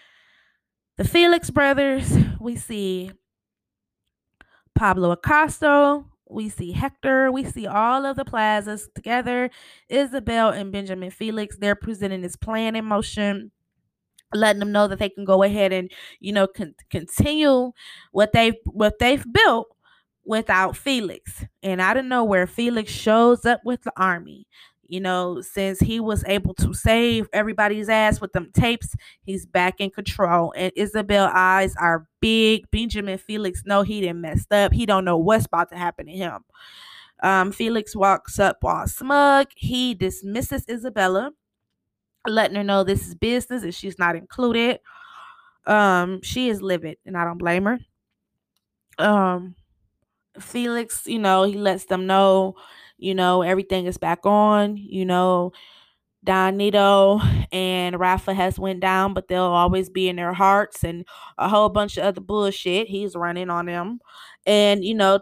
the 0.96 1.04
felix 1.04 1.50
brothers. 1.50 2.12
We 2.40 2.56
see 2.56 3.12
pablo 4.74 5.10
acosta 5.10 6.04
we 6.30 6.48
see 6.48 6.72
Hector, 6.72 7.30
we 7.32 7.44
see 7.44 7.66
all 7.66 8.04
of 8.04 8.16
the 8.16 8.24
plazas 8.24 8.88
together. 8.94 9.50
Isabel 9.88 10.50
and 10.50 10.72
Benjamin 10.72 11.10
Felix, 11.10 11.56
they're 11.56 11.74
presenting 11.74 12.22
this 12.22 12.36
plan 12.36 12.76
in 12.76 12.84
motion, 12.84 13.50
letting 14.34 14.60
them 14.60 14.72
know 14.72 14.88
that 14.88 14.98
they 14.98 15.08
can 15.08 15.24
go 15.24 15.42
ahead 15.42 15.72
and, 15.72 15.90
you 16.20 16.32
know, 16.32 16.46
con- 16.46 16.74
continue 16.90 17.72
what 18.12 18.32
they've 18.32 18.56
what 18.66 18.98
they've 18.98 19.24
built 19.32 19.68
without 20.24 20.76
Felix. 20.76 21.44
And 21.62 21.80
out 21.80 21.96
of 21.96 22.04
nowhere, 22.04 22.46
Felix 22.46 22.92
shows 22.92 23.46
up 23.46 23.60
with 23.64 23.82
the 23.82 23.92
army 23.96 24.46
you 24.88 25.00
know, 25.00 25.40
since 25.40 25.78
he 25.78 26.00
was 26.00 26.24
able 26.26 26.54
to 26.54 26.72
save 26.74 27.28
everybody's 27.32 27.88
ass 27.88 28.20
with 28.20 28.32
them 28.32 28.50
tapes, 28.54 28.96
he's 29.22 29.46
back 29.46 29.80
in 29.80 29.90
control. 29.90 30.52
And 30.56 30.72
Isabel 30.74 31.30
eyes 31.32 31.76
are 31.76 32.06
big. 32.20 32.70
Benjamin 32.70 33.18
Felix 33.18 33.62
no, 33.66 33.82
he 33.82 34.00
didn't 34.00 34.22
messed 34.22 34.52
up. 34.52 34.72
He 34.72 34.86
don't 34.86 35.04
know 35.04 35.18
what's 35.18 35.46
about 35.46 35.68
to 35.70 35.76
happen 35.76 36.06
to 36.06 36.12
him. 36.12 36.44
Um, 37.22 37.52
Felix 37.52 37.94
walks 37.94 38.38
up 38.38 38.58
all 38.62 38.86
smug. 38.86 39.48
He 39.54 39.94
dismisses 39.94 40.64
Isabella, 40.68 41.32
letting 42.26 42.56
her 42.56 42.64
know 42.64 42.84
this 42.84 43.06
is 43.06 43.14
business 43.14 43.62
and 43.62 43.74
she's 43.74 43.98
not 43.98 44.16
included. 44.16 44.80
Um, 45.66 46.22
she 46.22 46.48
is 46.48 46.62
livid, 46.62 46.96
and 47.04 47.16
I 47.16 47.24
don't 47.24 47.36
blame 47.36 47.66
her. 47.66 47.78
Um, 48.98 49.54
Felix, 50.40 51.06
you 51.06 51.18
know, 51.18 51.42
he 51.42 51.54
lets 51.54 51.84
them 51.84 52.06
know, 52.06 52.56
you 52.98 53.14
know, 53.14 53.42
everything 53.42 53.86
is 53.86 53.98
back 53.98 54.26
on, 54.26 54.76
you 54.76 55.04
know, 55.04 55.52
Don 56.24 56.56
Neto 56.56 57.20
and 57.52 57.98
Rafa 57.98 58.34
has 58.34 58.58
went 58.58 58.80
down, 58.80 59.14
but 59.14 59.28
they'll 59.28 59.42
always 59.44 59.88
be 59.88 60.08
in 60.08 60.16
their 60.16 60.32
hearts 60.34 60.84
and 60.84 61.04
a 61.38 61.48
whole 61.48 61.68
bunch 61.68 61.96
of 61.96 62.04
other 62.04 62.20
bullshit. 62.20 62.88
He's 62.88 63.16
running 63.16 63.50
on 63.50 63.66
them. 63.66 64.00
And, 64.46 64.84
you 64.84 64.94
know, 64.94 65.20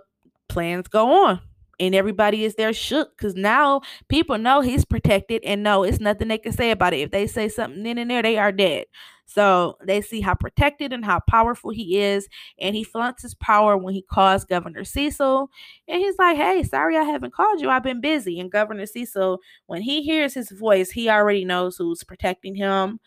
plans 0.49 0.89
go 0.89 1.27
on 1.27 1.41
and 1.79 1.95
everybody 1.95 2.45
is 2.45 2.55
there 2.55 2.72
shook 2.72 3.16
because 3.16 3.35
now 3.35 3.83
people 4.09 4.39
know 4.39 4.61
he's 4.61 4.85
protected 4.85 5.45
and 5.45 5.62
know 5.62 5.83
it's 5.83 6.01
nothing 6.01 6.29
they 6.29 6.39
can 6.39 6.53
say 6.53 6.70
about 6.70 6.95
it. 6.95 7.01
If 7.01 7.11
they 7.11 7.27
say 7.27 7.49
something 7.49 7.85
in 7.87 7.99
and 7.99 8.11
there, 8.11 8.22
they 8.22 8.39
are 8.39 8.53
dead. 8.53 8.87
So 9.27 9.77
they 9.85 10.01
see 10.01 10.20
how 10.20 10.35
protected 10.35 10.93
and 10.93 11.05
how 11.05 11.20
powerful 11.29 11.70
he 11.70 11.99
is, 11.99 12.29
and 12.61 12.77
he 12.77 12.85
flaunts 12.85 13.22
his 13.22 13.35
power 13.35 13.77
when 13.77 13.93
he 13.93 14.03
calls 14.03 14.45
Governor 14.45 14.85
Celis, 14.85 15.20
and 15.20 16.01
he's 16.01 16.16
like, 16.18 16.37
"Hey, 16.37 16.62
sorry 16.62 16.97
I 16.97 17.03
haven't 17.03 17.35
called 17.35 17.61
you. 17.61 17.68
I've 17.68 17.83
been 17.83 18.01
busy." 18.01 18.39
And 18.41 18.51
Governor 18.51 18.87
Celis, 18.87 19.39
when 19.66 19.83
he 19.83 20.03
hears 20.03 20.35
his 20.35 20.51
voice, 20.53 20.91
he 20.93 21.11
already 21.11 21.45
knows 21.45 21.77
who's 21.77 22.05
protecting 22.05 22.55
him, 22.55 23.01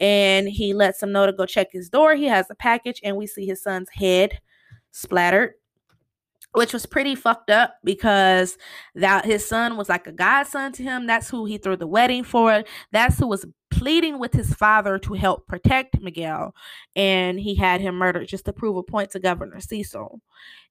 and 0.00 0.48
he 0.48 0.72
lets 0.74 1.02
him 1.02 1.12
know 1.12 1.26
to 1.26 1.32
go 1.32 1.44
check 1.44 1.68
his 1.72 1.90
door. 1.90 2.14
He 2.14 2.26
has 2.26 2.48
a 2.50 2.54
package, 2.54 3.00
and 3.04 3.16
we 3.16 3.26
see 3.26 3.44
his 3.46 3.62
son's 3.62 3.90
head 3.90 4.38
splattered 4.92 5.54
which 6.54 6.72
was 6.72 6.86
pretty 6.86 7.14
fucked 7.16 7.50
up 7.50 7.74
because 7.82 8.56
that 8.94 9.24
his 9.24 9.46
son 9.46 9.76
was 9.76 9.88
like 9.88 10.06
a 10.06 10.12
godson 10.12 10.72
to 10.72 10.82
him. 10.82 11.06
That's 11.06 11.28
who 11.28 11.44
he 11.46 11.58
threw 11.58 11.76
the 11.76 11.86
wedding 11.86 12.22
for. 12.22 12.62
That's 12.92 13.18
who 13.18 13.26
was 13.26 13.44
pleading 13.70 14.20
with 14.20 14.32
his 14.32 14.54
father 14.54 14.98
to 15.00 15.14
help 15.14 15.48
protect 15.48 16.00
Miguel. 16.00 16.54
And 16.94 17.40
he 17.40 17.56
had 17.56 17.80
him 17.80 17.96
murdered 17.96 18.28
just 18.28 18.44
to 18.44 18.52
prove 18.52 18.76
a 18.76 18.84
point 18.84 19.10
to 19.10 19.18
Governor 19.18 19.60
Celis. 19.60 19.94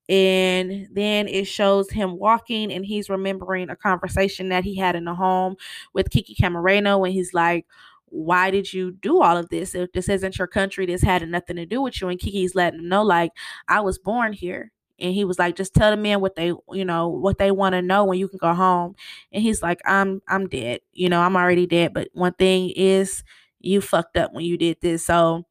And 0.07 0.87
then 0.91 1.27
it 1.27 1.47
shows 1.47 1.89
him 1.89 2.17
walking 2.17 2.71
and 2.71 2.85
he's 2.85 3.09
remembering 3.09 3.69
a 3.69 3.75
conversation 3.75 4.49
that 4.49 4.63
he 4.63 4.77
had 4.77 4.95
in 4.95 5.05
the 5.05 5.15
home 5.15 5.55
with 5.93 6.09
Kiki 6.09 6.35
Camarena 6.35 6.99
when 6.99 7.11
he's 7.11 7.33
like, 7.33 7.65
why 8.05 8.51
did 8.51 8.71
you 8.71 8.91
do 8.91 9.21
all 9.21 9.37
of 9.37 9.49
this? 9.49 9.75
If 9.75 9.91
this 9.91 10.07
isn't 10.07 10.37
your 10.37 10.47
country, 10.47 10.85
this 10.85 11.01
had 11.01 11.27
nothing 11.27 11.55
to 11.55 11.65
do 11.65 11.81
with 11.81 11.99
you. 11.99 12.09
And 12.09 12.19
Kiki's 12.19 12.53
letting 12.53 12.81
him 12.81 12.89
know, 12.89 13.01
like, 13.01 13.31
I 13.67 13.81
was 13.81 13.97
born 13.97 14.33
here 14.33 14.71
and 14.99 15.13
he 15.13 15.25
was 15.25 15.39
like 15.39 15.55
just 15.55 15.73
tell 15.73 15.91
the 15.91 15.97
men 15.97 16.21
what 16.21 16.35
they 16.35 16.47
you 16.71 16.85
know 16.85 17.07
what 17.09 17.37
they 17.37 17.51
want 17.51 17.73
to 17.73 17.81
know 17.81 18.05
when 18.05 18.19
you 18.19 18.27
can 18.27 18.39
go 18.39 18.53
home. 18.53 18.95
And 19.31 19.43
he's 19.43 19.61
like 19.61 19.79
i'm 19.85 20.21
i'm 20.27 20.47
dead. 20.47 20.81
You 20.93 21.09
know 21.09 21.21
i'm 21.21 21.35
already 21.35 21.65
dead 21.67 21.93
but 21.93 22.09
one 22.13 22.33
thing 22.33 22.71
is 22.75 23.23
you 23.59 23.81
fucked 23.81 24.17
up 24.17 24.33
when 24.33 24.45
you 24.45 24.57
did 24.57 24.77
this. 24.81 25.05
So 25.05 25.45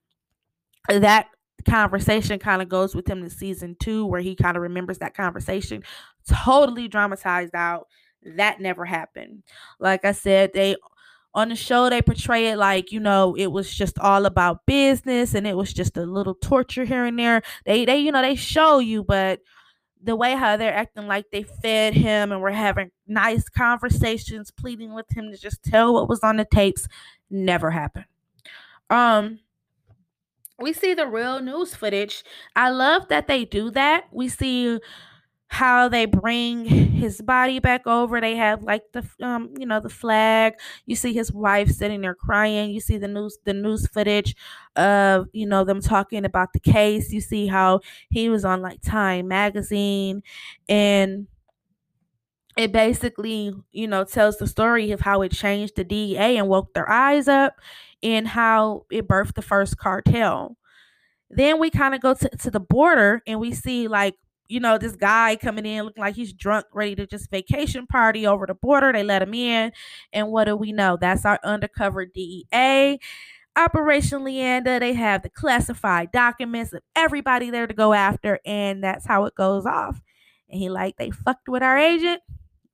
that 0.89 1.29
conversation 1.67 2.39
kind 2.39 2.61
of 2.61 2.69
goes 2.69 2.95
with 2.95 3.09
him 3.09 3.23
to 3.23 3.31
season 3.31 3.77
two 3.79 4.05
where 4.07 4.21
he 4.21 4.35
kind 4.35 4.57
of 4.57 4.63
remembers 4.63 4.99
that 4.99 5.15
conversation 5.15 5.83
totally 6.29 6.89
dramatized 6.89 7.55
out. 7.55 7.87
That 8.37 8.61
never 8.61 8.85
happened. 8.85 9.43
Like 9.81 10.05
i 10.05 10.13
said 10.13 10.53
they 10.55 10.77
on 11.35 11.49
the 11.49 11.57
show 11.57 11.89
they 11.89 12.03
portray 12.03 12.49
it 12.49 12.57
like 12.59 12.93
you 12.93 13.01
know 13.01 13.35
it 13.37 13.49
was 13.49 13.73
just 13.75 13.99
all 13.99 14.27
about 14.27 14.67
business 14.67 15.35
and 15.35 15.47
it 15.47 15.57
was 15.57 15.73
just 15.73 15.97
a 15.97 16.05
little 16.05 16.35
torture 16.35 16.85
here 16.85 17.05
and 17.05 17.19
there. 17.19 17.43
They 17.65 17.85
they 17.85 17.99
you 17.99 18.13
know 18.13 18.23
they 18.23 18.35
show 18.37 18.79
you 18.79 19.05
but 19.05 19.41
the 20.03 20.17
way 20.17 20.35
how 20.35 20.57
they're 20.57 20.75
acting 20.75 21.07
like 21.07 21.27
they 21.31 21.45
fed 21.45 21.95
him 21.95 22.33
and 22.33 22.43
were 22.43 22.51
having 22.51 22.91
nice 23.07 23.49
conversations 23.49 24.51
pleading 24.51 24.95
with 24.95 25.07
him 25.17 25.31
to 25.31 25.39
just 25.39 25.63
tell 25.63 25.95
what 25.95 26.09
was 26.09 26.21
on 26.25 26.37
the 26.37 26.45
tapes 26.45 26.89
never 27.31 27.71
happened. 27.71 28.07
Um 28.91 29.39
we 30.59 30.73
see 30.73 30.95
the 30.95 31.07
real 31.07 31.41
news 31.41 31.75
footage. 31.75 32.25
I 32.55 32.71
love 32.71 33.09
that 33.09 33.27
they 33.27 33.45
do 33.45 33.71
that. 33.73 34.05
We 34.13 34.29
see 34.29 34.79
how 35.53 35.87
they 35.87 36.07
bring 36.07 36.65
his 36.65 37.21
body 37.21 37.59
back 37.59 37.87
over. 37.87 38.23
They 38.23 38.37
have 38.37 38.63
like 38.63 38.85
the 38.93 39.05
um, 39.21 39.53
you 39.59 39.67
know, 39.67 39.81
the 39.81 39.91
flag. 39.91 40.55
You 40.87 40.97
see 40.97 41.13
his 41.13 41.31
wife 41.31 41.71
sitting 41.71 42.01
there 42.01 42.15
crying. 42.15 42.71
You 42.71 42.81
see 42.81 42.97
the 42.97 43.07
news 43.07 43.37
the 43.45 43.53
news 43.53 43.87
footage 43.87 44.35
of, 44.77 45.27
you 45.35 45.47
know, 45.47 45.63
them 45.63 45.83
talking 45.83 46.25
about 46.25 46.55
the 46.55 46.61
case. 46.61 47.13
You 47.13 47.21
see 47.21 47.47
how 47.47 47.81
he 48.09 48.31
was 48.31 48.47
on 48.47 48.63
like 48.63 48.81
Time 48.81 49.29
magazine 49.29 50.23
and 50.71 51.27
it 52.57 52.73
basically, 52.73 53.53
you 53.73 53.87
know, 53.87 54.05
tells 54.05 54.39
the 54.39 54.47
story 54.47 54.91
of 54.91 55.01
how 55.01 55.21
it 55.23 55.33
changed 55.33 55.77
the 55.77 55.85
DEA 55.85 56.39
and 56.39 56.49
woke 56.49 56.73
their 56.75 56.89
eyes 56.91 57.29
up 57.29 57.57
and 58.03 58.27
how 58.29 58.85
it 58.91 59.07
birthed 59.07 59.35
the 59.35 59.43
first 59.43 59.77
cartel. 59.77 60.57
Then 61.31 61.59
we 61.59 61.71
kind 61.71 61.95
of 61.95 62.01
go 62.01 62.15
to, 62.15 62.29
to 62.29 62.51
the 62.51 62.61
border 62.61 63.23
and 63.27 63.41
we 63.41 63.53
see 63.53 63.89
like 63.89 64.17
you 64.49 64.61
know, 64.61 64.79
this 64.79 64.97
guy 64.97 65.37
coming 65.37 65.67
in 65.67 65.85
looking 65.85 66.03
like 66.03 66.15
he's 66.15 66.33
drunk, 66.33 66.67
ready 66.73 66.95
to 66.97 67.07
just 67.07 67.31
vacation 67.31 67.87
party 67.87 68.27
over 68.27 68.47
the 68.47 68.55
border. 68.55 68.93
They 68.93 69.03
let 69.03 69.23
him 69.23 69.35
in. 69.35 69.73
And 70.13 70.29
what 70.31 70.45
do 70.45 70.57
we 70.57 70.73
know? 70.73 70.97
That's 71.01 71.25
our 71.25 71.39
undercover 71.45 72.05
DEA. 72.07 72.99
Operation 73.55 74.21
Leyenda, 74.21 74.81
they 74.81 74.95
have 74.95 75.23
the 75.23 75.29
classified 75.29 76.11
documents 76.11 76.73
of 76.73 76.83
everybody 76.97 77.51
there 77.51 77.67
to 77.67 77.75
go 77.75 77.93
after, 77.93 78.41
and 78.47 78.83
that's 78.83 79.07
how 79.07 79.27
it 79.27 79.35
goes 79.35 79.67
off. 79.67 80.01
And 80.49 80.59
he 80.59 80.71
like, 80.71 80.97
they 80.97 81.11
fucked 81.11 81.49
with 81.49 81.63
our 81.63 81.77
agent. 81.77 82.23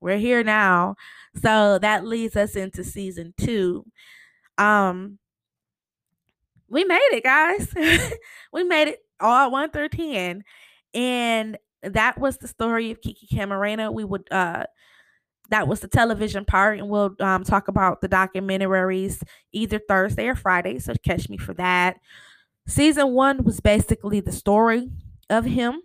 We're 0.00 0.18
here 0.18 0.44
now. 0.44 0.94
So 1.42 1.78
that 1.80 2.04
leads 2.06 2.36
us 2.36 2.54
into 2.54 2.84
season 2.84 3.34
two. 3.36 3.84
Um, 4.56 5.18
we 6.68 6.84
made 6.84 7.08
it, 7.12 7.24
guys. 7.24 7.72
we 8.52 8.62
made 8.64 8.88
it 8.88 9.00
all 9.20 9.50
one 9.50 9.70
through 9.70 9.88
ten. 9.88 10.44
And 10.94 11.58
that 11.82 12.18
was 12.18 12.38
the 12.38 12.48
story 12.48 12.90
of 12.90 13.00
Kiki 13.00 13.26
Camarena. 13.34 13.92
We 13.92 14.04
would 14.04 14.30
uh 14.32 14.64
that 15.50 15.66
was 15.66 15.80
the 15.80 15.88
television 15.88 16.44
part, 16.44 16.78
and 16.78 16.88
we'll 16.88 17.14
um, 17.20 17.42
talk 17.42 17.68
about 17.68 18.00
the 18.00 18.08
documentaries 18.08 19.22
either 19.52 19.78
Thursday 19.78 20.28
or 20.28 20.34
Friday. 20.34 20.78
So 20.78 20.92
catch 21.02 21.28
me 21.28 21.38
for 21.38 21.54
that. 21.54 21.96
Season 22.66 23.12
one 23.12 23.44
was 23.44 23.60
basically 23.60 24.20
the 24.20 24.32
story 24.32 24.90
of 25.30 25.46
him 25.46 25.80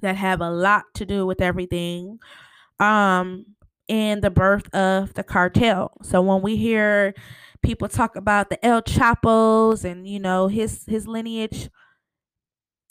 that 0.00 0.16
have 0.16 0.40
a 0.40 0.50
lot 0.50 0.84
to 0.94 1.04
do 1.04 1.26
with 1.26 1.40
everything, 1.40 2.18
um, 2.80 3.44
and 3.88 4.22
the 4.22 4.30
birth 4.30 4.74
of 4.74 5.12
the 5.14 5.22
cartel. 5.22 5.92
So 6.02 6.22
when 6.22 6.40
we 6.40 6.56
hear 6.56 7.14
people 7.62 7.88
talk 7.88 8.16
about 8.16 8.48
the 8.48 8.64
El 8.64 8.82
Chapos 8.82 9.84
and 9.84 10.08
you 10.08 10.18
know 10.18 10.48
his 10.48 10.84
his 10.86 11.06
lineage, 11.06 11.68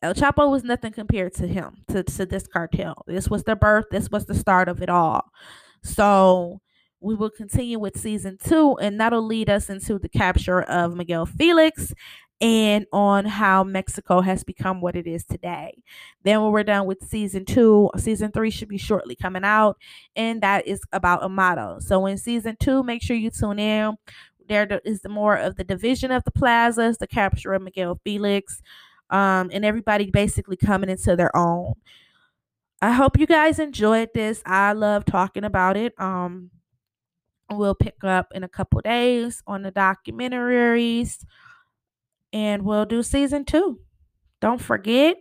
El 0.03 0.13
Chapo 0.13 0.51
was 0.51 0.65
nothing 0.65 0.91
compared 0.91 1.33
to 1.35 1.47
him, 1.47 1.77
to, 1.87 2.03
to 2.03 2.25
this 2.25 2.45
cartel. 2.45 3.03
This 3.07 3.29
was 3.29 3.43
the 3.43 3.55
birth, 3.55 3.85
this 3.89 4.11
was 4.11 4.25
the 4.25 4.35
start 4.35 4.67
of 4.67 4.81
it 4.81 4.89
all. 4.89 5.31
So 5.81 6.59
we 6.99 7.15
will 7.15 7.29
continue 7.29 7.79
with 7.79 7.97
season 7.97 8.37
two, 8.43 8.77
and 8.79 8.99
that'll 8.99 9.25
lead 9.25 9.49
us 9.49 9.69
into 9.69 9.97
the 9.97 10.09
capture 10.09 10.61
of 10.63 10.93
Miguel 10.95 11.25
Felix 11.25 11.93
and 12.41 12.85
on 12.91 13.23
how 13.23 13.63
Mexico 13.63 14.19
has 14.19 14.43
become 14.43 14.81
what 14.81 14.97
it 14.97 15.07
is 15.07 15.23
today. 15.23 15.81
Then, 16.23 16.41
when 16.41 16.51
we're 16.51 16.63
done 16.63 16.85
with 16.85 17.07
season 17.07 17.45
two, 17.45 17.89
season 17.95 18.33
three 18.33 18.49
should 18.49 18.67
be 18.67 18.77
shortly 18.77 19.15
coming 19.15 19.45
out, 19.45 19.77
and 20.17 20.41
that 20.41 20.67
is 20.67 20.81
about 20.91 21.23
Amado. 21.23 21.77
So, 21.79 22.05
in 22.07 22.17
season 22.17 22.57
two, 22.59 22.83
make 22.83 23.01
sure 23.01 23.15
you 23.15 23.31
tune 23.31 23.59
in. 23.59 23.95
There 24.49 24.81
is 24.83 25.01
more 25.07 25.37
of 25.37 25.55
the 25.55 25.63
division 25.63 26.11
of 26.11 26.25
the 26.25 26.31
plazas, 26.31 26.97
the 26.97 27.07
capture 27.07 27.53
of 27.53 27.61
Miguel 27.61 28.01
Felix 28.03 28.61
um, 29.13 29.51
and 29.53 29.63
everybody 29.63 30.09
basically 30.09 30.57
coming 30.57 30.89
into 30.89 31.15
their 31.15 31.33
own. 31.37 31.75
I 32.81 32.91
hope 32.91 33.17
you 33.17 33.27
guys 33.27 33.59
enjoyed 33.59 34.09
this. 34.13 34.41
I 34.45 34.73
love 34.73 35.05
talking 35.05 35.45
about 35.45 35.77
it. 35.77 35.93
Um, 35.97 36.49
we'll 37.49 37.75
pick 37.75 38.03
up 38.03 38.33
in 38.33 38.43
a 38.43 38.49
couple 38.49 38.81
days 38.81 39.41
on 39.45 39.61
the 39.61 39.71
documentaries, 39.71 41.23
and 42.33 42.63
we'll 42.63 42.85
do 42.85 43.03
season 43.03 43.45
two. 43.45 43.79
Don't 44.41 44.59
forget, 44.59 45.17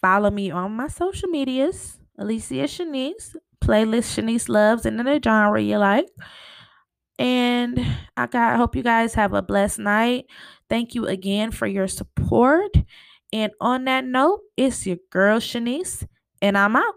follow 0.00 0.30
me 0.30 0.50
on 0.50 0.72
my 0.72 0.88
social 0.88 1.30
medias, 1.30 1.98
Alicia 2.18 2.64
Shanice, 2.64 3.34
playlist 3.64 4.14
Shanice 4.14 4.48
loves 4.50 4.84
in 4.84 4.98
the 4.98 5.20
genre 5.24 5.60
you 5.60 5.78
like. 5.78 6.08
And 7.18 7.84
I 8.16 8.26
got 8.26 8.56
hope 8.56 8.76
you 8.76 8.82
guys 8.82 9.14
have 9.14 9.34
a 9.34 9.42
blessed 9.42 9.80
night. 9.80 10.26
Thank 10.68 10.94
you 10.94 11.06
again 11.06 11.50
for 11.50 11.66
your 11.66 11.88
support. 11.88 12.74
And 13.32 13.52
on 13.60 13.84
that 13.84 14.04
note, 14.04 14.40
it's 14.56 14.86
your 14.86 14.98
girl 15.10 15.38
Shanice, 15.40 16.06
and 16.40 16.56
I'm 16.56 16.76
out. 16.76 16.94